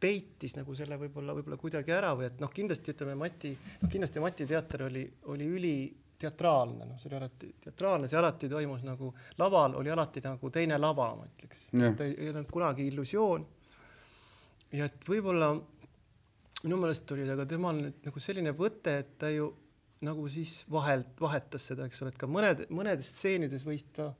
peitis 0.00 0.56
nagu 0.58 0.74
selle 0.76 0.98
võib-olla, 1.00 1.34
võib-olla 1.36 1.58
kuidagi 1.60 1.94
ära 1.94 2.12
või 2.16 2.28
et 2.28 2.42
noh, 2.42 2.50
kindlasti 2.52 2.92
ütleme 2.92 3.16
Mati, 3.18 3.52
noh 3.82 3.92
kindlasti 3.92 4.22
Mati 4.22 4.46
teater 4.48 4.86
oli, 4.88 5.04
oli 5.32 5.46
üliteatraalne, 5.56 6.88
noh 6.90 7.00
see 7.00 7.10
oli 7.10 7.18
alati 7.20 7.52
teatraalne, 7.64 8.10
see 8.10 8.20
alati 8.20 8.50
toimus 8.52 8.84
nagu 8.86 9.12
laval 9.40 9.78
oli 9.80 9.92
alati 9.92 10.22
nagu 10.24 10.50
teine 10.52 10.78
lava, 10.80 11.12
ma 11.16 11.28
ütleks. 11.30 11.68
ta 11.72 12.04
ei, 12.04 12.16
ei 12.18 12.32
olnud 12.32 12.50
kunagi 12.52 12.88
illusioon. 12.90 13.46
ja 14.76 14.90
et 14.90 15.08
võib-olla 15.08 15.54
minu 16.66 16.80
meelest 16.82 17.12
oli 17.14 17.28
aga 17.30 17.46
temal 17.48 17.80
nüüd 17.80 18.04
nagu 18.08 18.20
selline 18.22 18.52
võte, 18.56 18.98
et 19.00 19.16
ta 19.20 19.30
ju 19.32 19.48
nagu 20.04 20.28
siis 20.28 20.58
vahelt 20.70 21.20
vahetas 21.20 21.70
seda, 21.70 21.86
eks 21.88 22.02
ole, 22.02 22.12
et 22.12 22.20
ka 22.20 22.28
mõned, 22.28 22.66
mõnedes 22.74 23.08
stseenides 23.14 23.64
võis 23.64 23.86
ta, 23.96 24.10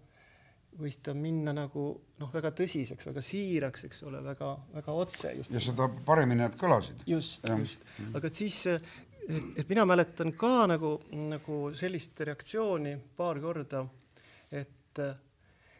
võis 0.81 0.99
ta 1.05 1.15
minna 1.17 1.55
nagu 1.57 1.87
noh, 2.21 2.31
väga 2.33 2.53
tõsiseks, 2.57 3.09
väga 3.09 3.23
siiraks, 3.25 3.87
eks 3.89 4.03
ole, 4.09 4.21
väga, 4.25 4.53
väga 4.75 4.97
otse 5.05 5.33
just. 5.39 5.53
ja 5.55 5.63
seda 5.63 5.89
paremini 6.07 6.45
nad 6.45 6.57
kõlasid. 6.61 7.05
just, 7.09 7.47
just, 7.49 7.87
aga 8.13 8.31
et 8.31 8.39
siis, 8.39 8.59
et, 8.69 9.65
mina 9.69 9.87
mäletan 9.89 10.35
ka 10.39 10.67
nagu, 10.71 10.97
nagu 11.17 11.61
sellist 11.79 12.21
reaktsiooni 12.29 12.97
paar 13.17 13.41
korda, 13.43 13.83
et, 14.53 15.03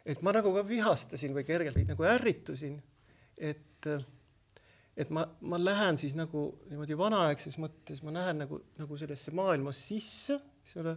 et 0.05 0.21
ma 0.25 0.35
nagu 0.35 0.53
ka 0.55 0.65
vihastasin 0.67 1.35
või 1.37 1.47
kergelt 1.47 1.81
nagu 1.87 2.09
ärritusin, 2.15 2.77
et 3.37 3.89
et 4.97 5.11
ma, 5.13 5.23
ma 5.45 5.59
lähen 5.61 5.97
siis 6.01 6.15
nagu 6.17 6.47
niimoodi 6.71 6.97
vanaaegses 6.97 7.59
mõttes, 7.61 8.01
ma 8.01 8.15
lähen 8.15 8.41
nagu, 8.41 8.57
nagu 8.79 8.97
sellesse 8.97 9.33
maailma 9.37 9.73
sisse, 9.75 10.39
eks 10.63 10.79
ole. 10.81 10.95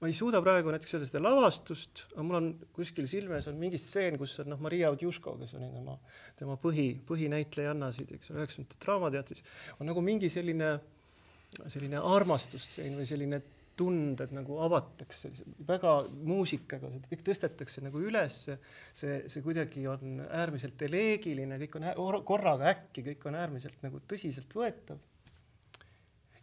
Ma 0.00 0.10
ei 0.10 0.16
suuda 0.16 0.42
praegu 0.44 0.72
näiteks 0.72 0.92
öelda 0.96 1.08
seda 1.08 1.22
lavastust, 1.24 2.04
aga 2.12 2.24
mul 2.26 2.38
on 2.38 2.48
kuskil 2.76 3.06
silmes 3.08 3.46
on 3.48 3.56
mingi 3.60 3.80
stseen, 3.80 4.18
kus 4.20 4.34
on 4.42 4.50
noh, 4.52 4.60
Maria 4.60 4.90
Odjuško, 4.92 5.38
kes 5.40 5.54
oli 5.56 5.70
tema, 5.72 5.96
tema 6.36 6.56
põhi, 6.60 6.90
põhinäitlejannasid, 7.08 8.12
eks 8.18 8.32
ole, 8.32 8.42
üheksakümnendate 8.42 8.82
Draamateatris, 8.84 9.44
on 9.80 9.88
nagu 9.88 10.04
mingi 10.04 10.28
selline, 10.32 10.74
selline 11.64 12.02
armastustseen 12.04 12.98
või 12.98 13.08
selline 13.08 13.40
tunded 13.76 14.32
nagu 14.32 14.56
avatakse 14.64 15.30
väga 15.68 15.92
muusikaga, 16.24 16.90
see 16.92 17.10
kõik 17.10 17.24
tõstetakse 17.26 17.84
nagu 17.84 18.00
üles, 18.00 18.38
see, 18.96 19.18
see 19.28 19.44
kuidagi 19.44 19.84
on 19.90 20.22
äärmiselt 20.26 20.80
eleegiline, 20.88 21.58
kõik 21.60 21.76
on 21.80 21.88
korraga 22.28 22.70
äkki, 22.72 23.04
kõik 23.10 23.28
on 23.28 23.36
äärmiselt 23.40 23.84
nagu 23.84 24.00
tõsiseltvõetav. 24.08 25.00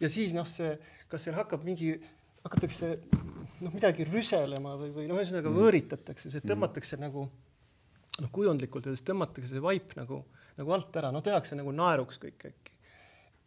ja 0.01 0.10
siis 0.10 0.34
noh, 0.38 0.49
see, 0.49 0.76
kas 1.10 1.26
seal 1.26 1.38
hakkab 1.38 1.66
mingi, 1.66 1.95
hakatakse 2.45 2.95
noh, 3.62 3.74
midagi 3.74 4.08
rüselema 4.10 4.76
või, 4.80 4.91
või 4.95 5.08
noh, 5.10 5.22
ühesõnaga 5.22 5.49
mm. 5.49 5.60
võõritatakse, 5.62 6.34
see 6.34 6.43
tõmmatakse 6.43 6.97
mm. 6.97 7.06
nagu 7.08 7.28
noh, 8.22 8.32
kujundlikult 8.34 8.89
öeldes 8.89 9.06
tõmmatakse 9.06 9.56
see 9.56 9.64
vaip 9.64 9.95
nagu, 9.99 10.24
nagu 10.60 10.76
alt 10.76 11.01
ära, 11.01 11.12
no 11.14 11.24
tehakse 11.26 11.58
nagu 11.60 11.74
naeruks 11.76 12.22
kõik 12.22 12.47
äkki. 12.51 12.78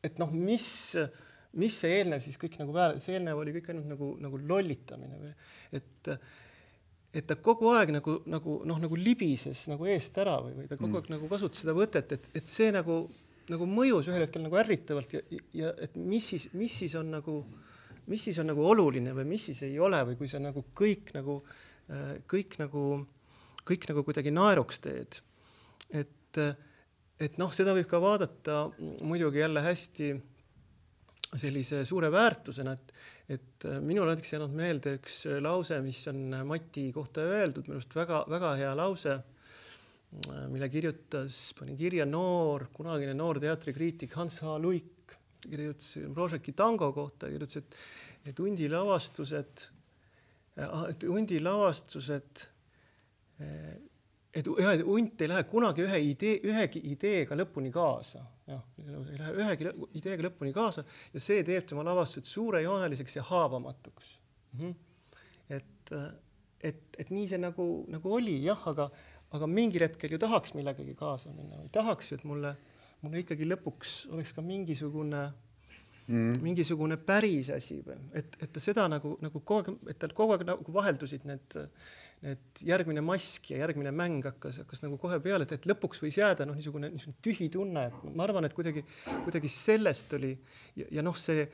et 0.07 0.21
noh, 0.23 0.33
mis 0.33 0.69
mis 1.57 1.77
see 1.81 2.01
eelnev 2.01 2.25
siis 2.25 2.39
kõik 2.41 2.59
nagu 2.61 2.75
väär-, 2.75 2.99
see 3.03 3.17
eelnev 3.17 3.41
oli 3.41 3.55
kõik 3.57 3.71
ainult 3.73 3.89
nagu, 3.91 4.11
nagu 4.23 4.41
lollitamine 4.49 5.21
või 5.21 5.33
et, 5.79 6.11
et 7.17 7.29
ta 7.29 7.39
kogu 7.41 7.71
aeg 7.73 7.95
nagu, 7.97 8.19
nagu 8.29 8.59
noh, 8.69 8.81
nagu 8.83 8.99
libises 8.99 9.67
nagu 9.73 9.89
eest 9.89 10.19
ära 10.21 10.39
või, 10.45 10.57
või 10.59 10.69
ta 10.71 10.79
kogu 10.79 10.99
aeg 10.99 11.09
mm. 11.09 11.17
nagu 11.17 11.31
kasutas 11.31 11.65
seda 11.65 11.77
võtet, 11.77 12.13
et, 12.17 12.29
et 12.37 12.51
see 12.51 12.69
nagu, 12.75 13.05
nagu 13.53 13.69
mõjus 13.71 14.11
ühel 14.11 14.27
hetkel 14.27 14.45
nagu 14.45 14.59
ärritavalt 14.61 15.17
ja, 15.17 15.23
ja 15.57 15.73
et 15.87 15.97
mis 15.97 16.29
siis, 16.35 16.49
mis 16.57 16.77
siis 16.83 16.97
on 16.99 17.15
nagu, 17.17 17.41
mis 18.07 18.29
siis 18.29 18.39
on 18.43 18.51
nagu 18.53 18.65
oluline 18.67 19.15
või 19.17 19.27
mis 19.35 19.49
siis 19.51 19.63
ei 19.67 19.79
ole 19.83 20.03
või 20.11 20.19
kui 20.21 20.29
sa 20.31 20.41
nagu 20.43 20.65
kõik 20.77 21.13
nagu, 21.17 21.41
kõik 22.31 22.57
nagu, 22.61 22.85
kõik 23.67 23.89
nagu 23.91 24.05
kuidagi 24.07 24.33
naeruks 24.35 24.81
teed. 24.83 25.21
et, 25.91 26.39
et 27.19 27.39
noh, 27.39 27.53
seda 27.55 27.75
võib 27.75 27.89
ka 27.91 28.01
vaadata 28.03 28.67
muidugi 29.03 29.43
jälle 29.43 29.63
hästi 29.63 30.15
sellise 31.35 31.83
suure 31.87 32.11
väärtusena, 32.13 32.75
et, 32.77 32.93
et 33.37 33.67
äh, 33.67 33.79
minul 33.85 34.09
näiteks 34.11 34.35
jäänud 34.35 34.55
meelde 34.57 34.97
üks 35.01 35.23
äh, 35.29 35.41
lause, 35.43 35.79
mis 35.85 36.01
on 36.11 36.23
äh, 36.35 36.45
Mati 36.47 36.89
kohta 36.95 37.25
öeldud, 37.27 37.67
minu 37.67 37.81
arust 37.81 37.97
väga-väga 37.97 38.53
hea 38.61 38.75
lause, 38.79 39.17
mille 40.53 40.69
kirjutas, 40.71 41.51
pani 41.59 41.75
kirja 41.77 42.07
noor, 42.09 42.69
kunagine 42.73 43.13
noor 43.19 43.41
teatrikriitik 43.43 44.15
Hans 44.17 44.39
H. 44.45 44.55
Luik, 44.63 44.93
kirjutas 45.45 45.97
Brožeki 46.15 46.53
tango 46.57 46.93
kohta, 46.93 47.31
kirjutas, 47.33 47.61
et, 47.63 47.79
et 48.33 48.39
hundi 48.43 48.69
lavastused, 48.73 49.67
et 50.57 51.09
hundi 51.09 51.41
lavastused 51.43 52.47
et 54.37 54.49
jah, 54.61 54.75
et 54.75 54.85
hunt 54.85 55.23
ei 55.25 55.31
lähe 55.31 55.45
kunagi 55.49 55.85
ühe 55.87 56.01
idee, 56.11 56.37
ühegi 56.51 56.83
ideega 56.93 57.37
lõpuni 57.39 57.71
kaasa, 57.73 58.23
jah, 58.49 58.63
ei 58.85 59.21
lähe 59.21 59.33
ühegi 59.41 59.73
ideega 59.99 60.29
lõpuni 60.29 60.53
kaasa 60.57 60.85
ja 61.15 61.23
see 61.23 61.45
teeb 61.47 61.69
tema 61.69 61.85
lavastused 61.87 62.29
suurejooneliseks 62.29 63.17
ja 63.19 63.25
haavamatuks 63.31 64.13
mm. 64.53 64.61
-hmm. 64.61 64.75
et, 65.57 65.93
et, 66.61 66.83
et 66.99 67.13
nii 67.15 67.29
see 67.33 67.41
nagu, 67.41 67.69
nagu 67.93 68.17
oli 68.19 68.37
jah, 68.45 68.69
aga, 68.73 68.91
aga 69.37 69.49
mingil 69.51 69.87
hetkel 69.87 70.17
ju 70.17 70.21
tahaks 70.21 70.55
millegagi 70.59 70.97
kaasa 70.99 71.33
minna 71.33 71.63
või 71.63 71.73
tahaks 71.73 72.13
ju, 72.13 72.21
et 72.21 72.29
mulle, 72.29 72.57
mulle 73.09 73.25
ikkagi 73.25 73.49
lõpuks 73.49 73.99
oleks 74.15 74.37
ka 74.37 74.45
mingisugune 74.45 75.27
Mm. 76.07 76.37
mingisugune 76.39 76.95
päris 77.03 77.49
asi 77.51 77.81
või 77.83 77.97
et, 78.15 78.37
et 78.39 78.51
ta 78.55 78.61
seda 78.63 78.85
nagu, 78.87 79.17
nagu 79.19 79.41
kogu 79.43 79.73
aeg, 79.73 79.89
et 79.91 79.99
tal 79.99 80.13
kogu 80.15 80.37
aeg 80.37 80.45
nagu 80.47 80.75
vaheldusid 80.77 81.25
need 81.27 81.57
et 82.25 82.61
järgmine 82.65 83.03
mask 83.05 83.51
ja 83.51 83.59
järgmine 83.61 83.91
mäng 83.91 84.25
hakkas, 84.25 84.61
hakkas 84.63 84.85
nagu 84.85 84.97
kohe 85.01 85.19
peale, 85.23 85.45
et, 85.45 85.57
et 85.59 85.67
lõpuks 85.69 86.01
võis 86.05 86.17
jääda 86.17 86.47
noh, 86.49 86.57
niisugune, 86.57 86.89
niisugune 86.95 87.19
tühi 87.27 87.49
tunne, 87.53 87.89
et 87.91 88.07
ma 88.17 88.25
arvan, 88.25 88.47
et 88.49 88.55
kuidagi, 88.57 88.85
kuidagi 89.27 89.51
sellest 89.53 90.15
oli 90.17 90.33
ja, 90.79 90.87
ja 90.99 91.05
noh, 91.05 91.19
see 91.19 91.45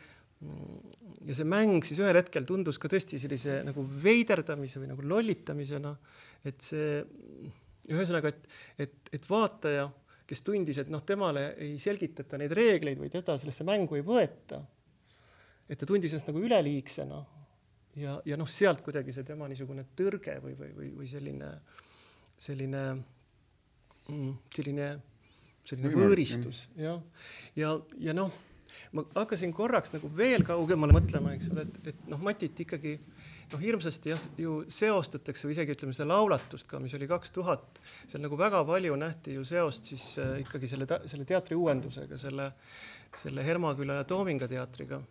ja 1.22 1.36
see 1.38 1.46
mäng 1.46 1.84
siis 1.86 2.00
ühel 2.02 2.18
hetkel 2.18 2.46
tundus 2.46 2.80
ka 2.82 2.90
tõesti 2.90 3.20
sellise 3.22 3.60
nagu 3.66 3.84
veiderdamise 4.02 4.82
või 4.82 4.88
nagu 4.90 5.04
lollitamisena, 5.06 5.92
et 6.50 6.64
see 6.66 7.02
ühesõnaga, 7.92 8.32
et, 8.32 8.48
et, 8.86 9.12
et 9.18 9.28
vaataja, 9.30 9.86
kes 10.32 10.44
tundis, 10.46 10.80
et 10.80 10.88
noh, 10.92 11.02
temale 11.04 11.52
ei 11.60 11.76
selgitata 11.80 12.40
neid 12.40 12.54
reegleid 12.56 13.00
või 13.00 13.12
teda 13.12 13.36
sellesse 13.40 13.66
mängu 13.68 13.98
ei 13.98 14.04
võeta, 14.06 14.62
et 15.68 15.76
ta 15.76 15.88
tundis 15.88 16.14
ennast 16.14 16.30
nagu 16.30 16.40
üleliigsena 16.40 17.18
ja, 18.00 18.16
ja 18.24 18.38
noh, 18.40 18.48
sealt 18.48 18.80
kuidagi 18.84 19.12
see 19.12 19.26
tema 19.28 19.48
niisugune 19.50 19.84
tõrge 19.98 20.38
või, 20.44 20.54
või, 20.56 20.70
või, 20.76 20.88
või 21.00 21.10
selline, 21.10 21.50
selline, 22.40 22.84
mm, 24.08 24.32
selline, 24.56 24.88
selline 25.68 25.92
võõristus, 25.92 26.64
jah. 26.80 27.02
ja, 27.52 27.74
ja, 27.74 27.74
ja 28.08 28.16
noh, 28.16 28.32
ma 28.96 29.04
hakkasin 29.12 29.52
korraks 29.56 29.92
nagu 29.92 30.08
veel 30.16 30.46
kaugemale 30.48 30.96
mõtlema, 30.96 31.36
eks 31.36 31.52
ole, 31.52 31.68
et, 31.68 31.92
et 31.92 32.08
noh, 32.08 32.24
Matit 32.24 32.64
ikkagi 32.64 32.96
noh, 33.52 33.62
hirmsasti 33.62 34.12
jah, 34.12 34.26
ju 34.40 34.58
seostatakse 34.72 35.48
või 35.48 35.56
isegi 35.56 35.76
ütleme 35.76 35.96
seda 35.96 36.08
laulatust 36.12 36.68
ka, 36.70 36.80
mis 36.82 36.94
oli 36.98 37.08
kaks 37.10 37.34
tuhat, 37.34 37.80
seal 38.10 38.24
nagu 38.24 38.38
väga 38.40 38.62
palju 38.68 38.98
nähti 39.00 39.38
ju 39.38 39.46
seost 39.48 39.92
siis 39.92 40.06
äh, 40.22 40.38
ikkagi 40.44 40.70
selle, 40.70 40.88
selle 41.10 41.28
teatri 41.28 41.58
uuendusega, 41.58 42.20
selle, 42.20 42.52
selle 43.16 43.44
Hermaküla 43.46 44.00
ja 44.00 44.08
Toominga 44.08 44.48
teatriga 44.50 45.02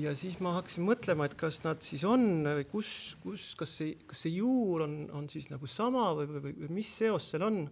ja 0.00 0.12
siis 0.16 0.36
ma 0.44 0.54
hakkasin 0.58 0.84
mõtlema, 0.86 1.26
et 1.26 1.36
kas 1.38 1.62
nad 1.64 1.80
siis 1.84 2.04
on 2.08 2.44
või 2.44 2.66
kus, 2.68 2.90
kus, 3.22 3.48
kas 3.58 3.72
see, 3.80 3.96
kas 4.08 4.26
see 4.26 4.36
juur 4.36 4.84
on, 4.86 4.98
on 5.16 5.28
siis 5.32 5.48
nagu 5.52 5.68
sama 5.70 6.10
või, 6.18 6.28
või, 6.34 6.54
või 6.60 6.72
mis 6.80 6.90
seos 6.98 7.30
seal 7.32 7.46
on. 7.46 7.64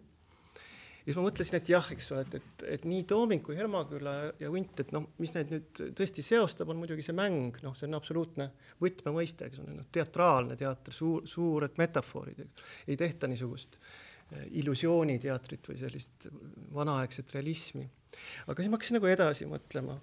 Ja 1.05 1.13
siis 1.13 1.19
ma 1.19 1.27
mõtlesin, 1.27 1.59
et 1.59 1.69
jah, 1.69 1.89
eks 1.93 2.07
ole, 2.15 2.23
et, 2.25 2.37
et, 2.39 2.65
et 2.77 2.87
nii 2.89 3.03
Tooming 3.09 3.45
kui 3.45 3.59
Hermaküla 3.59 4.15
ja 4.41 4.53
Hunt, 4.53 4.81
et 4.81 4.95
noh, 4.97 5.11
mis 5.21 5.35
neid 5.37 5.53
nüüd 5.53 5.83
tõesti 5.99 6.25
seostab, 6.25 6.73
on 6.73 6.81
muidugi 6.81 7.05
see 7.05 7.17
mäng, 7.17 7.61
noh, 7.65 7.77
see 7.77 7.89
on 7.91 7.99
absoluutne 7.99 8.49
võtmemõiste, 8.81 9.51
eks 9.51 9.61
ole, 9.61 9.77
noh, 9.83 9.91
teatraalne 9.93 10.57
teater, 10.61 10.97
suur, 10.97 11.29
suured 11.29 11.77
metafoorid, 11.81 12.41
ei 12.89 12.97
tehta 13.01 13.29
niisugust 13.29 13.77
eh, 13.77 14.49
illusiooniteatrit 14.63 15.71
või 15.73 15.79
sellist 15.83 16.31
vanaaegset 16.75 17.37
realismi. 17.37 17.85
aga 18.47 18.57
siis 18.63 18.73
ma 18.73 18.79
hakkasin 18.79 19.01
nagu 19.01 19.13
edasi 19.13 19.51
mõtlema 19.51 20.01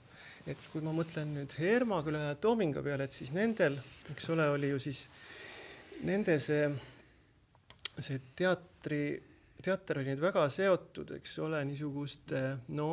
et 0.50 0.70
kui 0.72 0.82
ma 0.84 0.94
mõtlen 0.96 1.34
nüüd 1.36 1.54
Hermaküla 1.60 2.24
ja 2.30 2.38
Toominga 2.42 2.82
peale, 2.86 3.06
et 3.06 3.16
siis 3.16 3.34
nendel, 3.36 3.78
eks 4.14 4.30
ole, 4.34 4.48
oli 4.54 4.72
ju 4.72 4.80
siis 4.82 5.04
nende 6.08 6.38
see, 6.42 6.66
see 8.00 8.22
teatri, 8.38 9.04
teater 9.66 10.02
oli 10.02 10.12
nüüd 10.12 10.22
väga 10.24 10.46
seotud, 10.52 11.16
eks 11.18 11.40
ole, 11.44 11.64
niisuguste 11.68 12.42
no 12.78 12.92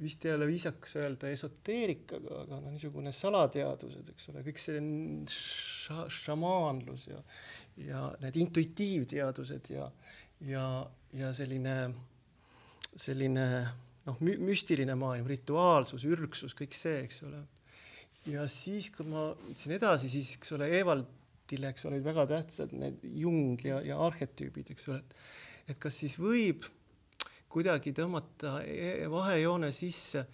vist 0.00 0.24
ei 0.24 0.32
ole 0.34 0.46
viisakas 0.48 0.96
öelda 0.96 1.30
esoteerikaga, 1.32 2.42
aga 2.46 2.58
no 2.62 2.72
niisugune 2.72 3.12
salateadused, 3.14 4.08
eks 4.14 4.30
ole, 4.32 4.44
kõik 4.46 4.60
see 4.60 4.80
ša-, 5.28 6.08
šamaanlus 6.22 7.06
ja, 7.10 7.20
ja 7.76 8.02
need 8.22 8.38
intuitiivteadused 8.46 9.72
ja, 9.74 9.88
ja, 10.48 10.66
ja 11.18 11.32
selline, 11.36 11.76
selline 12.96 13.46
noh, 14.08 14.22
müstiline 14.22 14.96
maailm, 14.98 15.28
rituaalsus, 15.30 16.06
ürgsus, 16.08 16.56
kõik 16.58 16.76
see, 16.76 17.02
eks 17.04 17.22
ole. 17.28 17.42
ja 18.32 18.46
siis, 18.50 18.90
kui 18.94 19.06
ma 19.08 19.30
ütlesin 19.34 19.76
edasi, 19.76 20.10
siis 20.12 20.36
eks 20.38 20.56
ole, 20.56 20.70
Evaldile, 21.52 21.72
eks 21.72 21.84
ole, 21.84 21.98
olid 21.98 22.06
väga 22.06 22.24
tähtsad 22.30 22.72
need 22.72 23.02
Jung 23.04 23.60
ja, 23.64 23.80
ja 23.84 23.98
arhetüübid, 24.00 24.70
eks 24.72 24.88
ole, 24.88 25.02
et 25.68 25.78
kas 25.80 25.98
siis 26.00 26.16
võib 26.20 26.64
kuidagi 27.52 27.92
tõmmata 27.92 28.62
e-, 28.64 29.08
vahejoone 29.12 29.72
sisse, 29.72 30.24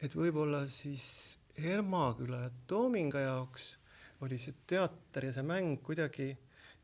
et 0.00 0.14
võib-olla 0.16 0.64
siis 0.68 1.38
Hermaküla 1.60 2.46
ja 2.46 2.50
Toominga 2.66 3.20
jaoks 3.20 3.74
oli 4.24 4.38
see 4.40 4.54
teater 4.66 5.28
ja 5.28 5.34
see 5.34 5.44
mäng 5.44 5.82
kuidagi, 5.84 6.30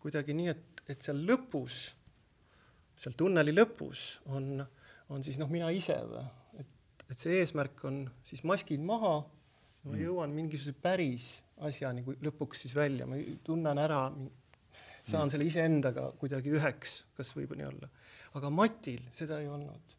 kuidagi 0.03 0.36
nii, 0.36 0.53
et, 0.53 0.84
et 0.93 1.01
seal 1.01 1.22
lõpus, 1.24 1.80
seal 2.99 3.16
tunneli 3.16 3.55
lõpus 3.55 4.20
on, 4.28 4.59
on 5.09 5.24
siis 5.24 5.41
noh, 5.41 5.49
mina 5.49 5.72
ise 5.72 5.97
või, 6.05 6.26
et, 6.61 7.05
et 7.09 7.18
see 7.18 7.41
eesmärk 7.41 7.86
on 7.89 8.05
siis 8.28 8.45
maskid 8.45 8.84
maha, 8.84 9.22
ma 9.86 9.95
mm. 9.95 10.03
jõuan 10.03 10.34
mingisuguse 10.36 10.76
päris 10.82 11.39
asjani 11.66 12.04
kui 12.06 12.18
lõpuks 12.22 12.64
siis 12.64 12.74
välja, 12.76 13.06
ma 13.09 13.18
tunnen 13.44 13.80
ära, 13.82 14.02
saan 15.02 15.26
mm. 15.26 15.32
selle 15.32 15.48
iseendaga 15.48 16.11
kuidagi 16.20 16.52
üheks, 16.54 17.02
kas 17.18 17.34
võib 17.36 17.54
nii 17.59 17.68
olla. 17.68 17.88
aga 18.38 18.50
Matil 18.52 19.02
seda 19.14 19.40
ei 19.42 19.48
olnud 19.50 19.96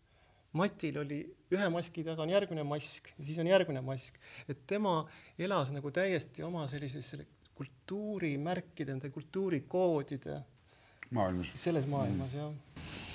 Matil 0.57 0.97
oli 0.97 1.19
ühe 1.53 1.67
maski 1.69 2.03
taga 2.05 2.23
on 2.25 2.31
järgmine 2.33 2.63
mask 2.65 3.11
ja 3.17 3.25
siis 3.25 3.37
on 3.41 3.49
järgmine 3.49 3.83
mask, 3.85 4.17
et 4.49 4.63
tema 4.69 5.03
elas 5.37 5.73
nagu 5.75 5.91
täiesti 5.93 6.45
oma 6.45 6.65
sellises 6.71 7.13
kultuurimärkide, 7.59 8.95
nende 8.95 9.11
kultuurikoodide 9.13 10.39
maailmas, 11.11 11.53
selles 11.59 11.85
maailmas 11.89 12.33
mm. 12.33 12.41
jah 12.41 13.08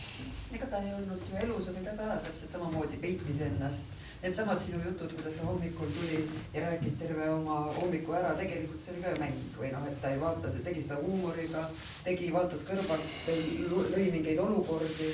ega 0.54 0.66
ta 0.70 0.80
ei 0.82 0.92
olnud 0.94 1.22
ju 1.30 1.38
elus, 1.42 1.68
oli 1.70 1.82
ta 1.84 1.94
ka 1.98 2.16
täpselt 2.24 2.52
samamoodi 2.54 2.98
peitis 3.02 3.40
ennast. 3.46 3.94
Needsamad 4.22 4.60
sinu 4.62 4.78
jutud, 4.84 5.12
kuidas 5.16 5.34
ta 5.36 5.46
hommikul 5.46 5.90
tuli 5.96 6.20
ja 6.54 6.62
rääkis 6.64 6.94
terve 7.00 7.26
oma 7.30 7.58
hommiku 7.78 8.14
ära, 8.16 8.32
tegelikult 8.38 8.80
see 8.80 8.94
oli 8.94 9.02
ka 9.04 9.14
mäng 9.20 9.58
või 9.58 9.72
noh, 9.74 9.84
et 9.90 10.00
ta 10.00 10.12
ei 10.14 10.20
vaata, 10.22 10.52
tegi 10.64 10.84
seda 10.86 11.00
huumoriga, 11.02 11.66
tegi, 12.06 12.30
vaatas 12.32 12.64
kõrvalt, 12.68 13.28
lõi 13.74 14.06
mingeid 14.14 14.40
olukordi. 14.46 15.10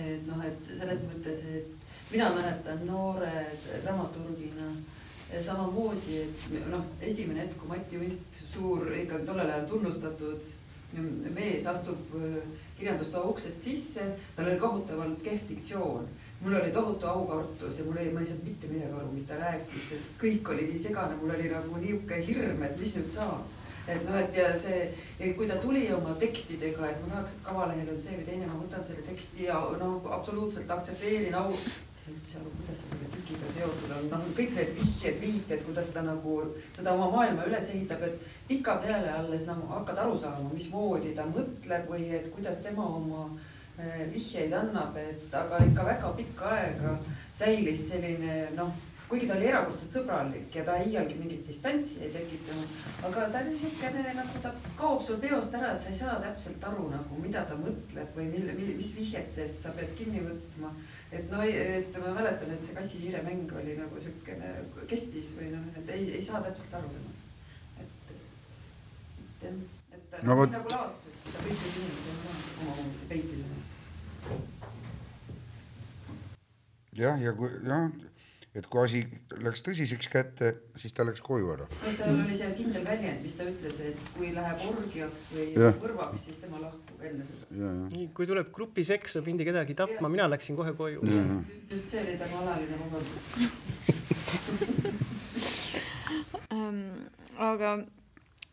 et 0.00 0.26
noh, 0.26 0.40
et 0.46 0.70
selles 0.70 1.04
mõttes, 1.10 1.44
et 1.58 2.10
mina 2.12 2.30
mäletan 2.34 2.86
noore 2.86 3.34
dramaturgina 3.84 4.72
samamoodi, 5.42 6.20
et 6.22 6.68
noh, 6.70 6.86
esimene 7.02 7.44
hetk, 7.44 7.58
kui 7.58 7.68
Mati 7.68 8.00
Unt, 8.00 8.44
suur 8.52 8.92
ikkagi 8.94 9.26
tollel 9.26 9.50
ajal 9.50 9.66
tunnustatud 9.68 10.52
mees 11.34 11.66
astub 11.66 12.14
kirjandustoa 12.84 13.24
uksest 13.24 13.64
sisse, 13.64 14.04
tal 14.36 14.50
oli 14.50 14.60
kohutavalt 14.60 15.22
kehv 15.22 15.48
diktsioon. 15.48 16.08
mul 16.40 16.54
oli 16.54 16.70
tohutu 16.70 17.06
aukartus 17.06 17.78
ja 17.78 17.84
mul 17.84 17.96
oli, 17.96 18.10
ma 18.12 18.20
ei 18.20 18.26
saanud 18.26 18.44
mitte 18.44 18.68
midagi 18.68 18.92
aru, 18.92 19.12
mis 19.12 19.24
ta 19.24 19.38
rääkis, 19.40 19.86
sest 19.88 20.10
kõik 20.20 20.50
oli 20.52 20.66
nii 20.68 20.80
segane, 20.82 21.16
mul 21.16 21.32
oli 21.32 21.48
nagu 21.48 21.78
niisugune 21.80 22.18
hirm, 22.26 22.62
et 22.66 22.74
mis 22.80 22.96
nüüd 22.98 23.08
saab. 23.14 23.54
et 23.88 24.04
noh, 24.04 24.18
et 24.20 24.36
ja 24.36 24.50
see, 24.60 25.32
kui 25.38 25.48
ta 25.48 25.56
tuli 25.62 25.86
oma 25.92 26.12
tekstidega, 26.20 26.90
et 26.90 27.00
ma 27.00 27.14
tahaks, 27.14 27.32
et 27.32 27.42
kavalehel 27.48 27.88
on 27.94 27.98
see 28.02 28.18
või 28.18 28.28
teine, 28.28 28.46
ma 28.50 28.60
võtan 28.60 28.84
selle 28.84 29.06
teksti 29.08 29.48
ja 29.48 29.58
noh, 29.80 30.04
absoluutselt 30.18 30.70
aktsepteerin 30.76 31.34
au 31.40 31.56
saa 32.04 32.12
üldse 32.12 32.38
aru, 32.38 32.50
kuidas 32.58 32.80
see 32.82 32.90
selle 32.90 33.06
tükiga 33.12 33.50
seotud 33.54 33.92
on, 33.96 34.08
noh, 34.12 34.24
kõik 34.36 34.52
need 34.58 34.72
vihjed, 34.76 35.18
viited, 35.22 35.64
kuidas 35.64 35.88
ta 35.94 36.02
nagu 36.04 36.36
seda 36.76 36.92
oma 36.92 37.08
maailma 37.14 37.46
üles 37.48 37.70
ehitab, 37.72 38.04
et 38.04 38.26
pikapeale 38.48 39.08
alles 39.14 39.46
nagu 39.48 39.68
hakkad 39.72 40.02
aru 40.04 40.18
saama, 40.20 40.52
mismoodi 40.52 41.14
ta 41.16 41.24
mõtleb 41.30 41.88
või 41.88 42.10
et 42.18 42.28
kuidas 42.34 42.60
tema 42.66 42.84
oma 42.98 43.26
eh, 43.78 44.02
vihjeid 44.12 44.52
annab, 44.52 44.98
et 45.00 45.38
aga 45.40 45.62
ikka 45.64 45.86
väga 45.92 46.16
pikka 46.18 46.56
aega 46.58 46.98
säilis 47.38 47.88
selline 47.88 48.42
noh 48.58 48.74
kuigi 49.08 49.28
ta 49.28 49.36
oli 49.36 49.46
erakordselt 49.46 49.92
sõbralik 49.94 50.54
ja 50.56 50.62
ta 50.66 50.74
iialgi 50.80 51.16
mingit 51.18 51.44
distantsi 51.46 52.00
ei 52.02 52.10
tekitanud, 52.14 52.78
aga 53.06 53.26
ta 53.30 53.42
oli 53.42 53.52
niisugune 53.52 54.14
nagu 54.16 54.40
ta 54.42 54.52
kaob 54.78 55.04
sul 55.04 55.20
peost 55.22 55.54
ära, 55.54 55.74
et 55.74 55.84
sa 55.84 55.92
ei 55.92 55.98
saa 55.98 56.14
täpselt 56.22 56.64
aru 56.70 56.88
nagu, 56.90 57.18
mida 57.22 57.44
ta 57.48 57.58
mõtleb 57.60 58.16
või 58.16 58.30
mille, 58.32 58.56
mis 58.56 58.94
vihjetest 58.96 59.66
sa 59.66 59.74
pead 59.76 59.92
kinni 59.98 60.24
võtma 60.24 60.72
et 61.14 61.30
no, 61.30 61.42
et 61.42 61.98
ma 62.02 62.12
mäletan, 62.16 62.50
et 62.54 62.64
see 62.66 62.74
kassi-hiire 62.76 63.20
mäng 63.26 63.52
oli 63.60 63.76
nagu 63.78 64.00
siukene, 64.02 64.48
kestis 64.90 65.32
või 65.38 65.50
noh, 65.52 65.66
et 65.78 65.92
ei, 65.94 66.08
ei 66.18 66.22
saa 66.24 66.42
täpselt 66.44 66.74
aru 66.78 66.88
temast. 66.94 67.22
et, 67.82 68.10
et 68.10 69.46
jah, 69.46 69.60
et 69.98 70.24
no, 70.26 70.38
võt... 70.40 70.50
nagu 70.54 70.68
lavastus, 70.72 71.20
ta 71.30 71.38
peitis 71.44 71.76
inimesi 71.82 72.08
omamoodi, 72.64 73.04
peitis 73.12 73.40
ennast. 73.44 73.70
jah, 77.04 77.22
ja 77.22 77.36
kui 77.38 77.50
jah 77.68 77.84
et 78.54 78.66
kui 78.70 78.84
asi 78.84 79.00
läks 79.42 79.64
tõsiseks 79.66 80.08
kätte, 80.12 80.50
siis 80.78 80.94
ta 80.94 81.06
läks 81.06 81.22
koju 81.24 81.50
ära. 81.56 81.66
kas 81.80 81.96
tal 81.98 82.14
oli 82.14 82.36
see 82.38 82.50
kindel 82.58 82.84
väljend, 82.86 83.22
mis 83.24 83.34
ta 83.38 83.46
ütles, 83.50 83.80
et 83.90 83.98
kui 84.14 84.30
läheb 84.36 84.62
orgiaks 84.68 85.22
või 85.34 85.46
ja. 85.56 85.72
mõrvaks, 85.80 86.22
siis 86.28 86.38
tema 86.42 86.62
lahkub 86.62 87.02
enne 87.08 87.26
seda? 87.26 87.72
nii, 87.96 88.06
kui 88.14 88.28
tuleb 88.30 88.52
grupiseks 88.54 89.18
või 89.18 89.24
mindi 89.32 89.48
kedagi 89.48 89.74
tapma, 89.78 90.12
mina 90.12 90.28
läksin 90.30 90.54
kohe 90.58 90.72
koju. 90.78 91.02
just, 91.02 91.74
just 91.74 91.90
see 91.90 92.04
oli 92.04 92.14
tema 92.20 92.36
alaline 92.44 92.76
vabandus 92.84 93.18
um, 96.54 96.80
aga 97.50 97.76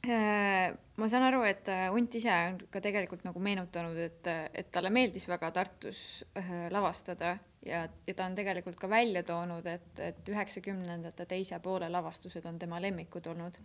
ma 0.02 1.08
saan 1.10 1.24
aru, 1.28 1.43
et 1.45 1.68
äh, 1.70 1.88
Unt 1.93 2.16
ise 2.18 2.34
on 2.34 2.58
ka 2.74 2.82
tegelikult 2.82 3.22
nagu 3.28 3.41
meenutanud, 3.43 3.97
et, 4.02 4.30
et 4.58 4.72
talle 4.74 4.89
meeldis 4.93 5.28
väga 5.30 5.52
Tartus 5.54 6.02
äh, 6.39 6.52
lavastada 6.74 7.36
ja, 7.66 7.84
ja 7.86 8.16
ta 8.18 8.26
on 8.26 8.38
tegelikult 8.38 8.80
ka 8.82 8.89
välja 8.89 9.22
toonud, 9.28 9.68
et, 9.70 9.91
et 10.02 10.32
üheksakümnendate 10.34 11.28
teise 11.30 11.60
poole 11.62 11.89
lavastused 11.93 12.45
on 12.49 12.58
tema 12.62 12.82
lemmikud 12.82 13.30
olnud. 13.30 13.60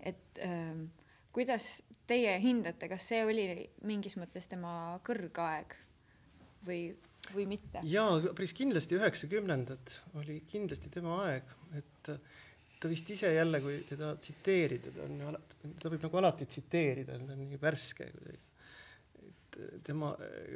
et 0.00 0.42
ähm, 0.42 0.88
kuidas 1.36 1.84
teie 2.08 2.34
hindate, 2.42 2.88
kas 2.90 3.06
see 3.12 3.22
oli 3.24 3.46
mingis 3.86 4.16
mõttes 4.18 4.48
tema 4.50 4.96
kõrgaeg 5.06 5.76
või, 6.66 6.80
või 7.30 7.46
mitte? 7.54 7.84
jaa, 7.86 8.18
päris 8.34 8.56
kindlasti 8.58 8.98
üheksakümnendad 8.98 10.00
oli 10.18 10.40
kindlasti 10.50 10.90
tema 10.90 11.20
aeg, 11.28 11.54
et 11.78 12.12
ta 12.86 12.90
vist 12.90 13.10
ise 13.10 13.32
jälle, 13.34 13.60
kui 13.64 13.80
teda 13.88 14.12
tsiteerida, 14.20 14.92
ta 14.94 15.02
on 15.02 15.20
ju 15.20 15.30
alati, 15.32 15.70
ta 15.82 15.90
võib 15.90 16.04
nagu 16.06 16.20
alati 16.20 16.46
tsiteerida, 16.46 17.18
ta 17.18 17.34
on 17.34 17.42
nii 17.42 17.58
värske 17.62 18.06
kuidagi. 18.12 18.42
et 19.26 19.58
tema, 19.82 20.12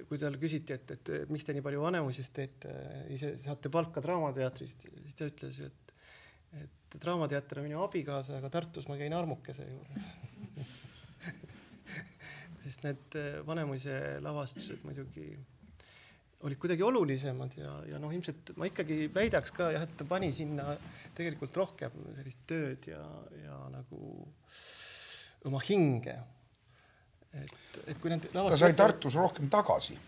kui 0.08 0.20
talle 0.20 0.38
küsiti, 0.38 0.76
et, 0.76 0.90
et 0.94 1.30
miks 1.32 1.46
te 1.48 1.56
nii 1.56 1.64
palju 1.64 1.82
Vanemuises 1.82 2.30
teete, 2.36 2.74
ise 3.10 3.32
saate 3.42 3.72
palka 3.72 4.02
Draamateatrist, 4.04 4.86
siis 5.02 5.18
ta 5.18 5.26
ütles 5.30 5.58
ju, 5.58 5.70
et, 5.70 5.94
et 6.62 6.98
Draamateater 7.00 7.62
on 7.62 7.66
minu 7.66 7.82
abikaasa, 7.82 8.38
aga 8.38 8.52
Tartus 8.52 8.86
ma 8.90 8.98
käin 9.00 9.16
armukese 9.16 9.66
juures 9.66 10.10
sest 12.64 12.84
need 12.84 13.16
Vanemuise 13.48 13.96
lavastused 14.22 14.84
muidugi 14.84 15.32
olid 16.40 16.58
kuidagi 16.60 16.82
olulisemad 16.82 17.56
ja, 17.58 17.72
ja 17.92 17.98
noh, 18.00 18.12
ilmselt 18.14 18.54
ma 18.56 18.68
ikkagi 18.68 19.08
väidaks 19.14 19.52
ka 19.56 19.70
jah, 19.74 19.84
et 19.84 19.96
ta 19.98 20.06
pani 20.08 20.30
sinna 20.32 20.72
tegelikult 21.16 21.56
rohkem 21.56 21.96
sellist 22.16 22.44
tööd 22.48 22.88
ja, 22.88 23.02
ja 23.44 23.58
nagu 23.74 24.00
oma 25.48 25.60
hinge. 25.68 26.16
et, 27.36 27.80
et 27.86 28.00
kui 28.00 28.12
need 28.12 28.30
ta 28.32 28.60
sai 28.60 28.72
Tartus 28.76 29.18
rohkem 29.20 29.50
tagasi. 29.52 29.98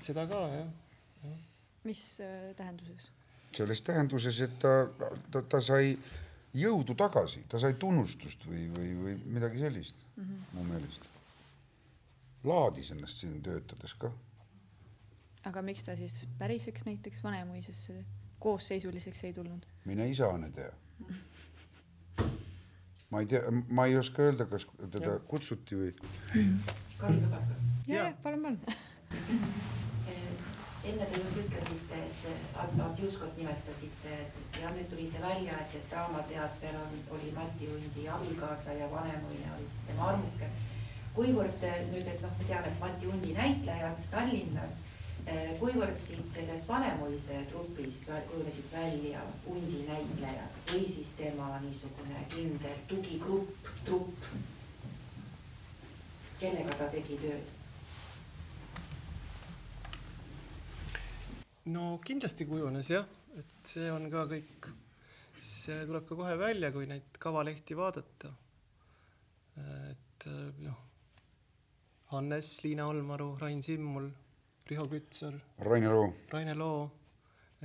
seda 0.00 0.26
ka 0.28 0.42
jah 0.52 0.66
ja.. 1.24 1.36
mis 1.88 2.04
äh, 2.20 2.52
tähenduses? 2.56 3.10
selles 3.56 3.82
tähenduses, 3.82 4.40
et 4.46 4.58
ta, 4.62 4.74
ta, 5.32 5.42
ta 5.42 5.60
sai 5.64 5.96
jõudu 6.54 6.94
tagasi, 6.98 7.44
ta 7.48 7.58
sai 7.62 7.74
tunnustust 7.78 8.44
või, 8.46 8.68
või, 8.74 8.92
või 9.00 9.16
midagi 9.38 9.64
sellist 9.64 9.96
mm 10.16 10.24
-hmm. 10.24 10.44
mu 10.52 10.64
meelest. 10.72 11.08
laadis 12.44 12.90
ennast 12.90 13.24
siin 13.24 13.40
töötades 13.42 13.94
ka 13.94 14.12
aga 15.44 15.62
miks 15.62 15.84
ta 15.84 15.96
siis 15.96 16.28
päriseks 16.38 16.84
näiteks 16.84 17.24
Vanemuisesse 17.24 18.04
koosseisuliseks 18.38 19.24
ei 19.24 19.32
tulnud? 19.32 19.66
mine 19.84 20.08
isane 20.08 20.50
tea. 20.50 20.72
ma 23.10 23.20
ei 23.20 23.26
tea, 23.26 23.42
ma 23.68 23.86
ei 23.86 23.96
oska 23.96 24.22
öelda, 24.22 24.46
kas 24.46 24.66
teda 24.90 25.16
ja. 25.16 25.18
kutsuti 25.18 25.76
või. 25.76 25.94
Ja, 27.88 28.04
ja 28.04 28.12
palun, 28.22 28.42
palun 28.42 28.58
enne 30.84 31.06
te 31.06 31.20
just 31.20 31.36
ütlesite, 31.36 31.98
et 31.98 32.56
Ant 32.56 33.00
Juskot 33.02 33.36
nimetasite, 33.36 34.14
et 34.24 34.60
ja 34.62 34.70
nüüd 34.74 34.88
tuli 34.90 35.06
see 35.08 35.20
välja, 35.22 35.58
et, 35.60 35.74
et 35.76 35.88
Draamateater 35.92 36.78
on, 36.80 36.94
oli 37.16 37.32
Mati 37.36 37.68
Undi 37.74 38.06
abikaasa 38.08 38.76
ja 38.78 38.88
Vanemuine 38.90 39.52
oli 39.56 39.66
siis 39.68 39.86
tema 39.90 40.10
armuke. 40.12 40.50
kuivõrd 41.14 41.64
nüüd, 41.90 42.06
et 42.06 42.22
noh, 42.22 42.32
me 42.38 42.46
teame, 42.48 42.70
et 42.70 42.80
Mati 42.80 43.10
Undi 43.10 43.34
näitlejad 43.36 44.04
Tallinnas 44.10 44.80
kuivõrd 45.60 45.98
siit 46.00 46.30
sellest 46.32 46.68
Vanemuise 46.68 47.42
trupist 47.50 48.08
kujunesid 48.30 48.72
välja 48.72 49.22
hundi 49.44 49.84
näitlejad 49.88 50.58
või 50.72 50.88
siis 50.88 51.12
tema 51.18 51.52
niisugune 51.64 52.24
kindel 52.32 52.82
tugigrupp, 52.88 53.70
trupp, 53.84 54.28
kellega 56.40 56.76
ta 56.78 56.88
tegi 56.94 57.18
tööd? 57.20 57.56
no 61.70 61.98
kindlasti 62.04 62.46
kujunes 62.48 62.88
jah, 62.90 63.06
et 63.38 63.72
see 63.74 63.90
on 63.92 64.08
ka 64.12 64.24
kõik, 64.30 64.70
see 65.36 65.84
tuleb 65.86 66.06
ka 66.08 66.16
kohe 66.18 66.38
välja, 66.40 66.72
kui 66.74 66.88
neid 66.90 67.20
kavalehti 67.20 67.76
vaadata. 67.78 68.32
et 69.90 70.26
noh, 70.64 70.80
Hannes, 72.10 72.48
Liina 72.64 72.88
Olmaru, 72.88 73.36
Rain 73.38 73.62
Simmul, 73.62 74.08
Riho 74.70 74.86
Kütsar, 74.90 75.34
Raine 75.66 75.88
Loo, 75.90 76.10
Raine 76.30 76.54
Loo, 76.54 76.84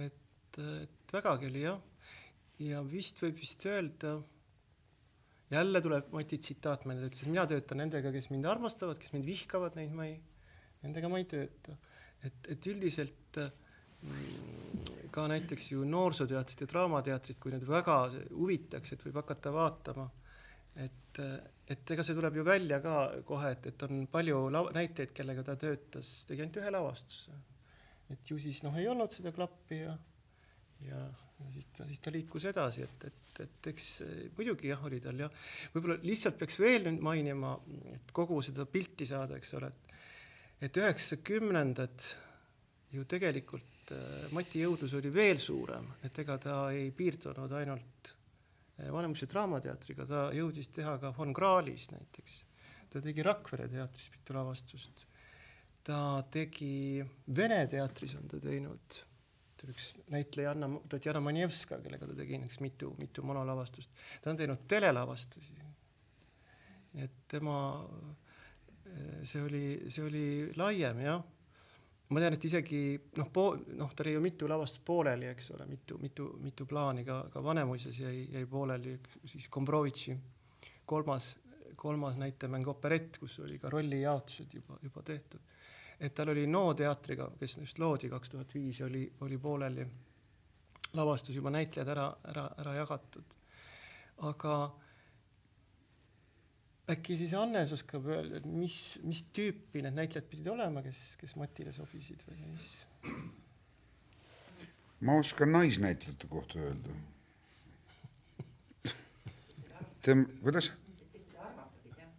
et, 0.01 0.58
et 0.58 1.14
vägagi 1.14 1.49
oli 1.51 1.62
jah. 1.62 1.82
ja 2.66 2.82
vist 2.88 3.22
võib 3.22 3.38
vist 3.38 3.66
öelda, 3.70 4.16
jälle 5.51 5.82
tuleb 5.86 6.10
Mati 6.16 6.39
tsitaat 6.41 6.88
meelde, 6.89 7.12
ütles, 7.12 7.22
et 7.22 7.32
mina 7.32 7.45
töötan 7.49 7.84
nendega, 7.84 8.14
kes 8.16 8.32
mind 8.32 8.49
armastavad, 8.49 8.97
kes 9.01 9.14
mind 9.14 9.28
vihkavad, 9.30 9.78
neid 9.78 9.93
ma 9.93 10.08
ei, 10.10 10.18
nendega 10.82 11.12
ma 11.12 11.22
ei 11.22 11.30
tööta. 11.30 11.78
et, 12.26 12.51
et 12.56 12.70
üldiselt 12.74 13.41
mm, 13.41 15.10
ka 15.14 15.28
näiteks 15.30 15.72
ju 15.76 15.86
noorsooteatrist 15.88 16.66
ja 16.66 16.72
draamateatrist, 16.74 17.41
kui 17.43 17.53
need 17.53 17.68
väga 17.70 17.99
huvitaks, 18.32 18.95
et 18.95 19.06
võib 19.06 19.22
hakata 19.22 19.53
vaatama, 19.53 20.10
et, 20.88 21.22
et 21.70 21.91
ega 21.95 22.05
see 22.05 22.18
tuleb 22.18 22.39
ju 22.39 22.45
välja 22.45 22.80
ka 22.84 22.95
kohe, 23.28 23.51
et, 23.55 23.70
et 23.72 23.86
on 23.88 24.05
palju 24.11 24.41
näiteid, 24.53 25.13
kellega 25.18 25.43
ta 25.45 25.55
töötas, 25.59 26.18
tegi 26.30 26.43
ainult 26.43 26.59
ühe 26.61 26.74
lavastuse. 26.74 27.38
et 28.13 28.32
ju 28.32 28.38
siis 28.41 28.61
noh, 28.63 28.76
ei 28.78 28.88
olnud 28.88 29.13
seda 29.13 29.32
klappi 29.34 29.80
ja, 29.82 29.95
ja, 30.86 30.99
ja 31.39 31.53
siis 31.53 31.70
ta, 31.74 31.88
siis 31.89 32.03
ta 32.05 32.13
liikus 32.13 32.45
edasi, 32.51 32.86
et, 32.86 33.07
et, 33.09 33.32
et 33.47 33.72
eks 33.72 33.88
muidugi 34.38 34.70
jah, 34.70 34.84
oli 34.86 35.01
tal 35.01 35.26
jah, 35.26 35.41
võib-olla 35.74 35.97
lihtsalt 36.05 36.38
peaks 36.38 36.59
veel 36.61 36.86
nüüd 36.86 37.01
mainima, 37.05 37.55
et 37.95 38.13
kogu 38.13 38.38
seda 38.45 38.68
pilti 38.70 39.09
saada, 39.09 39.39
eks 39.41 39.57
ole, 39.57 39.72
et 39.74 39.86
et 40.63 40.78
üheksakümnendad 40.80 42.05
ju 42.95 43.03
tegelikult 43.09 43.91
äh, 43.93 44.28
Mati 44.36 44.63
jõudlus 44.63 44.95
oli 44.97 45.11
veel 45.13 45.39
suurem, 45.41 45.89
et 46.05 46.20
ega 46.24 46.38
ta 46.41 46.59
ei 46.74 46.91
piirdunud 46.95 47.51
ainult 47.59 48.14
Vanemuise 48.78 49.28
Draamateatriga, 49.32 50.05
ta 50.09 50.21
jõudis 50.36 50.69
teha 50.76 50.97
ka 50.99 51.13
Von 51.15 51.34
Krahlis 51.34 51.88
näiteks. 51.93 52.43
ta 52.91 53.01
tegi 53.01 53.23
Rakvere 53.23 53.67
teatris 53.71 54.09
mitu 54.11 54.34
lavastust. 54.34 55.05
ta 55.84 56.23
tegi 56.32 57.03
Vene 57.36 57.67
teatris 57.67 58.15
on 58.15 58.28
ta 58.28 58.39
teinud, 58.39 58.99
ta 59.55 59.67
oli 59.67 59.76
üks 59.76 59.93
näitlejanna 60.11 60.69
Tatjana 60.89 61.19
Manjevska, 61.19 61.80
kellega 61.80 62.07
ta 62.07 62.15
tegi 62.15 62.38
näiteks 62.38 62.59
mitu, 62.59 62.95
mitu 62.99 63.23
monolavastust. 63.23 63.91
ta 64.21 64.30
on 64.30 64.38
teinud 64.38 64.67
telelavastusi. 64.67 65.53
et 66.95 67.28
tema 67.28 67.88
see 69.23 69.41
oli, 69.41 69.65
see 69.89 70.03
oli 70.03 70.28
laiem 70.57 70.99
jah. 71.03 71.23
Ma 72.10 72.22
tean, 72.22 72.36
et 72.38 72.45
isegi 72.45 72.82
noh, 73.18 73.30
pool, 73.34 73.58
noh, 73.80 73.93
tal 73.95 74.06
oli 74.08 74.16
ju 74.16 74.22
mitu 74.22 74.49
lavastust 74.49 74.84
pooleli, 74.86 75.30
eks 75.32 75.51
ole, 75.56 75.66
mitu, 75.70 75.97
mitu, 76.01 76.30
mitu 76.41 76.68
plaani 76.70 77.06
ka, 77.08 77.24
ka 77.34 77.43
Vanemuises 77.43 77.99
jäi, 77.99 78.28
jäi 78.34 78.45
pooleli 78.49 78.99
siis 79.26 79.49
Gombrovitši 79.49 80.18
kolmas, 80.86 81.32
kolmas 81.76 82.18
näitemäng 82.22 82.68
operett, 82.68 83.18
kus 83.18 83.39
oli 83.39 83.60
ka 83.60 83.70
rollijaotused 83.70 84.53
juba, 84.53 84.78
juba 84.84 85.03
tehtud. 85.03 85.41
et 85.99 86.14
tal 86.14 86.30
oli 86.30 86.47
NO 86.47 86.74
teatriga, 86.74 87.30
kes 87.39 87.58
just 87.58 87.80
loodi 87.80 88.10
kaks 88.10 88.30
tuhat 88.30 88.53
viis, 88.53 88.82
oli, 88.82 89.06
oli 89.22 89.38
pooleli 89.38 89.86
lavastus 90.93 91.36
juba 91.36 91.49
näitlejad 91.49 91.88
ära, 91.88 92.10
ära, 92.28 92.49
ära 92.58 92.76
jagatud. 92.76 93.36
aga 94.18 94.56
äkki 96.89 97.17
siis 97.17 97.33
Hannes 97.33 97.71
oskab 97.73 98.05
öelda, 98.11 98.39
et 98.39 98.45
mis, 98.45 98.99
mis 99.03 99.23
tüüpi 99.33 99.81
need 99.86 99.97
näitlejad 99.97 100.29
pidid 100.29 100.51
olema, 100.53 100.83
kes, 100.86 101.01
kes 101.21 101.36
Matile 101.39 101.73
sobisid 101.75 102.21
või 102.29 102.38
mis? 102.51 102.69
ma 105.05 105.17
oskan 105.19 105.51
naisnäitlejate 105.53 106.27
kohta 106.29 106.59
öelda. 106.59 106.93
Tem-, 110.05 110.27
kuidas? 110.41 110.71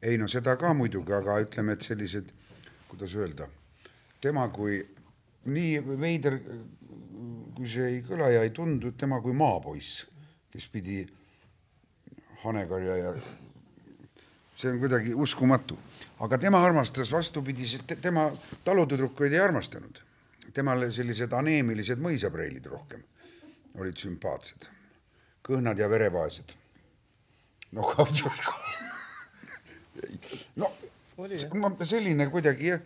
ei 0.03 0.19
no 0.19 0.29
seda 0.29 0.57
ka 0.61 0.75
muidugi, 0.75 1.15
aga 1.15 1.39
ütleme, 1.43 1.75
et 1.75 1.87
sellised, 1.87 2.29
kuidas 2.91 3.15
öelda, 3.19 3.49
tema 4.23 4.49
kui 4.55 4.83
nii 5.51 5.81
veider, 6.03 6.37
kui 7.57 7.71
see 7.71 7.89
ei 7.95 8.03
kõla 8.07 8.29
ja 8.35 8.45
ei 8.47 8.53
tundu, 8.55 8.93
tema 8.99 9.21
kui 9.25 9.35
maapoiss, 9.35 10.05
kes 10.53 10.69
pidi 10.71 11.01
hanekarja 12.43 12.97
ja 13.01 13.15
see 14.57 14.71
on 14.73 14.79
kuidagi 14.81 15.15
uskumatu. 15.15 15.79
aga 16.21 16.39
tema 16.39 16.65
armastas 16.65 17.13
vastupidiselt, 17.13 17.93
tema 18.01 18.31
talutüdrukuid 18.65 19.33
ei 19.33 19.41
armastanud. 19.41 20.01
temale 20.55 20.93
sellised 20.93 21.33
aneemilised 21.33 22.01
mõisapreilid 22.01 22.67
rohkem 22.71 23.03
olid 23.77 23.99
sümpaatsed, 24.01 24.69
kõhnad 25.45 25.79
ja 25.79 25.89
verevaesed. 25.91 26.55
no 27.73 27.83
Kavtšuška 27.83 28.55
no 30.57 30.71
ma 31.61 31.73
selline 31.85 32.29
kuidagi 32.31 32.73
jah, 32.73 32.81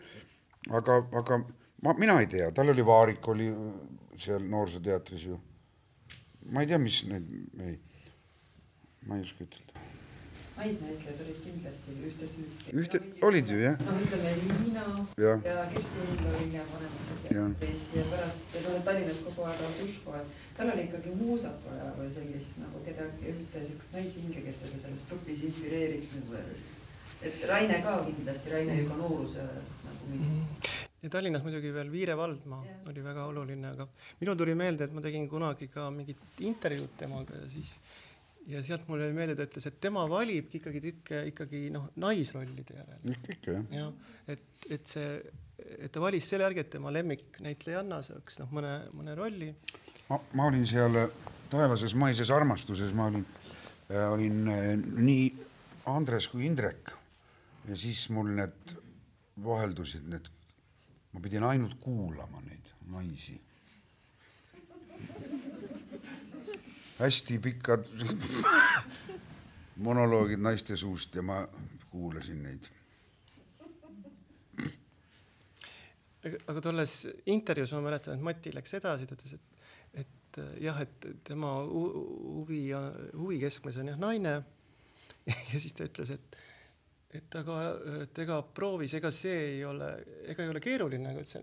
aga, 0.71 0.99
aga 1.23 1.39
ma, 1.83 1.95
mina 1.99 2.19
ei 2.21 2.27
tea, 2.31 2.51
tal 2.55 2.71
oli 2.75 2.87
Vaarik 2.87 3.29
oli 3.29 3.51
seal 4.19 4.43
Noorsooteatris 4.43 5.29
ju. 5.31 5.41
ma 6.51 6.65
ei 6.65 6.71
tea, 6.71 6.79
mis 6.79 7.05
need, 7.11 7.31
ei, 7.61 7.79
ma 9.07 9.19
ei 9.19 9.27
oska 9.27 9.47
ütelda 9.47 9.90
naisnäitlejad 10.61 11.21
olid 11.25 11.39
kindlasti 11.45 11.95
ühte 12.07 12.27
tüüpi. 12.35 12.73
ühte, 12.81 13.01
olid 13.27 13.53
ju 13.53 13.59
jah? 13.63 13.77
noh, 13.87 14.01
ütleme 14.05 14.33
Liina 14.41 14.85
ja, 15.25 15.33
ja 15.49 15.63
Kersti 15.73 16.09
Illo 16.15 16.33
hiljem 16.41 16.75
teatris 17.29 17.85
ja 17.97 18.05
pärast, 18.11 18.43
ja 18.55 18.65
tulles 18.65 18.85
Tallinnas 18.89 19.23
kogu 19.27 19.47
aeg 19.49 19.63
Avduško, 19.69 20.17
et 20.19 20.35
tal 20.59 20.73
oli 20.75 20.85
ikkagi 20.89 21.15
muusat 21.21 21.65
vaja 21.69 21.93
või 21.97 22.11
sellist 22.17 22.59
nagu 22.61 22.83
kedagi, 22.89 23.33
ühte 23.33 23.65
siukest 23.69 23.97
naishinge, 23.97 24.45
kes 24.49 24.61
teda 24.65 24.83
selles 24.85 25.07
trupis 25.09 25.47
inspireeris 25.49 26.13
nagu. 26.19 26.45
et 27.23 27.49
Raine 27.49 27.81
ka 27.87 27.97
kindlasti, 28.05 28.53
Raine 28.57 28.77
juba 28.83 29.01
nooruse 29.01 29.41
ajast 29.47 29.87
nagu 29.87 30.13
mingi 30.13 30.29
mhm. 30.35 30.77
ja 31.01 31.15
Tallinnas 31.17 31.47
muidugi 31.47 31.73
veel 31.73 31.93
Viire 31.93 32.17
Valdmaa 32.21 32.61
ja. 32.67 32.77
oli 32.93 33.05
väga 33.05 33.25
oluline, 33.33 33.73
aga 33.73 33.89
minul 34.21 34.37
tuli 34.37 34.59
meelde, 34.65 34.85
et 34.85 34.93
ma 34.93 35.05
tegin 35.09 35.29
kunagi 35.29 35.73
ka 35.73 35.89
mingit 35.95 36.45
intervjuud 36.53 36.97
temaga 37.01 37.45
ja 37.45 37.51
siis 37.55 37.77
ja 38.49 38.63
sealt 38.65 38.89
mulle 38.89 39.09
jäi 39.09 39.17
meelde, 39.17 39.37
ta 39.39 39.47
ütles, 39.49 39.67
et 39.69 39.81
tema 39.83 40.07
valibki 40.11 40.61
ikkagi 40.61 40.83
tükke 40.85 41.21
ikkagi 41.31 41.67
noh, 41.75 41.91
naisrollide 42.01 42.79
järel. 42.79 43.17
ikka, 43.35 43.57
jah. 43.57 43.67
jah, 43.75 44.15
et, 44.33 44.47
et 44.79 44.95
see, 44.95 45.11
et 45.77 45.93
ta 45.93 46.03
valis 46.03 46.29
selle 46.31 46.47
järgi, 46.49 46.65
et 46.65 46.73
tema 46.77 46.93
lemmiknäitlejanna 46.95 48.01
saaks 48.07 48.41
noh, 48.43 48.55
mõne, 48.57 48.73
mõne 48.97 49.17
rolli. 49.19 49.53
ma, 50.09 50.21
ma 50.39 50.49
olin 50.51 50.67
seal 50.69 51.05
Taevases 51.51 51.97
maises 51.99 52.31
armastuses, 52.31 52.93
ma 52.95 53.09
olin 53.11 53.27
äh,, 53.91 54.07
olin 54.07 54.43
äh, 54.49 54.73
nii 54.79 55.31
Andres 55.91 56.29
kui 56.31 56.47
Indrek 56.47 56.93
ja 57.69 57.77
siis 57.79 58.07
mul 58.15 58.31
need 58.39 58.75
vaheldusid 59.45 60.07
need, 60.11 60.29
ma 61.13 61.23
pidin 61.23 61.47
ainult 61.49 61.79
kuulama 61.83 62.43
neid 62.47 62.71
naisi 62.91 63.39
hästi 67.01 67.39
pikad 67.39 67.87
monoloogid 69.81 70.41
naiste 70.43 70.77
suust 70.77 71.15
ja 71.15 71.23
ma 71.23 71.41
kuulasin 71.91 72.43
neid. 72.43 72.69
aga 76.21 76.61
tolles 76.61 76.95
intervjuus 77.33 77.73
ma 77.73 77.81
mäletan, 77.87 78.19
et 78.19 78.25
Mati 78.25 78.53
läks 78.53 78.75
edasi, 78.77 79.07
ta 79.09 79.17
ütles, 79.17 79.39
et, 79.39 80.03
et 80.03 80.41
jah, 80.61 80.83
et 80.85 81.07
tema 81.25 81.55
huvi, 81.65 82.67
huvi 83.15 83.39
keskmes 83.41 83.79
on 83.81 83.89
jah 83.89 84.01
naine. 84.01 84.35
ja 85.53 85.57
siis 85.57 85.73
ta 85.77 85.89
ütles, 85.89 86.13
et, 86.13 86.37
et 87.15 87.37
aga, 87.41 87.57
et 88.05 88.19
ega 88.23 88.37
proovis, 88.55 88.93
ega 88.99 89.11
see 89.15 89.39
ei 89.57 89.65
ole, 89.67 89.89
ega 90.31 90.45
ei 90.45 90.53
ole 90.53 90.61
keeruline, 90.63 91.15
see 91.27 91.43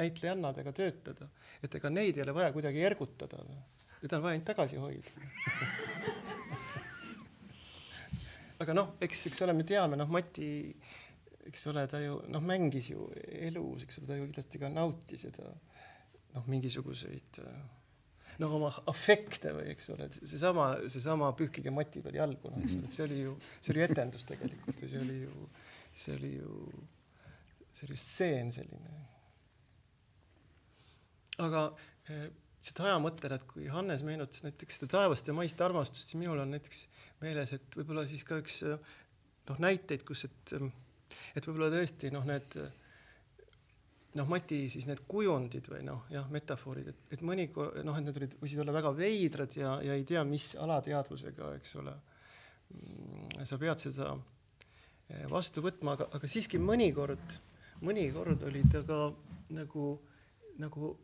näitlejannadega 0.00 0.72
töötada, 0.74 1.28
et 1.62 1.76
ega 1.78 1.92
neid 1.92 2.18
ei 2.18 2.24
ole 2.24 2.34
vaja 2.34 2.50
kuidagi 2.54 2.82
ergutada. 2.88 3.44
Teda 4.00 4.16
on 4.16 4.24
vaja 4.24 4.38
ainult 4.38 4.48
tagasi 4.48 4.76
hoida. 4.80 5.10
Aga 8.60 8.74
noh, 8.76 8.88
eks, 9.00 9.26
eks 9.30 9.40
ole, 9.44 9.54
me 9.56 9.64
teame, 9.68 9.96
noh, 9.96 10.08
Mati, 10.12 10.50
eks 11.48 11.62
ole, 11.70 11.86
ta 11.88 12.00
ju 12.02 12.18
noh, 12.32 12.42
mängis 12.44 12.90
ju 12.90 13.06
elus, 13.46 13.86
eks 13.86 14.00
ole, 14.00 14.08
ta 14.08 14.18
ju 14.18 14.26
kindlasti 14.26 14.60
ka 14.60 14.68
nautis 14.72 15.22
seda 15.28 15.46
noh, 16.34 16.44
mingisuguseid 16.50 17.40
noh, 18.40 18.54
oma 18.56 18.70
afekte 18.90 19.52
või 19.56 19.70
eks 19.74 19.90
ole, 19.94 20.08
seesama, 20.18 20.70
seesama 20.92 21.30
Pühkige 21.38 21.72
Mati 21.74 22.02
peal 22.04 22.18
jalgu, 22.20 22.52
noh, 22.52 22.64
eks 22.64 22.76
ole, 22.76 22.88
et 22.88 22.96
see 22.96 23.06
oli 23.06 23.20
ju, 23.20 23.36
see 23.60 23.74
oli 23.74 23.84
etendus 23.86 24.26
tegelikult 24.28 24.82
või 24.82 24.90
see 24.92 25.02
oli 25.04 25.18
ju, 25.20 25.46
see 26.02 26.16
oli 26.16 26.32
ju, 26.34 26.58
see 27.70 27.88
oli 27.88 27.98
stseen 28.04 28.52
selline. 28.56 28.98
aga 31.40 31.66
eh, 32.12 32.26
seda 32.64 32.90
aja 32.90 32.98
mõttele, 33.00 33.38
et 33.40 33.46
kui 33.48 33.68
Hannes 33.72 34.04
meenutas 34.04 34.44
näiteks 34.44 34.80
seda 34.80 34.90
taevast 34.98 35.28
ja 35.28 35.36
maist 35.36 35.60
armastust, 35.64 36.10
siis 36.10 36.20
minul 36.20 36.42
on 36.42 36.52
näiteks 36.52 36.84
meeles, 37.22 37.54
et 37.56 37.78
võib-olla 37.78 38.04
siis 38.08 38.24
ka 38.28 38.40
üks 38.42 38.60
noh, 38.64 39.62
näiteid, 39.62 40.04
kus, 40.08 40.26
et, 40.28 40.54
et 41.36 41.48
võib-olla 41.48 41.70
tõesti 41.72 42.12
noh, 42.12 42.26
need 42.28 42.58
noh, 44.18 44.26
Mati 44.30 44.64
siis 44.72 44.86
need 44.90 45.02
kujundid 45.08 45.68
või 45.70 45.84
noh, 45.86 46.02
jah, 46.10 46.26
metafoorid, 46.32 46.90
et, 46.90 47.02
et 47.14 47.22
mõnikord 47.26 47.80
noh, 47.86 47.98
et 47.98 48.06
need 48.06 48.18
olid, 48.18 48.36
võisid 48.42 48.62
olla 48.64 48.74
väga 48.74 48.92
veidrad 48.96 49.56
ja, 49.58 49.76
ja 49.86 49.96
ei 49.98 50.06
tea, 50.08 50.24
mis 50.26 50.50
alateadvusega, 50.58 51.54
eks 51.60 51.76
ole. 51.80 51.94
Mm, 52.74 53.46
sa 53.46 53.58
pead 53.60 53.82
seda 53.82 54.12
eh, 54.14 55.26
vastu 55.30 55.62
võtma, 55.64 55.96
aga, 55.98 56.10
aga 56.18 56.30
siiski 56.30 56.58
mõnikord, 56.62 57.38
mõnikord 57.86 58.46
oli 58.50 58.64
ta 58.70 58.82
ka 58.86 59.00
nagu, 59.54 59.86
nagu, 60.62 60.94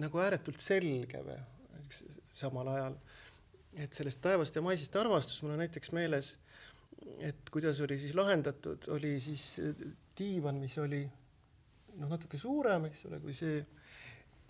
nagu 0.00 0.24
ääretult 0.24 0.60
selge 0.62 1.20
või, 1.24 1.40
eks 1.82 2.02
samal 2.36 2.68
ajal. 2.72 2.96
et 3.76 3.92
sellest 3.92 4.22
taevast 4.24 4.56
ja 4.56 4.64
maisest 4.64 4.96
armastus 4.96 5.42
mul 5.42 5.54
on 5.54 5.60
näiteks 5.64 5.92
meeles, 5.96 6.34
et 7.20 7.48
kuidas 7.52 7.80
oli 7.84 7.98
siis 8.00 8.14
lahendatud, 8.16 8.88
oli 8.92 9.18
siis 9.20 9.54
diivan, 10.16 10.56
mis 10.60 10.76
oli 10.80 11.04
noh, 12.00 12.10
natuke 12.10 12.38
suurem, 12.40 12.88
eks 12.90 13.06
ole, 13.08 13.20
kui 13.22 13.34
see 13.36 13.60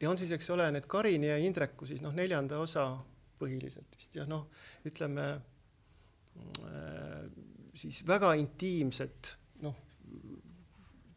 ja 0.01 0.11
on 0.11 0.19
siis, 0.19 0.33
eks 0.37 0.51
ole, 0.55 0.69
need 0.75 0.87
Karini 0.91 1.31
ja 1.31 1.39
Indreku 1.41 1.89
siis 1.89 2.03
noh, 2.05 2.15
neljanda 2.17 2.59
osa 2.61 2.89
põhiliselt 3.41 3.97
vist 3.97 4.17
ja 4.17 4.27
noh, 4.29 4.47
ütleme 4.89 5.27
äh, 6.67 7.25
siis 7.77 8.03
väga 8.09 8.33
intiimsed 8.41 9.33
noh, 9.65 9.77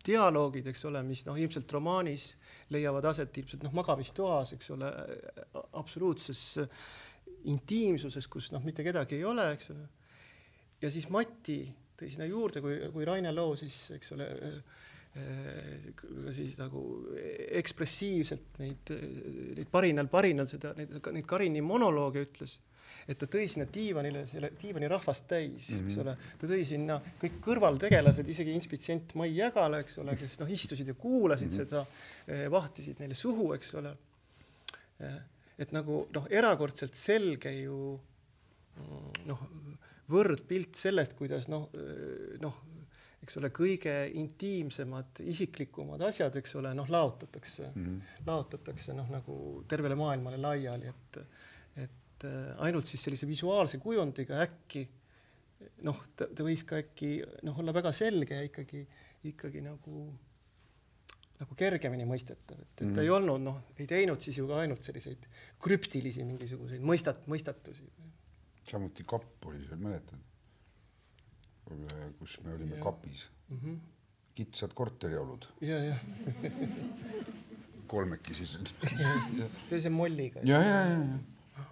dialoogid, 0.05 0.69
eks 0.71 0.85
ole, 0.89 1.03
mis 1.07 1.25
noh, 1.27 1.37
ilmselt 1.39 1.71
romaanis 1.75 2.31
leiavad 2.73 3.09
aset 3.11 3.41
ilmselt 3.41 3.65
noh, 3.67 3.75
magamistoas, 3.75 4.55
eks 4.55 4.73
ole, 4.75 4.89
absoluutses 5.79 6.43
intiimsuses, 7.49 8.27
kus 8.31 8.49
noh, 8.55 8.63
mitte 8.65 8.83
kedagi 8.85 9.19
ei 9.19 9.27
ole, 9.27 9.51
eks 9.55 9.71
ole. 9.75 9.85
ja 10.81 10.91
siis 10.91 11.07
Mati 11.11 11.61
tõi 11.99 12.11
sinna 12.11 12.27
juurde, 12.29 12.63
kui, 12.63 12.77
kui 12.93 13.07
Raine 13.07 13.31
Loo 13.35 13.55
siis, 13.59 13.75
eks 13.95 14.13
ole, 14.15 14.27
siis 16.35 16.57
nagu 16.59 16.81
ekspressiivselt 17.59 18.59
neid, 18.61 18.91
neid 19.57 19.69
parinal, 19.71 20.07
parinal 20.11 20.47
seda, 20.47 20.73
neid, 20.77 20.91
neid 21.15 21.25
Karini 21.27 21.63
monolooge 21.65 22.21
ütles, 22.27 22.59
et 23.09 23.17
ta 23.19 23.27
tõi 23.29 23.47
sinna 23.49 23.65
diivanile 23.73 24.25
selle 24.29 24.51
diivani 24.59 24.89
rahvast 24.91 25.25
täis 25.29 25.69
mm, 25.69 25.79
-hmm. 25.79 25.85
eks 25.85 25.95
mhm. 25.95 26.01
ole, 26.03 26.35
ta 26.41 26.51
tõi 26.51 26.61
sinna 26.67 26.99
kõik 27.21 27.39
kõrvaltegelased, 27.45 28.29
isegi 28.29 28.53
inspitsient 28.53 29.15
Mai 29.19 29.33
Jägala, 29.35 29.81
eks 29.83 29.97
ole, 30.03 30.15
kes 30.19 30.39
noh, 30.43 30.51
istusid 30.51 30.87
ja 30.87 30.93
kuulasid 30.93 31.49
mm 31.49 31.57
-hmm. 31.57 31.65
seda, 31.65 31.85
eh, 32.27 32.45
vahtisid 32.51 33.01
neile 33.01 33.17
suhu, 33.17 33.53
eks 33.57 33.73
ole. 33.81 33.95
Eh, 34.99 35.19
et 35.59 35.71
nagu 35.75 36.05
noh, 36.13 36.27
erakordselt 36.29 36.95
selge 36.95 37.51
ju 37.61 37.99
noh, 39.25 39.41
võrdpilt 40.09 40.75
sellest, 40.75 41.13
kuidas 41.19 41.49
noh, 41.51 41.69
noh 42.39 42.61
eks 43.29 43.37
ole, 43.37 43.51
kõige 43.53 43.93
intiimsemad, 44.17 45.21
isiklikumad 45.29 46.01
asjad, 46.07 46.33
eks 46.41 46.55
ole, 46.57 46.73
noh, 46.73 46.89
laotatakse 46.89 47.67
mm, 47.69 47.83
-hmm. 47.85 48.23
laotatakse 48.25 48.95
noh, 48.97 49.09
nagu 49.13 49.35
tervele 49.69 49.95
maailmale 49.99 50.39
laiali, 50.41 50.89
et, 50.89 51.19
et 51.85 52.25
äh, 52.25 52.55
ainult 52.65 52.89
siis 52.89 53.03
sellise 53.05 53.29
visuaalse 53.29 53.77
kujundiga 53.77 54.41
äkki 54.41 54.87
noh, 55.85 55.99
ta, 56.17 56.27
võis 56.41 56.63
ka 56.67 56.79
äkki 56.81 57.19
noh, 57.45 57.59
olla 57.61 57.73
väga 57.75 57.91
selge 57.95 58.39
ja 58.39 58.47
ikkagi, 58.47 58.81
ikkagi 59.29 59.61
nagu, 59.61 60.05
nagu 61.39 61.59
kergemini 61.59 62.07
mõistetav, 62.09 62.57
et, 62.63 62.71
et 62.79 62.87
mm 62.87 62.95
ta 62.95 63.03
ei 63.03 63.11
mhm. 63.11 63.17
olnud 63.19 63.45
noh, 63.45 63.61
ei 63.77 63.89
teinud 63.89 64.25
siis 64.25 64.39
ju 64.41 64.47
ka 64.49 64.63
ainult 64.63 64.87
selliseid 64.87 65.29
krüptilisi 65.61 66.25
mingisuguseid 66.25 66.81
mõistat-, 66.81 67.27
mõistatusi. 67.29 67.85
samuti 68.71 69.05
kapp 69.05 69.45
oli 69.51 69.61
seal, 69.67 69.85
mäletad? 69.85 70.25
Kus 72.19 72.39
me 72.43 72.53
olime 72.53 72.75
ja. 72.75 72.83
kapis 72.83 73.29
mm. 73.49 73.57
-hmm. 73.57 73.77
kitsad 74.35 74.73
korteriolud. 74.73 75.45
ja, 75.61 75.83
ja 75.83 75.95
kolmekesi 77.89 78.45
sellise 79.69 79.89
molliga. 79.89 80.39
ja, 80.43 80.61
ja, 80.63 80.85
ja, 80.85 80.97
ja. 80.99 81.63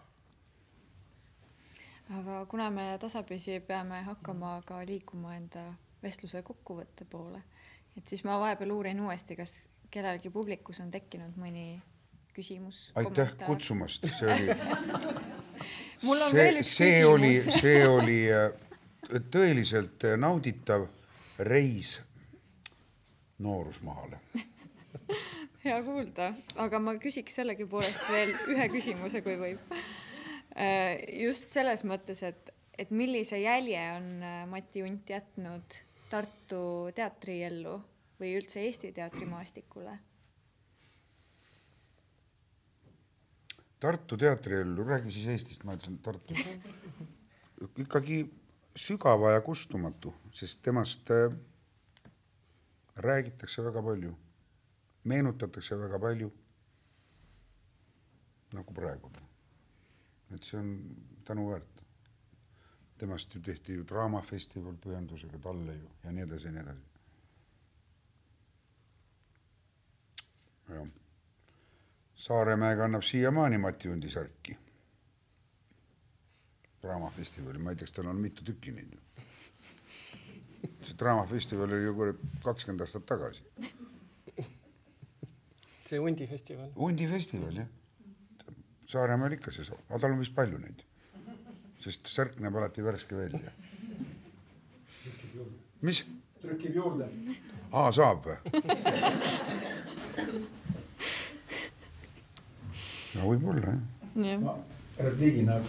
aga 2.19 2.45
kuna 2.45 2.69
me 2.69 2.98
tasapisi 2.99 3.60
peame 3.60 4.02
hakkama 4.02 4.61
ka 4.65 4.82
liikuma 4.86 5.36
enda 5.38 5.74
vestluse 6.03 6.41
kokkuvõtte 6.41 7.06
poole, 7.10 7.41
et 7.98 8.07
siis 8.07 8.24
ma 8.26 8.40
vahepeal 8.40 8.72
uurin 8.72 9.02
uuesti, 9.02 9.36
kas 9.36 9.60
kellelgi 9.94 10.30
publikus 10.34 10.82
on 10.84 10.91
tekkinud 10.91 11.38
mõni 11.38 11.82
küsimus. 12.34 12.91
aitäh 12.95 13.11
kommentaar. 13.14 13.48
kutsumast, 13.48 14.10
see 14.19 14.34
oli 14.34 14.48
mul 16.06 16.22
on 16.22 16.32
see, 16.32 16.40
veel 16.40 16.61
üks 16.61 16.78
see 16.80 16.94
küsimus. 16.94 17.14
oli, 17.14 17.34
see 17.61 17.88
oli 17.88 18.19
äh, 18.34 18.66
tõeliselt 19.32 20.04
nauditav 20.20 20.88
reis 21.48 21.98
noorusmaale 23.40 24.20
hea 25.68 25.78
kuulda, 25.84 26.32
aga 26.64 26.80
ma 26.82 26.96
küsiks 27.02 27.38
sellegipoolest 27.40 28.08
veel 28.12 28.34
ühe 28.54 28.68
küsimuse, 28.72 29.22
kui 29.26 29.36
võib. 29.40 29.76
Äh, 30.58 31.04
just 31.24 31.52
selles 31.54 31.84
mõttes, 31.88 32.24
et, 32.26 32.52
et 32.78 32.92
millise 32.96 33.40
jälje 33.42 33.84
on 33.98 34.10
äh, 34.24 34.42
Mati 34.50 34.86
Unt 34.86 35.10
jätnud 35.12 35.80
Tartu 36.08 36.62
teatriellu 36.96 37.76
või 38.18 38.36
üldse 38.40 38.64
Eesti 38.64 38.94
teatrimaastikule? 38.96 39.98
Tartu 43.78 44.18
teatriellu, 44.18 44.86
räägi 44.88 45.12
siis 45.14 45.28
Eestist, 45.36 45.66
ma 45.68 45.76
ütlesin 45.78 46.00
Tartu. 46.02 46.38
ikkagi 47.84 48.24
sügava 48.78 49.32
ja 49.32 49.41
kustumatu, 49.41 50.14
sest 50.34 50.62
temast 50.62 51.10
äh, 51.12 51.34
räägitakse 52.95 53.64
väga 53.66 53.82
palju, 53.84 54.14
meenutatakse 55.04 55.76
väga 55.80 55.99
palju. 55.99 56.32
nagu 58.54 58.74
praegu. 58.74 59.12
et 60.32 60.44
see 60.44 60.60
on 60.60 60.95
tänuväärt. 61.26 61.82
temast 62.98 63.36
ju 63.36 63.41
tehti 63.41 63.74
ju 63.74 63.84
Draamafestival 63.84 64.78
pühendusega 64.78 65.40
talle 65.40 65.74
ju 65.74 65.90
ja 66.04 66.12
nii 66.12 66.24
edasi 66.24 66.48
ja 66.48 66.52
nii 66.52 66.62
edasi. 66.62 66.82
jah. 70.70 70.88
Saaremäe 72.16 72.76
kannab 72.76 73.04
siiamaani 73.04 73.58
Mati 73.58 73.90
Undi 73.90 74.10
särki 74.10 74.58
draamafestivali, 76.88 77.60
ma 77.60 77.74
ei 77.74 77.80
tea, 77.80 77.88
kas 77.88 77.96
tal 77.98 78.10
on 78.12 78.20
mitu 78.22 78.46
tükki 78.48 78.74
neid. 78.76 78.96
see 80.88 80.96
draamafestival 81.00 81.74
oli 81.76 81.84
ju 81.84 81.94
kurat 81.96 82.20
kakskümmend 82.44 82.82
aastat 82.86 83.06
tagasi. 83.06 83.44
see 85.86 86.00
Hundi 86.00 86.28
festival. 86.28 86.70
Hundi 86.76 87.08
festival 87.12 87.60
jah. 87.62 87.68
Saaremaal 88.88 89.36
ikka 89.36 89.52
see 89.52 89.68
aga 89.68 90.00
tal 90.00 90.16
on 90.16 90.22
vist 90.24 90.36
palju 90.36 90.62
neid, 90.64 90.84
sest 91.84 92.08
särk 92.12 92.40
näeb 92.44 92.56
alati 92.56 92.86
värske 92.86 93.20
välja. 93.20 93.52
mis? 95.82 96.06
trükib 96.42 96.76
juurde. 96.80 97.10
aa, 97.72 97.92
saab 97.92 98.30
või? 98.30 98.38
no 103.18 103.28
võib-olla 103.34 103.76
jah. 103.76 104.56
repliigina 104.98 105.60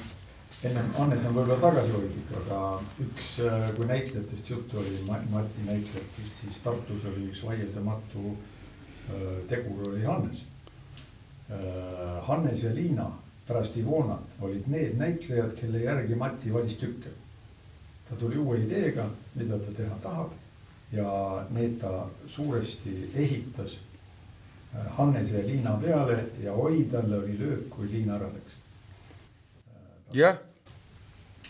ennem 0.66 0.90
Hannes 0.96 1.24
on 1.28 1.36
võib-olla 1.36 1.58
tagasihoidlik, 1.62 2.30
aga 2.40 2.60
üks, 3.04 3.28
äh, 3.46 3.68
kui 3.76 3.86
näitlejatest 3.86 4.50
juttu 4.50 4.80
oli, 4.80 4.96
Mati 5.06 5.66
näitlejatest, 5.66 6.40
siis 6.42 6.58
Tartus 6.64 7.04
oli 7.06 7.28
üks 7.30 7.44
vaieldamatu 7.46 8.32
äh, 8.32 9.38
tegur 9.50 9.92
oli 9.92 10.02
Hannes. 10.04 10.42
Äh, 11.50 12.18
Hannes 12.26 12.64
ja 12.66 12.74
Liina 12.74 13.06
pärast 13.46 13.76
Ivonat 13.78 14.34
olid 14.42 14.66
need 14.68 14.98
näitlejad, 14.98 15.54
kelle 15.60 15.84
järgi 15.84 16.18
Mati 16.18 16.52
valis 16.54 16.76
tükke. 16.80 17.14
ta 18.08 18.16
tuli 18.16 18.38
uue 18.40 18.56
ideega, 18.58 19.04
mida 19.34 19.58
ta 19.58 19.72
teha 19.76 19.96
tahab 20.02 20.30
ja 20.92 21.44
need 21.50 21.74
ta 21.80 22.08
suuresti 22.26 23.10
ehitas 23.14 23.76
Hannese 24.96 25.38
ja 25.38 25.46
Liina 25.46 25.76
peale 25.82 26.24
ja 26.42 26.52
oi, 26.52 26.88
talle 26.90 27.18
oli 27.18 27.38
löök, 27.38 27.68
kui 27.70 27.88
Liina 27.92 28.16
ära 28.16 28.32
läks 28.32 28.56
jah, 30.12 30.38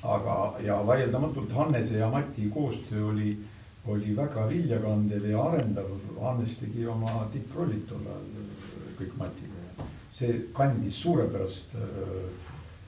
aga, 0.02 0.34
ja 0.62 0.78
vaieldamatult 0.86 1.52
Hannese 1.52 1.98
ja 1.98 2.10
Mati 2.10 2.50
koostöö 2.54 3.04
oli, 3.04 3.38
oli 3.86 4.16
väga 4.16 4.48
viljakandev 4.48 5.24
ja 5.30 5.42
arendav. 5.42 5.90
Hannes 6.20 6.56
tegi 6.60 6.86
oma 6.86 7.28
tipprollid 7.32 7.86
tol 7.88 8.06
ajal 8.06 8.48
kõik 8.98 9.14
Matiga 9.18 9.64
ja 9.64 9.86
see 10.18 10.38
kandis 10.54 10.98
suurepärast 11.02 11.76
äh, 11.78 11.82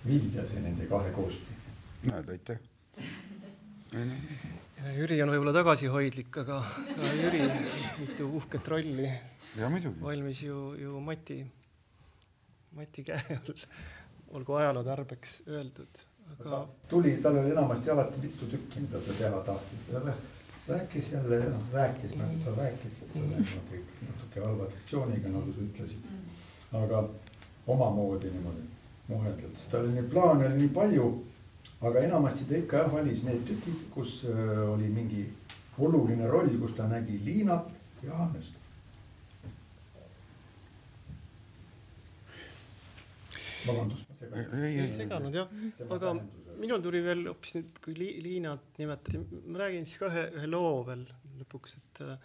vilja, 0.07 0.47
see 0.49 0.63
nende 0.63 0.87
kahe 0.91 1.13
koostöö. 1.15 1.59
näed, 2.03 2.29
aitäh. 2.35 2.59
Jüri 4.97 5.19
on 5.23 5.29
võib-olla 5.29 5.53
tagasihoidlik, 5.53 6.37
aga, 6.41 6.61
aga 6.95 7.15
Jüri 7.19 7.43
mitu 8.01 8.29
uhket 8.39 8.69
rolli 8.71 9.11
valmis 10.01 10.43
ju, 10.43 10.61
ju 10.81 11.01
Mati, 11.05 11.43
Mati 12.79 13.05
käe 13.05 13.37
all, 13.37 13.67
olgu 14.39 14.57
ajaloo 14.63 14.87
tarbeks 14.87 15.43
öeldud 15.51 16.07
aga 16.39 16.67
tuli, 16.89 17.17
tal 17.23 17.37
oli 17.37 17.51
enamasti 17.51 17.91
alati 17.91 18.21
mitu 18.23 18.47
tükki, 18.47 18.81
mida 18.81 18.99
ta 18.99 19.13
teha 19.19 19.41
tahtis, 19.41 19.89
rääkis 20.69 21.13
jälle, 21.13 21.39
noh 21.51 21.63
rääkis 21.73 22.15
nagu 22.17 22.45
ta 22.45 22.51
rääkis, 22.63 22.99
see 23.13 23.23
oli 23.23 23.29
niimoodi 23.29 23.85
natuke 24.09 24.41
halva 24.45 24.69
diktsiooniga, 24.71 25.29
nagu 25.29 25.53
sa 25.53 25.61
ütlesid. 25.61 25.99
aga 26.73 27.09
omamoodi 27.67 28.31
niimoodi 28.31 28.63
muheldades, 29.09 29.67
tal 29.71 29.85
oli 29.85 29.93
neid 29.93 30.11
plaane 30.11 30.47
oli 30.47 30.63
nii 30.63 30.69
palju, 30.69 31.09
aga 31.81 32.07
enamasti 32.07 32.45
ta 32.45 32.57
ikka 32.57 32.77
jah 32.77 32.93
valis 32.93 33.23
need 33.23 33.43
tükid, 33.47 33.83
kus 33.95 34.23
äh, 34.25 34.71
oli 34.71 34.89
mingi 34.89 35.27
oluline 35.79 36.29
roll, 36.29 36.59
kus 36.61 36.73
ta 36.73 36.89
nägi 36.89 37.21
Liinat 37.25 37.69
ja 38.03 38.15
Hannest. 38.15 38.61
vabandust, 43.67 44.10
segasin. 44.31 44.69
ei 44.85 44.93
seganud 44.97 45.37
jah, 45.37 45.57
aga 45.97 46.15
minul 46.61 46.85
tuli 46.85 47.01
veel 47.05 47.25
hoopis 47.31 47.57
nüüd, 47.57 47.81
kui 47.85 47.97
Li 47.97 48.11
Liinat 48.25 48.81
nimetati, 48.81 49.21
ma 49.47 49.63
räägin 49.65 49.89
siis 49.89 50.01
ka 50.03 50.11
ühe, 50.11 50.27
ühe 50.39 50.51
loo 50.51 50.81
veel 50.89 51.05
lõpuks, 51.41 51.77
et 51.81 52.03
äh, 52.05 52.17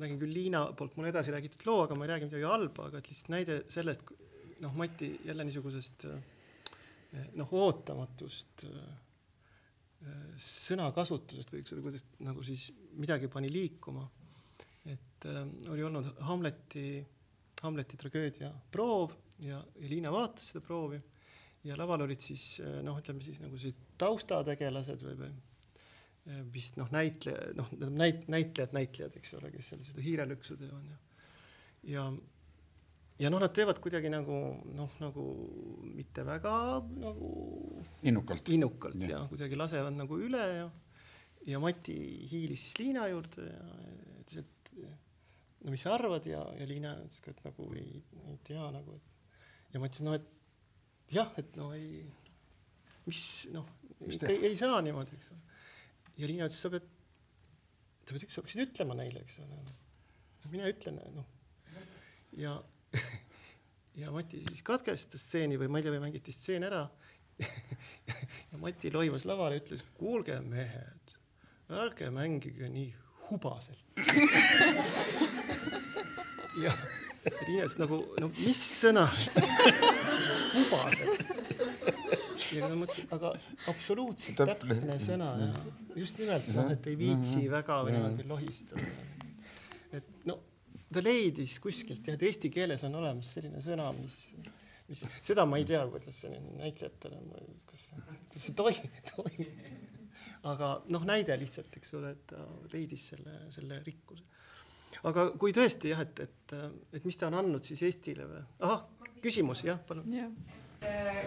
räägin 0.00 0.20
küll 0.20 0.34
Liina 0.36 0.64
poolt 0.76 0.96
mulle 0.96 1.12
edasi 1.12 1.32
räägitud 1.34 1.64
loo, 1.68 1.84
aga 1.84 1.96
ma 1.96 2.06
ei 2.06 2.12
räägi 2.14 2.28
midagi 2.28 2.48
halba, 2.48 2.88
aga 2.88 3.00
et 3.00 3.10
lihtsalt 3.10 3.32
näide 3.34 3.60
sellest, 3.72 4.12
noh, 4.64 4.74
Mati 4.76 5.12
jälle 5.24 5.46
niisugusest 5.48 6.06
äh, 6.10 6.18
noh, 7.38 7.54
ootamatust 7.60 8.66
äh, 8.68 8.90
sõnakasutusest 10.40 11.52
võiks 11.52 11.72
öelda, 11.74 11.84
kuidas 11.84 12.06
nagu 12.24 12.44
siis 12.46 12.70
midagi 13.00 13.28
pani 13.32 13.52
liikuma. 13.52 14.06
et 14.88 15.26
äh, 15.28 15.42
oli 15.72 15.84
olnud 15.84 16.12
Hamleti, 16.28 17.04
Hamleti 17.62 17.96
tragöödia 18.00 18.52
proov 18.72 19.12
ja, 19.44 19.60
ja 19.60 19.88
Liina 19.88 20.12
vaatas 20.12 20.52
seda 20.52 20.64
proovi 20.64 21.00
ja 21.64 21.76
laval 21.76 22.06
olid 22.06 22.22
siis 22.24 22.60
noh, 22.84 22.98
ütleme 23.00 23.24
siis 23.24 23.40
nagu 23.42 23.58
sellised 23.60 23.96
taustategelased 24.00 25.04
või, 25.04 25.16
või 25.20 26.42
vist 26.52 26.76
noh, 26.80 26.88
näitleja, 26.92 27.52
noh, 27.58 27.70
näit-, 27.96 28.26
näitlejad, 28.30 28.74
näitlejad, 28.76 29.16
eks 29.20 29.34
ole, 29.38 29.50
kes 29.54 29.72
seal 29.72 29.84
seda 29.84 30.04
hiirelõksu 30.04 30.58
teevad 30.60 30.90
ja 30.90 30.98
ja 31.90 32.04
ja 33.20 33.30
noh, 33.32 33.40
nad 33.42 33.52
teevad 33.56 33.80
kuidagi 33.82 34.10
nagu 34.12 34.36
noh, 34.76 34.94
nagu 35.02 35.24
mitte 35.96 36.24
väga 36.26 36.54
nagu 37.00 37.30
innukalt. 38.06 38.48
innukalt 38.48 39.00
ja, 39.04 39.10
ja 39.14 39.20
kuidagi 39.28 39.58
lasevad 39.58 39.96
nagu 39.96 40.20
üle 40.20 40.46
ja 40.60 40.70
ja 41.48 41.60
Mati 41.60 41.96
hiilis 42.30 42.66
siis 42.66 42.78
Liina 42.80 43.06
juurde 43.08 43.46
ja 43.48 43.62
ütles, 44.20 44.44
et 44.44 44.74
no 45.64 45.72
mis 45.72 45.84
sa 45.84 45.94
arvad 45.96 46.26
ja, 46.28 46.42
ja 46.58 46.68
Liina 46.68 46.94
ütles 47.00 47.24
ka, 47.24 47.32
et 47.32 47.40
nagu 47.46 47.70
ei, 47.76 48.02
ei 48.28 48.36
tea 48.44 48.66
nagu, 48.74 48.96
et 48.96 49.74
ja 49.74 49.80
ma 49.80 49.88
ütlesin, 49.88 50.10
no 50.10 50.16
et 50.18 50.28
jah, 51.14 51.30
et 51.40 51.58
no 51.58 51.70
ei, 51.76 52.02
mis 53.06 53.22
noh, 53.54 53.66
ikka 54.06 54.30
ei, 54.32 54.50
ei 54.50 54.56
saa 54.58 54.80
niimoodi, 54.84 55.18
eks 55.18 55.30
ole. 55.34 55.42
ja 56.20 56.30
Liina 56.30 56.48
ütles, 56.48 56.60
sa 56.62 56.72
pead, 56.72 56.86
sa 58.06 58.14
pead, 58.14 58.28
sa 58.30 58.44
peaksid 58.44 58.64
ütlema 58.68 58.96
neile, 58.98 59.24
eks 59.24 59.40
ole. 59.44 59.60
mine 60.50 60.70
ütlen, 60.70 60.96
noh. 61.14 61.28
ja 62.38 62.56
ja 64.00 64.12
Mati 64.14 64.42
siis 64.48 64.62
katkestas 64.66 65.22
stseeni 65.26 65.58
või 65.60 65.70
ma 65.70 65.80
ei 65.80 65.86
tea, 65.86 65.94
või 65.94 66.04
mängiti 66.06 66.34
stseen 66.34 66.66
ära 66.66 66.84
ja 68.50 68.60
Mati 68.60 68.92
loimas 68.92 69.24
lavale 69.28 69.60
ütles, 69.60 69.82
kuulge 69.98 70.36
mehed, 70.44 71.14
ärge 71.82 72.06
mängige 72.14 72.66
nii 72.72 72.90
hubaselt 73.28 73.84
ja 76.64 76.72
Riias 77.20 77.76
nagu, 77.76 77.98
no 78.20 78.30
mis 78.38 78.60
sõna 78.80 79.04
hubaselt. 80.54 81.32
ja 82.56 82.64
ma 82.64 82.78
mõtlesin, 82.80 83.08
aga 83.12 83.34
absoluutselt 83.70 84.40
täpne 84.40 84.96
sõna 85.02 85.28
ja 85.42 85.50
just 86.00 86.16
nimelt 86.20 86.48
noh, 86.56 86.70
et 86.72 86.88
ei 86.88 86.96
viitsi 86.98 87.44
väga 87.52 87.82
või 87.84 87.98
niimoodi 87.98 88.26
lohistada. 88.30 88.88
et 89.98 90.08
no 90.30 90.38
ta 90.88 91.04
leidis 91.04 91.58
kuskilt 91.60 92.08
jah, 92.08 92.16
et 92.16 92.24
eesti 92.30 92.50
keeles 92.52 92.86
on 92.88 92.96
olemas 93.02 93.34
selline 93.36 93.60
sõna, 93.64 93.90
mis, 93.98 94.16
mis 94.88 95.04
seda 95.20 95.44
ma 95.46 95.60
ei 95.60 95.68
tea, 95.68 95.84
kuidas 95.92 96.24
see 96.24 96.40
näitlejatele, 96.56 97.20
kas, 97.68 97.86
kas 98.32 98.48
see 98.48 98.56
toimub, 98.56 99.00
toimub. 99.12 99.64
aga 100.54 100.74
noh, 100.88 101.04
näide 101.04 101.36
lihtsalt, 101.36 101.76
eks 101.76 101.98
ole, 102.00 102.16
et 102.16 102.26
ta 102.32 102.40
leidis 102.72 103.10
selle, 103.12 103.42
selle 103.52 103.84
rikkuse 103.84 104.24
aga 105.08 105.26
kui 105.40 105.54
tõesti 105.56 105.92
jah, 105.92 106.02
et, 106.04 106.20
et, 106.26 106.56
et 106.96 107.04
mis 107.08 107.16
ta 107.16 107.28
on 107.30 107.38
andnud 107.40 107.66
siis 107.66 107.82
Eestile 107.88 108.26
või? 108.28 108.42
ahah, 108.66 108.84
küsimus 109.24 109.64
jah, 109.64 109.80
palun 109.88 110.12
ja.. 110.14 110.28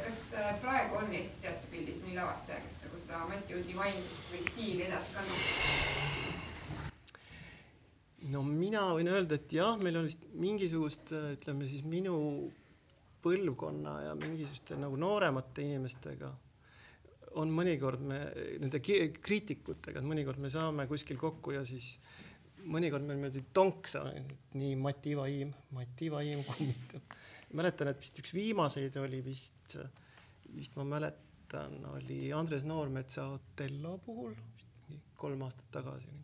kas 0.05 0.21
praegu 0.61 0.99
on 1.01 1.13
Eesti 1.13 1.45
teatripildis 1.47 2.01
mõni 2.03 2.17
lavastaja, 2.19 2.61
kes 2.65 2.79
nagu 2.85 3.01
seda 3.01 3.23
Mati 3.29 3.57
Undi 3.57 3.77
vaimsust 3.77 4.33
või 4.33 4.41
stiili 4.49 4.87
edasi 4.87 5.17
kannab? 5.17 5.39
no 8.33 8.43
mina 8.47 8.87
võin 8.95 9.11
öelda, 9.11 9.39
et 9.39 9.57
jah, 9.57 9.77
meil 9.81 9.99
on 9.99 10.07
vist 10.07 10.25
mingisugust, 10.39 11.15
ütleme 11.37 11.67
siis 11.71 11.83
minu 11.87 12.15
põlvkonna 13.23 13.99
ja 14.09 14.15
mingisuguste 14.19 14.77
nagu 14.79 14.97
nooremate 14.99 15.63
inimestega 15.63 16.31
on 17.39 17.49
mõnikord 17.53 18.01
me 18.05 18.19
nende 18.61 18.81
kriitikutega, 18.83 19.99
et 19.99 20.07
mõnikord 20.07 20.41
me 20.41 20.51
saame 20.53 20.85
kuskil 20.89 21.17
kokku 21.21 21.55
ja 21.55 21.63
siis 21.65 21.95
mõnikord 22.71 23.05
meil 23.05 23.19
niimoodi 23.19 23.43
tonksa, 23.55 24.03
nii 24.57 24.75
Mati 24.79 25.15
Vaim, 25.17 25.53
Mati 25.75 26.09
Vaim 26.11 26.43
kummitab. 26.47 27.15
mäletan, 27.53 27.91
et 27.91 28.01
vist 28.01 28.17
üks 28.21 28.33
viimaseid 28.33 28.95
oli 29.01 29.21
vist, 29.25 29.77
vist 30.55 30.77
ma 30.79 30.85
mäletan, 30.95 31.75
oli 31.93 32.31
Andres 32.33 32.65
Noormetsa 32.65 33.27
Otello 33.35 33.97
puhul, 34.05 34.33
kolm 35.19 35.43
aastat 35.45 35.69
tagasi. 35.79 36.15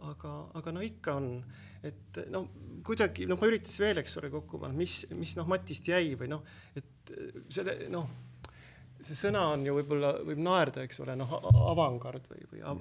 aga, 0.00 0.30
aga 0.56 0.72
no 0.72 0.80
ikka 0.80 1.14
on, 1.20 1.26
et 1.84 2.22
noh, 2.32 2.46
kuidagi 2.86 3.26
noh, 3.28 3.36
ma 3.36 3.50
üritasin 3.50 3.84
veel, 3.84 4.00
eks 4.00 4.16
ole, 4.16 4.30
kokku 4.32 4.62
panna, 4.62 4.76
mis, 4.76 5.02
mis 5.12 5.34
noh, 5.36 5.48
Matist 5.50 5.90
jäi 5.92 6.14
või 6.16 6.30
noh, 6.32 6.46
et 6.76 7.12
selle 7.52 7.76
noh, 7.92 8.08
see 9.04 9.18
sõna 9.18 9.42
on 9.52 9.66
ju 9.66 9.74
võib-olla 9.76 10.14
võib 10.24 10.40
naerda, 10.40 10.86
eks 10.88 11.02
ole, 11.04 11.18
noh, 11.20 11.36
avangard 11.68 12.24
või, 12.32 12.46
või 12.54 12.64
av, 12.64 12.80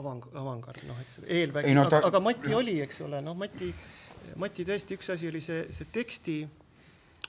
avang-, 0.00 0.28
avangard, 0.36 0.84
noh, 0.88 1.00
eks 1.04 1.20
eelvägi, 1.24 1.74
no, 1.76 1.86
ta... 1.88 2.00
aga, 2.00 2.10
aga 2.12 2.22
Mati 2.24 2.54
oli, 2.56 2.76
eks 2.84 3.00
ole, 3.06 3.22
noh, 3.24 3.36
Mati, 3.38 3.70
Mati 4.42 4.66
tõesti, 4.68 4.98
üks 4.98 5.10
asi 5.14 5.30
oli 5.30 5.42
see, 5.44 5.66
see 5.74 5.90
teksti, 5.92 6.36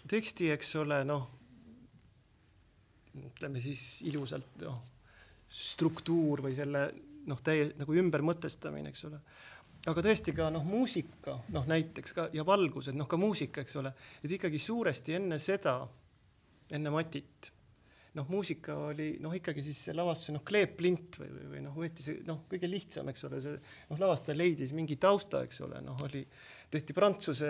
teksti, 0.09 0.51
eks 0.55 0.75
ole, 0.81 1.01
noh, 1.07 1.27
ütleme 3.17 3.61
siis 3.63 3.83
ilusalt, 4.07 4.59
noh, 4.63 4.81
struktuur 5.47 6.43
või 6.45 6.55
selle 6.57 6.87
noh, 7.27 7.39
täie 7.43 7.71
nagu 7.77 7.95
ümbermõtestamine, 8.01 8.91
eks 8.91 9.05
ole. 9.07 9.19
aga 9.87 10.03
tõesti 10.03 10.33
ka 10.35 10.49
noh, 10.53 10.65
muusika, 10.67 11.37
noh 11.55 11.67
näiteks 11.69 12.15
ka 12.15 12.27
ja 12.35 12.45
valgused, 12.47 12.95
noh 12.97 13.07
ka 13.09 13.19
muusika, 13.19 13.63
eks 13.63 13.77
ole, 13.79 13.93
et 14.23 14.33
ikkagi 14.37 14.59
suuresti 14.61 15.17
enne 15.19 15.39
seda, 15.43 15.79
enne 16.71 16.91
Matit 16.91 17.51
noh, 18.17 18.27
muusika 18.31 18.75
oli 18.87 19.07
noh, 19.21 19.33
ikkagi 19.37 19.61
siis 19.65 19.79
see 19.87 19.95
lavastuse 19.95 20.33
noh, 20.35 20.43
kleeplint 20.47 21.19
või, 21.21 21.29
või, 21.33 21.45
või 21.51 21.61
noh, 21.67 21.75
võeti 21.77 22.05
see 22.05 22.21
noh, 22.27 22.41
kõige 22.49 22.69
lihtsam, 22.69 23.09
eks 23.11 23.25
ole, 23.27 23.39
see 23.43 23.55
noh, 23.57 24.01
lavastaja 24.01 24.37
leidis 24.37 24.73
mingi 24.75 24.97
tausta, 25.01 25.43
eks 25.45 25.61
ole, 25.65 25.81
noh, 25.85 25.99
oli, 26.07 26.23
tehti 26.73 26.95
prantsuse 26.97 27.49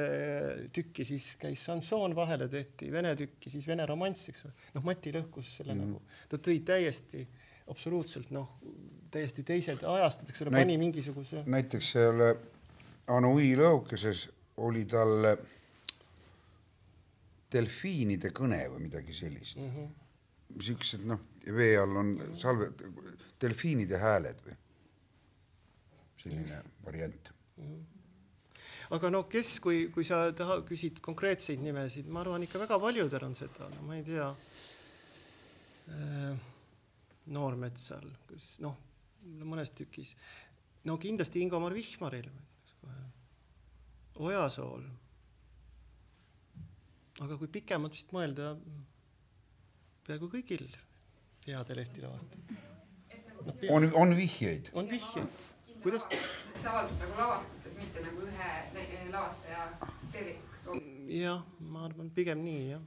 tükki, 0.75 1.05
siis 1.07 1.29
käis 1.41 1.63
šansoon 1.67 2.15
vahele, 2.17 2.49
tehti 2.51 2.91
vene 2.93 3.13
tükki, 3.19 3.51
siis 3.53 3.67
vene 3.69 3.87
romanss, 3.89 4.31
eks 4.33 4.47
ole. 4.49 4.55
noh, 4.77 4.87
Mati 4.87 5.13
lõhkus 5.15 5.51
selle 5.59 5.75
mm 5.75 5.83
-hmm. 5.83 5.93
nagu, 5.93 6.25
ta 6.31 6.41
tõi 6.49 6.61
täiesti 6.67 7.27
absoluutselt 7.67 8.31
noh, 8.35 8.57
täiesti 9.11 9.43
teised 9.47 9.83
ajastud, 9.83 10.29
eks 10.29 10.41
ole, 10.43 10.55
pani 10.55 10.77
mingisuguse. 10.77 11.43
näiteks 11.45 11.91
seal 11.95 12.25
Anui 13.07 13.53
lõukeses 13.55 14.25
oli 14.57 14.83
tal 14.85 15.37
delfiinide 17.51 18.33
kõne 18.35 18.59
või 18.73 18.89
midagi 18.89 19.13
sellist 19.15 19.55
mm. 19.61 19.71
-hmm 19.71 20.06
siuksed 20.63 21.05
noh, 21.07 21.19
vee 21.53 21.75
all 21.79 21.99
on 22.01 22.15
salve, 22.39 22.71
delfiinide 23.41 23.99
hääled 24.01 24.41
või 24.45 24.57
selline 26.23 26.61
variant 26.85 27.31
aga 28.95 29.11
no 29.11 29.23
kes, 29.29 29.57
kui, 29.63 29.87
kui 29.93 30.05
sa 30.07 30.27
taha, 30.35 30.61
küsid 30.67 31.01
konkreetseid 31.03 31.61
nimesid, 31.63 32.07
ma 32.11 32.21
arvan 32.23 32.45
ikka 32.45 32.61
väga 32.63 32.79
paljudel 32.81 33.27
on 33.27 33.35
seda, 33.37 33.69
no 33.75 33.87
ma 33.87 33.97
ei 33.99 34.05
tea 34.07 34.29
äh,. 35.95 36.45
Noormetsal, 37.27 38.05
kus 38.29 38.53
noh, 38.63 38.77
mõnes 39.43 39.73
tükis, 39.75 40.13
no 40.87 40.95
kindlasti 40.95 41.41
Ingomar 41.43 41.73
Vihmaril, 41.75 42.29
Ojasool. 44.23 44.85
aga 47.25 47.35
kui 47.41 47.49
pikemalt 47.51 47.97
vist 47.97 48.13
mõelda 48.15 48.53
peaaegu 50.07 50.29
kõigil 50.31 50.67
headel 51.47 51.83
Eesti 51.83 52.03
lavastajatel 52.03 52.57
no,. 53.45 53.55
on, 53.75 53.89
on 54.03 54.15
vihjeid? 54.17 54.69
on 54.73 54.89
vihjeid. 54.91 55.41
kuidas? 55.83 56.07
see 56.11 56.69
avaldub 56.71 57.01
nagu 57.03 57.19
lavastustes, 57.21 57.79
mitte 57.81 58.03
nagu 58.05 58.27
ühe 58.27 58.51
lavastaja 59.11 59.65
tervik. 60.13 60.39
jah, 61.11 61.43
ma 61.59 61.85
arvan 61.89 62.11
pigem 62.15 62.43
nii 62.45 62.63
jah, 62.69 62.85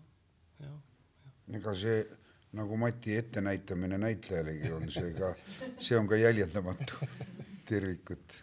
jah 0.64 0.76
ja.. 0.76 1.60
ega 1.60 1.76
see 1.84 2.00
nagu 2.58 2.76
Mati 2.76 3.16
ettenäitamine 3.16 3.98
näitlejalegi 4.02 4.72
on 4.74 4.88
see 4.90 5.12
ka, 5.18 5.34
see 5.78 5.98
on 5.98 6.08
ka 6.10 6.18
jäljendamatu 6.18 7.10
tervikut 7.68 8.40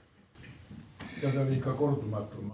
ja 1.22 1.32
ta 1.34 1.42
oli 1.42 1.58
ikka 1.58 1.74
kordumatu. 1.74 2.46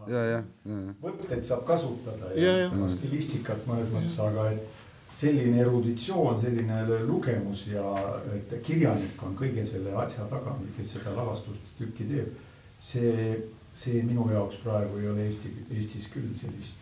võtteid 1.04 1.44
saab 1.44 1.66
kasutada 1.68 2.32
Ja, 2.36 2.48
ja, 2.48 2.58
ja. 2.64 2.72
ja. 2.72 2.90
stilistikat 2.95 3.68
mõnes 3.68 3.91
mõttes, 3.91 4.18
aga 4.24 4.50
et 4.56 4.82
selline 5.14 5.60
eruditsioon, 5.61 6.40
selline 6.41 6.80
lugemus 7.06 7.68
ja 7.69 7.84
et 8.34 8.53
kirjanik 8.65 9.22
on 9.23 9.35
kõige 9.38 9.65
selle 9.69 9.94
asja 10.03 10.26
taga, 10.30 10.56
kes 10.77 10.95
seda 10.98 11.14
lavastust 11.15 11.73
tükki 11.77 12.07
teeb. 12.10 12.31
see, 12.84 13.38
see 13.73 14.02
minu 14.03 14.26
jaoks 14.31 14.57
praegu 14.64 14.98
ei 14.99 15.07
ole 15.07 15.27
Eesti, 15.30 15.52
Eestis 15.72 16.10
küll 16.11 16.34
sellist. 16.35 16.81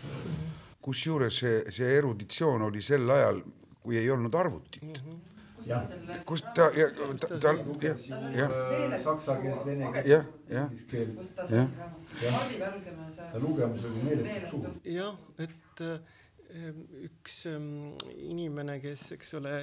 kusjuures 0.82 1.42
see, 1.44 1.58
see 1.72 1.92
eruditsioon 1.98 2.62
oli 2.70 2.82
sel 2.82 3.10
ajal, 3.10 3.44
kui 3.84 3.98
ei 3.98 4.10
olnud 4.10 4.34
arvutit. 4.36 5.02
kust 5.62 5.68
Jah. 5.68 5.82
ta 5.82 5.88
selle 5.88 6.16
kust 6.26 6.46
ta, 6.56 6.70
ta, 6.72 7.38
ta, 7.38 7.52
jah, 7.84 8.00
jah, 8.34 8.96
saksa 9.04 9.36
keelt, 9.44 9.66
vene 9.66 9.92
keelt, 9.94 10.08
jah, 10.08 10.26
jah, 10.50 10.72
inglise 10.72 10.88
keelt. 10.90 11.16
kust 11.20 11.36
ta 11.36 11.46
Jah. 11.52 11.68
ta 13.34 13.40
lugemus 13.40 13.86
oli 13.86 14.02
meeletult 14.08 14.50
suur. 14.50 14.72
jah, 14.84 15.14
et 15.38 15.82
äh, 15.86 16.00
üks 17.08 17.46
ähm, 17.52 17.94
inimene, 18.28 18.80
kes, 18.84 19.12
eks 19.18 19.36
ole, 19.40 19.56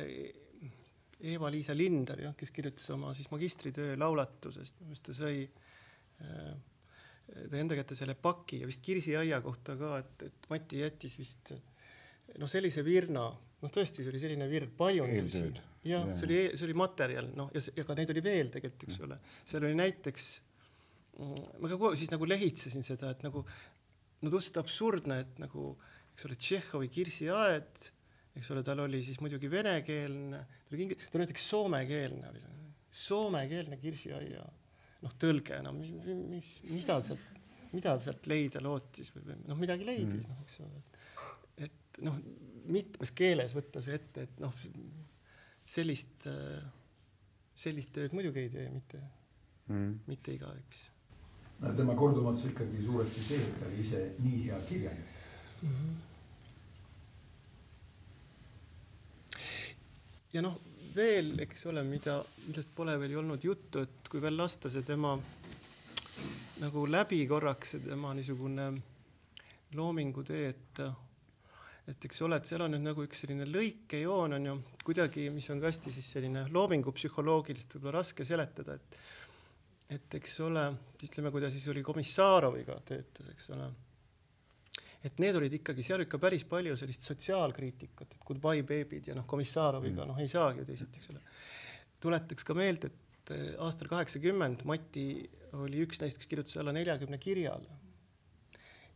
Eva-Liisa 1.19 1.75
Linder, 1.75 2.21
jah, 2.29 2.35
kes 2.39 2.53
kirjutas 2.55 2.87
oma 2.95 3.11
siis 3.17 3.31
magistritöö 3.33 3.97
laulatusest, 3.99 4.81
minu 4.81 4.95
arust 4.95 5.09
ta 5.09 5.17
sai 5.19 5.43
äh, 6.23 6.53
ta 7.29 7.59
enda 7.59 7.77
kätte 7.77 7.97
selle 7.99 8.15
paki 8.15 8.63
ja 8.63 8.69
vist 8.71 8.85
Kirsi 8.85 9.17
aia 9.19 9.41
kohta 9.45 9.77
ka, 9.79 9.97
et, 10.01 10.29
et 10.31 10.49
Mati 10.53 10.81
jättis 10.85 11.19
vist 11.19 11.53
noh, 12.39 12.49
sellise 12.49 12.85
virna, 12.87 13.27
noh 13.35 13.75
tõesti, 13.75 14.05
see 14.05 14.13
oli 14.13 14.23
selline 14.23 14.49
virn, 14.51 14.71
paljundusi 14.79 15.49
jah 15.89 16.07
see 16.17 16.29
oli, 16.29 16.39
see 16.55 16.67
oli 16.69 16.77
materjal, 16.79 17.31
noh, 17.39 17.51
ja, 17.55 17.63
ja 17.77 17.85
ka 17.87 17.97
neid 17.99 18.13
oli 18.15 18.23
veel 18.25 18.53
tegelikult, 18.55 18.87
eks 18.89 19.03
ole, 19.07 19.19
seal 19.49 19.67
oli 19.69 19.79
näiteks, 19.79 20.29
ma 21.19 21.67
ka 21.67 21.75
kogu 21.77 21.93
siis 21.99 22.13
nagu 22.15 22.29
lehitsesin 22.29 22.87
seda, 22.87 23.13
et 23.15 23.23
nagu 23.27 23.45
no 23.45 24.31
tundus 24.31 24.51
absurdne, 24.59 25.21
et 25.25 25.39
nagu 25.43 25.73
eks 26.19 26.27
ole, 26.27 26.37
Tšehhovi 26.43 26.89
Kirsi 26.91 27.29
aed, 27.31 27.85
eks 28.35 28.49
ole, 28.51 28.65
tal 28.67 28.83
oli 28.83 28.99
siis 29.07 29.21
muidugi 29.23 29.51
venekeelne, 29.53 30.41
ta 30.67 30.75
oli 30.75 30.89
ta 30.91 31.13
oli 31.15 31.23
näiteks 31.23 31.45
soomekeelne 31.53 32.31
oli 32.33 32.43
see, 32.43 32.71
soomekeelne 33.05 33.79
Kirsi 33.79 34.11
aia 34.17 34.43
noh, 35.05 35.15
tõlge, 35.23 35.61
no 35.63 35.71
mis, 35.77 35.93
mis, 35.95 36.49
mis 36.67 36.89
ta 36.89 36.99
sealt, 37.07 37.39
mida 37.71 37.95
ta 37.95 38.09
sealt 38.09 38.27
leida 38.31 38.63
lootis 38.65 39.13
või, 39.15 39.29
või 39.29 39.39
noh, 39.47 39.61
midagi 39.61 39.87
leidis 39.87 40.27
mm., 40.27 40.35
noh, 40.35 40.43
eks 40.43 40.59
ole. 40.67 40.83
et 41.69 42.03
noh, 42.03 42.19
mitmes 42.67 43.15
keeles 43.15 43.55
võtta 43.55 43.83
see 43.85 43.95
ette, 43.95 44.27
et 44.27 44.43
noh, 44.43 44.59
sellist, 45.63 46.27
sellist 47.55 47.95
tööd 47.95 48.19
muidugi 48.19 48.47
ei 48.47 48.53
tee 48.59 48.69
mitte, 48.75 49.07
Mm. 49.69 49.99
mitte 50.09 50.33
igaüks 50.33 50.79
tema 51.77 51.93
kordumatus 51.93 52.47
ikkagi 52.49 52.85
suuresti 52.87 53.21
see, 53.27 53.41
et 53.45 53.57
ta 53.61 53.67
oli 53.67 53.81
ise 53.83 53.99
nii 54.25 54.45
hea 54.47 54.59
kirjanik. 54.69 55.17
Ja 60.33 60.43
noh, 60.45 60.59
veel, 60.95 61.35
eks 61.45 61.67
ole, 61.71 61.83
mida, 61.87 62.19
millest 62.47 62.71
pole 62.77 62.97
veel 63.01 63.15
ju 63.15 63.23
olnud 63.23 63.45
juttu, 63.45 63.83
et 63.85 64.09
kui 64.11 64.23
veel 64.23 64.37
lasta 64.39 64.71
see 64.73 64.85
tema 64.87 65.15
nagu 66.59 66.87
läbi 66.91 67.21
korraks, 67.31 67.75
see 67.75 67.85
tema 67.85 68.15
niisugune 68.17 68.71
loomingutee, 69.79 70.49
et 70.49 70.83
et 71.89 72.05
eks 72.05 72.19
ole, 72.27 72.37
et 72.37 72.45
seal 72.45 72.61
on 72.61 72.75
nüüd 72.75 72.85
nagu 72.85 73.05
üks 73.07 73.23
selline 73.23 73.47
lõikejoon 73.49 74.37
on 74.37 74.49
ju 74.51 74.57
kuidagi, 74.85 75.31
mis 75.33 75.47
on 75.49 75.63
ka 75.63 75.71
hästi 75.71 75.93
siis 75.95 76.11
selline 76.13 76.43
loomingupsühholoogiliselt 76.53 77.79
võib-olla 77.79 78.03
raske 78.03 78.27
seletada, 78.29 78.77
et 78.77 79.01
et 79.89 80.15
eks 80.19 80.35
ole, 80.45 80.67
ütleme, 81.01 81.31
kui 81.33 81.41
ta 81.41 81.49
siis 81.49 81.65
oli 81.73 81.81
Komissaaroviga 81.81 82.75
töötas, 82.85 83.31
eks 83.33 83.47
ole 83.57 83.71
et 85.07 85.21
need 85.23 85.37
olid 85.39 85.55
ikkagi 85.61 85.85
seal 85.87 86.03
ikka 86.03 86.19
päris 86.23 86.45
palju 86.49 86.77
sellist 86.79 87.05
sotsiaalkriitikat, 87.07 88.17
et 88.17 88.25
Goodbye 88.27 88.65
baby'd 88.67 89.11
ja 89.11 89.17
noh, 89.19 89.27
Komissaaroviga 89.31 90.07
noh, 90.09 90.19
ei 90.19 90.31
saagi 90.31 90.65
ju 90.65 90.69
teisiti, 90.69 91.03
eks 91.03 91.13
ole. 91.13 91.23
tuletaks 92.03 92.47
ka 92.47 92.57
meelde, 92.59 92.91
et 92.91 93.35
eh, 93.35 93.51
aastal 93.65 93.91
kaheksakümmend 93.91 94.65
Mati 94.69 95.09
oli 95.59 95.85
üks 95.87 96.03
neist, 96.03 96.19
kes 96.19 96.31
kirjutas 96.31 96.59
alla 96.61 96.75
neljakümne 96.75 97.19
kirjale. 97.23 97.79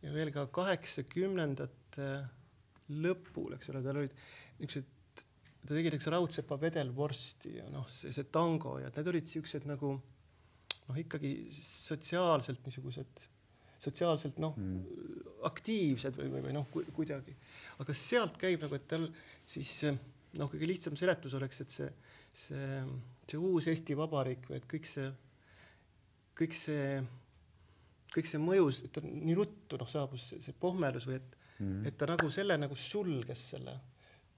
ja 0.02 0.12
veel 0.14 0.32
ka 0.34 0.48
kaheksakümnendate 0.50 2.08
lõpul, 3.02 3.54
eks 3.56 3.70
ole, 3.70 3.82
tal 3.84 4.00
olid 4.02 4.16
niisugused, 4.58 4.88
ta 5.62 5.76
tegi 5.76 5.92
näiteks 5.92 6.08
raudsepa 6.10 6.58
vedelvorsti 6.60 7.58
ja 7.60 7.68
noh, 7.70 7.86
see, 7.90 8.10
see 8.14 8.26
tango 8.34 8.80
ja 8.82 8.90
need 8.96 9.12
olid 9.12 9.30
siuksed 9.30 9.68
nagu 9.70 9.94
noh, 9.94 10.98
ikkagi 10.98 11.32
sotsiaalselt 11.54 12.66
niisugused, 12.66 13.28
sotsiaalselt 13.82 14.38
noh 14.42 14.56
mm., 14.58 15.28
aktiivsed 15.48 16.16
või, 16.18 16.28
või, 16.30 16.42
või 16.46 16.54
noh, 16.54 16.68
kuidagi. 16.94 17.34
aga 17.82 17.94
sealt 17.98 18.36
käib 18.38 18.62
nagu, 18.62 18.78
et 18.78 18.86
tal 18.90 19.08
siis 19.48 19.72
noh, 20.38 20.50
kõige 20.50 20.68
lihtsam 20.70 20.96
seletus 20.98 21.34
oleks, 21.38 21.62
et 21.64 21.74
see, 21.74 21.88
see, 22.44 22.68
see 23.26 23.40
uus 23.40 23.66
Eesti 23.72 23.96
Vabariik 23.98 24.46
või 24.50 24.60
et 24.60 24.68
kõik 24.70 24.86
see, 24.88 25.08
kõik 26.38 26.56
see, 26.56 26.86
kõik 28.14 28.28
see 28.30 28.42
mõjus, 28.42 28.84
et 28.86 28.94
ta 28.94 29.02
nii 29.04 29.36
ruttu 29.38 29.80
noh, 29.80 29.90
saabus 29.90 30.30
see, 30.30 30.42
see 30.44 30.56
pohmelus 30.62 31.08
või 31.10 31.18
et 31.18 31.38
mm., 31.58 31.80
et 31.90 31.98
ta 31.98 32.08
nagu 32.12 32.30
selle 32.32 32.58
nagu 32.60 32.78
sulges 32.78 33.48
selle 33.54 33.80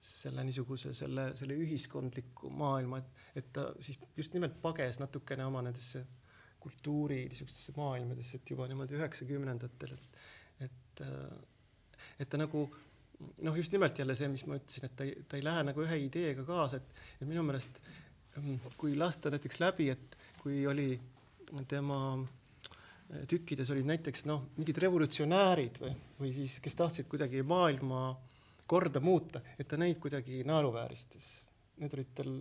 selle 0.04 0.42
niisuguse 0.44 0.90
selle, 0.92 1.30
selle 1.32 1.54
ühiskondliku 1.56 2.50
maailma, 2.52 2.98
et, 3.00 3.22
et 3.40 3.46
ta 3.56 3.70
siis 3.80 3.96
just 4.18 4.34
nimelt 4.36 4.58
pages 4.60 4.98
natukene 5.00 5.46
oma 5.48 5.62
nendesse 5.64 6.02
kultuuri 6.64 7.24
niisugustesse 7.28 7.74
maailmadesse, 7.76 8.40
et 8.40 8.54
juba 8.54 8.68
niimoodi 8.70 8.96
üheksakümnendatel, 8.98 9.94
et, 9.96 10.68
et, 10.68 11.04
et 12.24 12.30
ta 12.30 12.40
nagu 12.40 12.64
noh, 13.44 13.58
just 13.58 13.74
nimelt 13.74 13.98
jälle 13.98 14.16
see, 14.18 14.30
mis 14.32 14.46
ma 14.48 14.58
ütlesin, 14.60 14.88
et 14.88 14.96
ta 14.96 15.06
ei, 15.06 15.16
ta 15.28 15.38
ei 15.38 15.44
lähe 15.44 15.66
nagu 15.70 15.84
ühe 15.84 15.98
ideega 16.06 16.46
kaasa, 16.48 16.80
et, 16.80 17.02
et 17.20 17.28
minu 17.28 17.44
meelest 17.46 17.82
mm, 18.40 18.76
kui 18.80 18.96
lasta 18.98 19.32
näiteks 19.34 19.60
läbi, 19.62 19.90
et 19.94 20.16
kui 20.40 20.64
oli 20.70 20.92
tema 21.68 21.98
tükkides 23.28 23.70
olid 23.70 23.86
näiteks 23.88 24.24
noh, 24.28 24.48
mingid 24.58 24.78
revolutsionäärid 24.82 25.80
või, 25.82 25.92
või 26.18 26.32
siis, 26.34 26.58
kes 26.64 26.76
tahtsid 26.78 27.08
kuidagi 27.10 27.42
maailma 27.46 28.06
korda 28.66 29.00
muuta, 29.04 29.42
et 29.58 29.68
ta 29.68 29.78
neid 29.80 30.00
kuidagi 30.02 30.42
naeruvääristas. 30.48 31.28
Need 31.82 31.94
olid 31.96 32.12
tal 32.16 32.32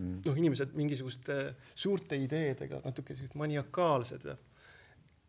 mm. 0.00 0.20
noh, 0.26 0.40
inimesed 0.42 0.74
mingisuguste 0.78 1.38
suurte 1.74 2.18
ideedega 2.18 2.80
natuke 2.84 3.16
sellised 3.16 3.38
maniakaalsed 3.40 4.26
või 4.28 4.38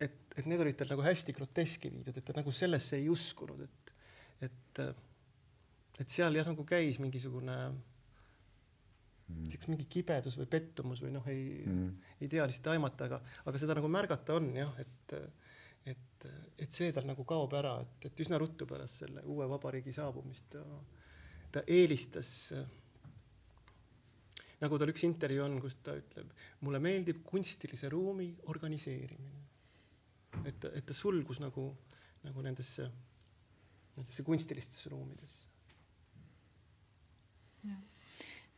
et, 0.01 0.17
et 0.37 0.49
need 0.49 0.63
olid 0.63 0.79
tal 0.79 0.91
nagu 0.95 1.05
hästi 1.05 1.35
groteski 1.37 1.91
viidud, 1.93 2.17
et 2.17 2.25
ta 2.25 2.35
nagu 2.37 2.53
sellesse 2.55 2.97
ei 2.97 3.07
uskunud, 3.11 3.61
et, 3.67 3.93
et, 4.47 4.83
et 6.01 6.09
seal 6.09 6.39
jah, 6.39 6.47
nagu 6.49 6.65
käis 6.67 6.99
mingisugune 7.03 7.57
näiteks 9.31 9.69
mingi 9.71 9.85
kibedus 9.87 10.35
või 10.39 10.49
pettumus 10.51 11.01
või 11.03 11.13
noh, 11.15 11.27
ei 11.31 11.61
mm., 11.63 11.91
ei 12.21 12.29
tea 12.31 12.45
lihtsalt 12.47 12.73
aimata, 12.73 13.07
aga, 13.07 13.21
aga 13.47 13.61
seda 13.61 13.77
nagu 13.77 13.87
märgata 13.91 14.35
on 14.35 14.49
jah, 14.57 14.73
et, 14.81 15.15
et, 15.93 16.27
et 16.59 16.73
see 16.73 16.91
tal 16.95 17.07
nagu 17.07 17.23
kaob 17.27 17.55
ära, 17.57 17.77
et, 17.85 18.09
et 18.09 18.23
üsna 18.25 18.39
ruttu 18.41 18.67
pärast 18.69 19.05
selle 19.05 19.23
uue 19.31 19.47
vabariigi 19.49 19.93
saabumist 19.95 20.49
ta, 20.57 20.65
ta 21.55 21.63
eelistas 21.67 22.51
nagu 24.61 24.77
tal 24.77 24.91
üks 24.93 25.03
intervjuu 25.07 25.45
on, 25.45 25.61
kus 25.61 25.79
ta 25.83 25.95
ütleb, 25.97 26.33
mulle 26.61 26.79
meeldib 26.79 27.23
kunstilise 27.25 27.89
ruumi 27.89 28.29
organiseerimine 28.53 29.41
et 30.45 30.65
et 30.73 30.85
ta 30.85 30.93
sulgus 30.93 31.41
nagu, 31.43 31.67
nagu 32.23 32.43
nendesse, 32.45 32.87
nendesse 33.97 34.23
kunstilistesse 34.23 34.89
ruumidesse. 34.89 35.49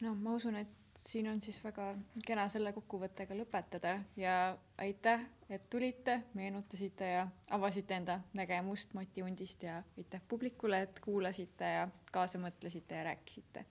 no 0.04 0.16
ma 0.16 0.34
usun, 0.36 0.56
et 0.60 1.00
siin 1.00 1.28
on 1.32 1.42
siis 1.42 1.60
väga 1.64 1.94
kena 2.26 2.48
selle 2.52 2.74
kokkuvõttega 2.76 3.36
lõpetada 3.38 3.94
ja 4.20 4.36
aitäh, 4.84 5.26
et 5.50 5.70
tulite, 5.70 6.18
meenutasite 6.34 7.10
ja 7.12 7.28
avasite 7.56 7.96
enda 7.96 8.20
nägemust 8.34 8.94
Mati 8.94 9.24
Undist 9.24 9.64
ja 9.64 9.82
aitäh 9.98 10.22
publikule, 10.28 10.82
et 10.88 11.00
kuulasite 11.04 11.72
ja 11.78 11.88
kaasa 12.12 12.40
mõtlesite 12.40 13.00
ja 13.00 13.08
rääkisite. 13.12 13.66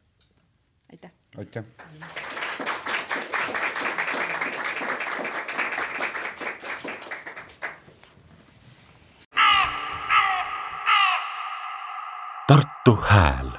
aitäh. 0.92 1.10
aitäh. 1.38 1.64
Tartu 12.46 12.96
Hääl 13.08 13.51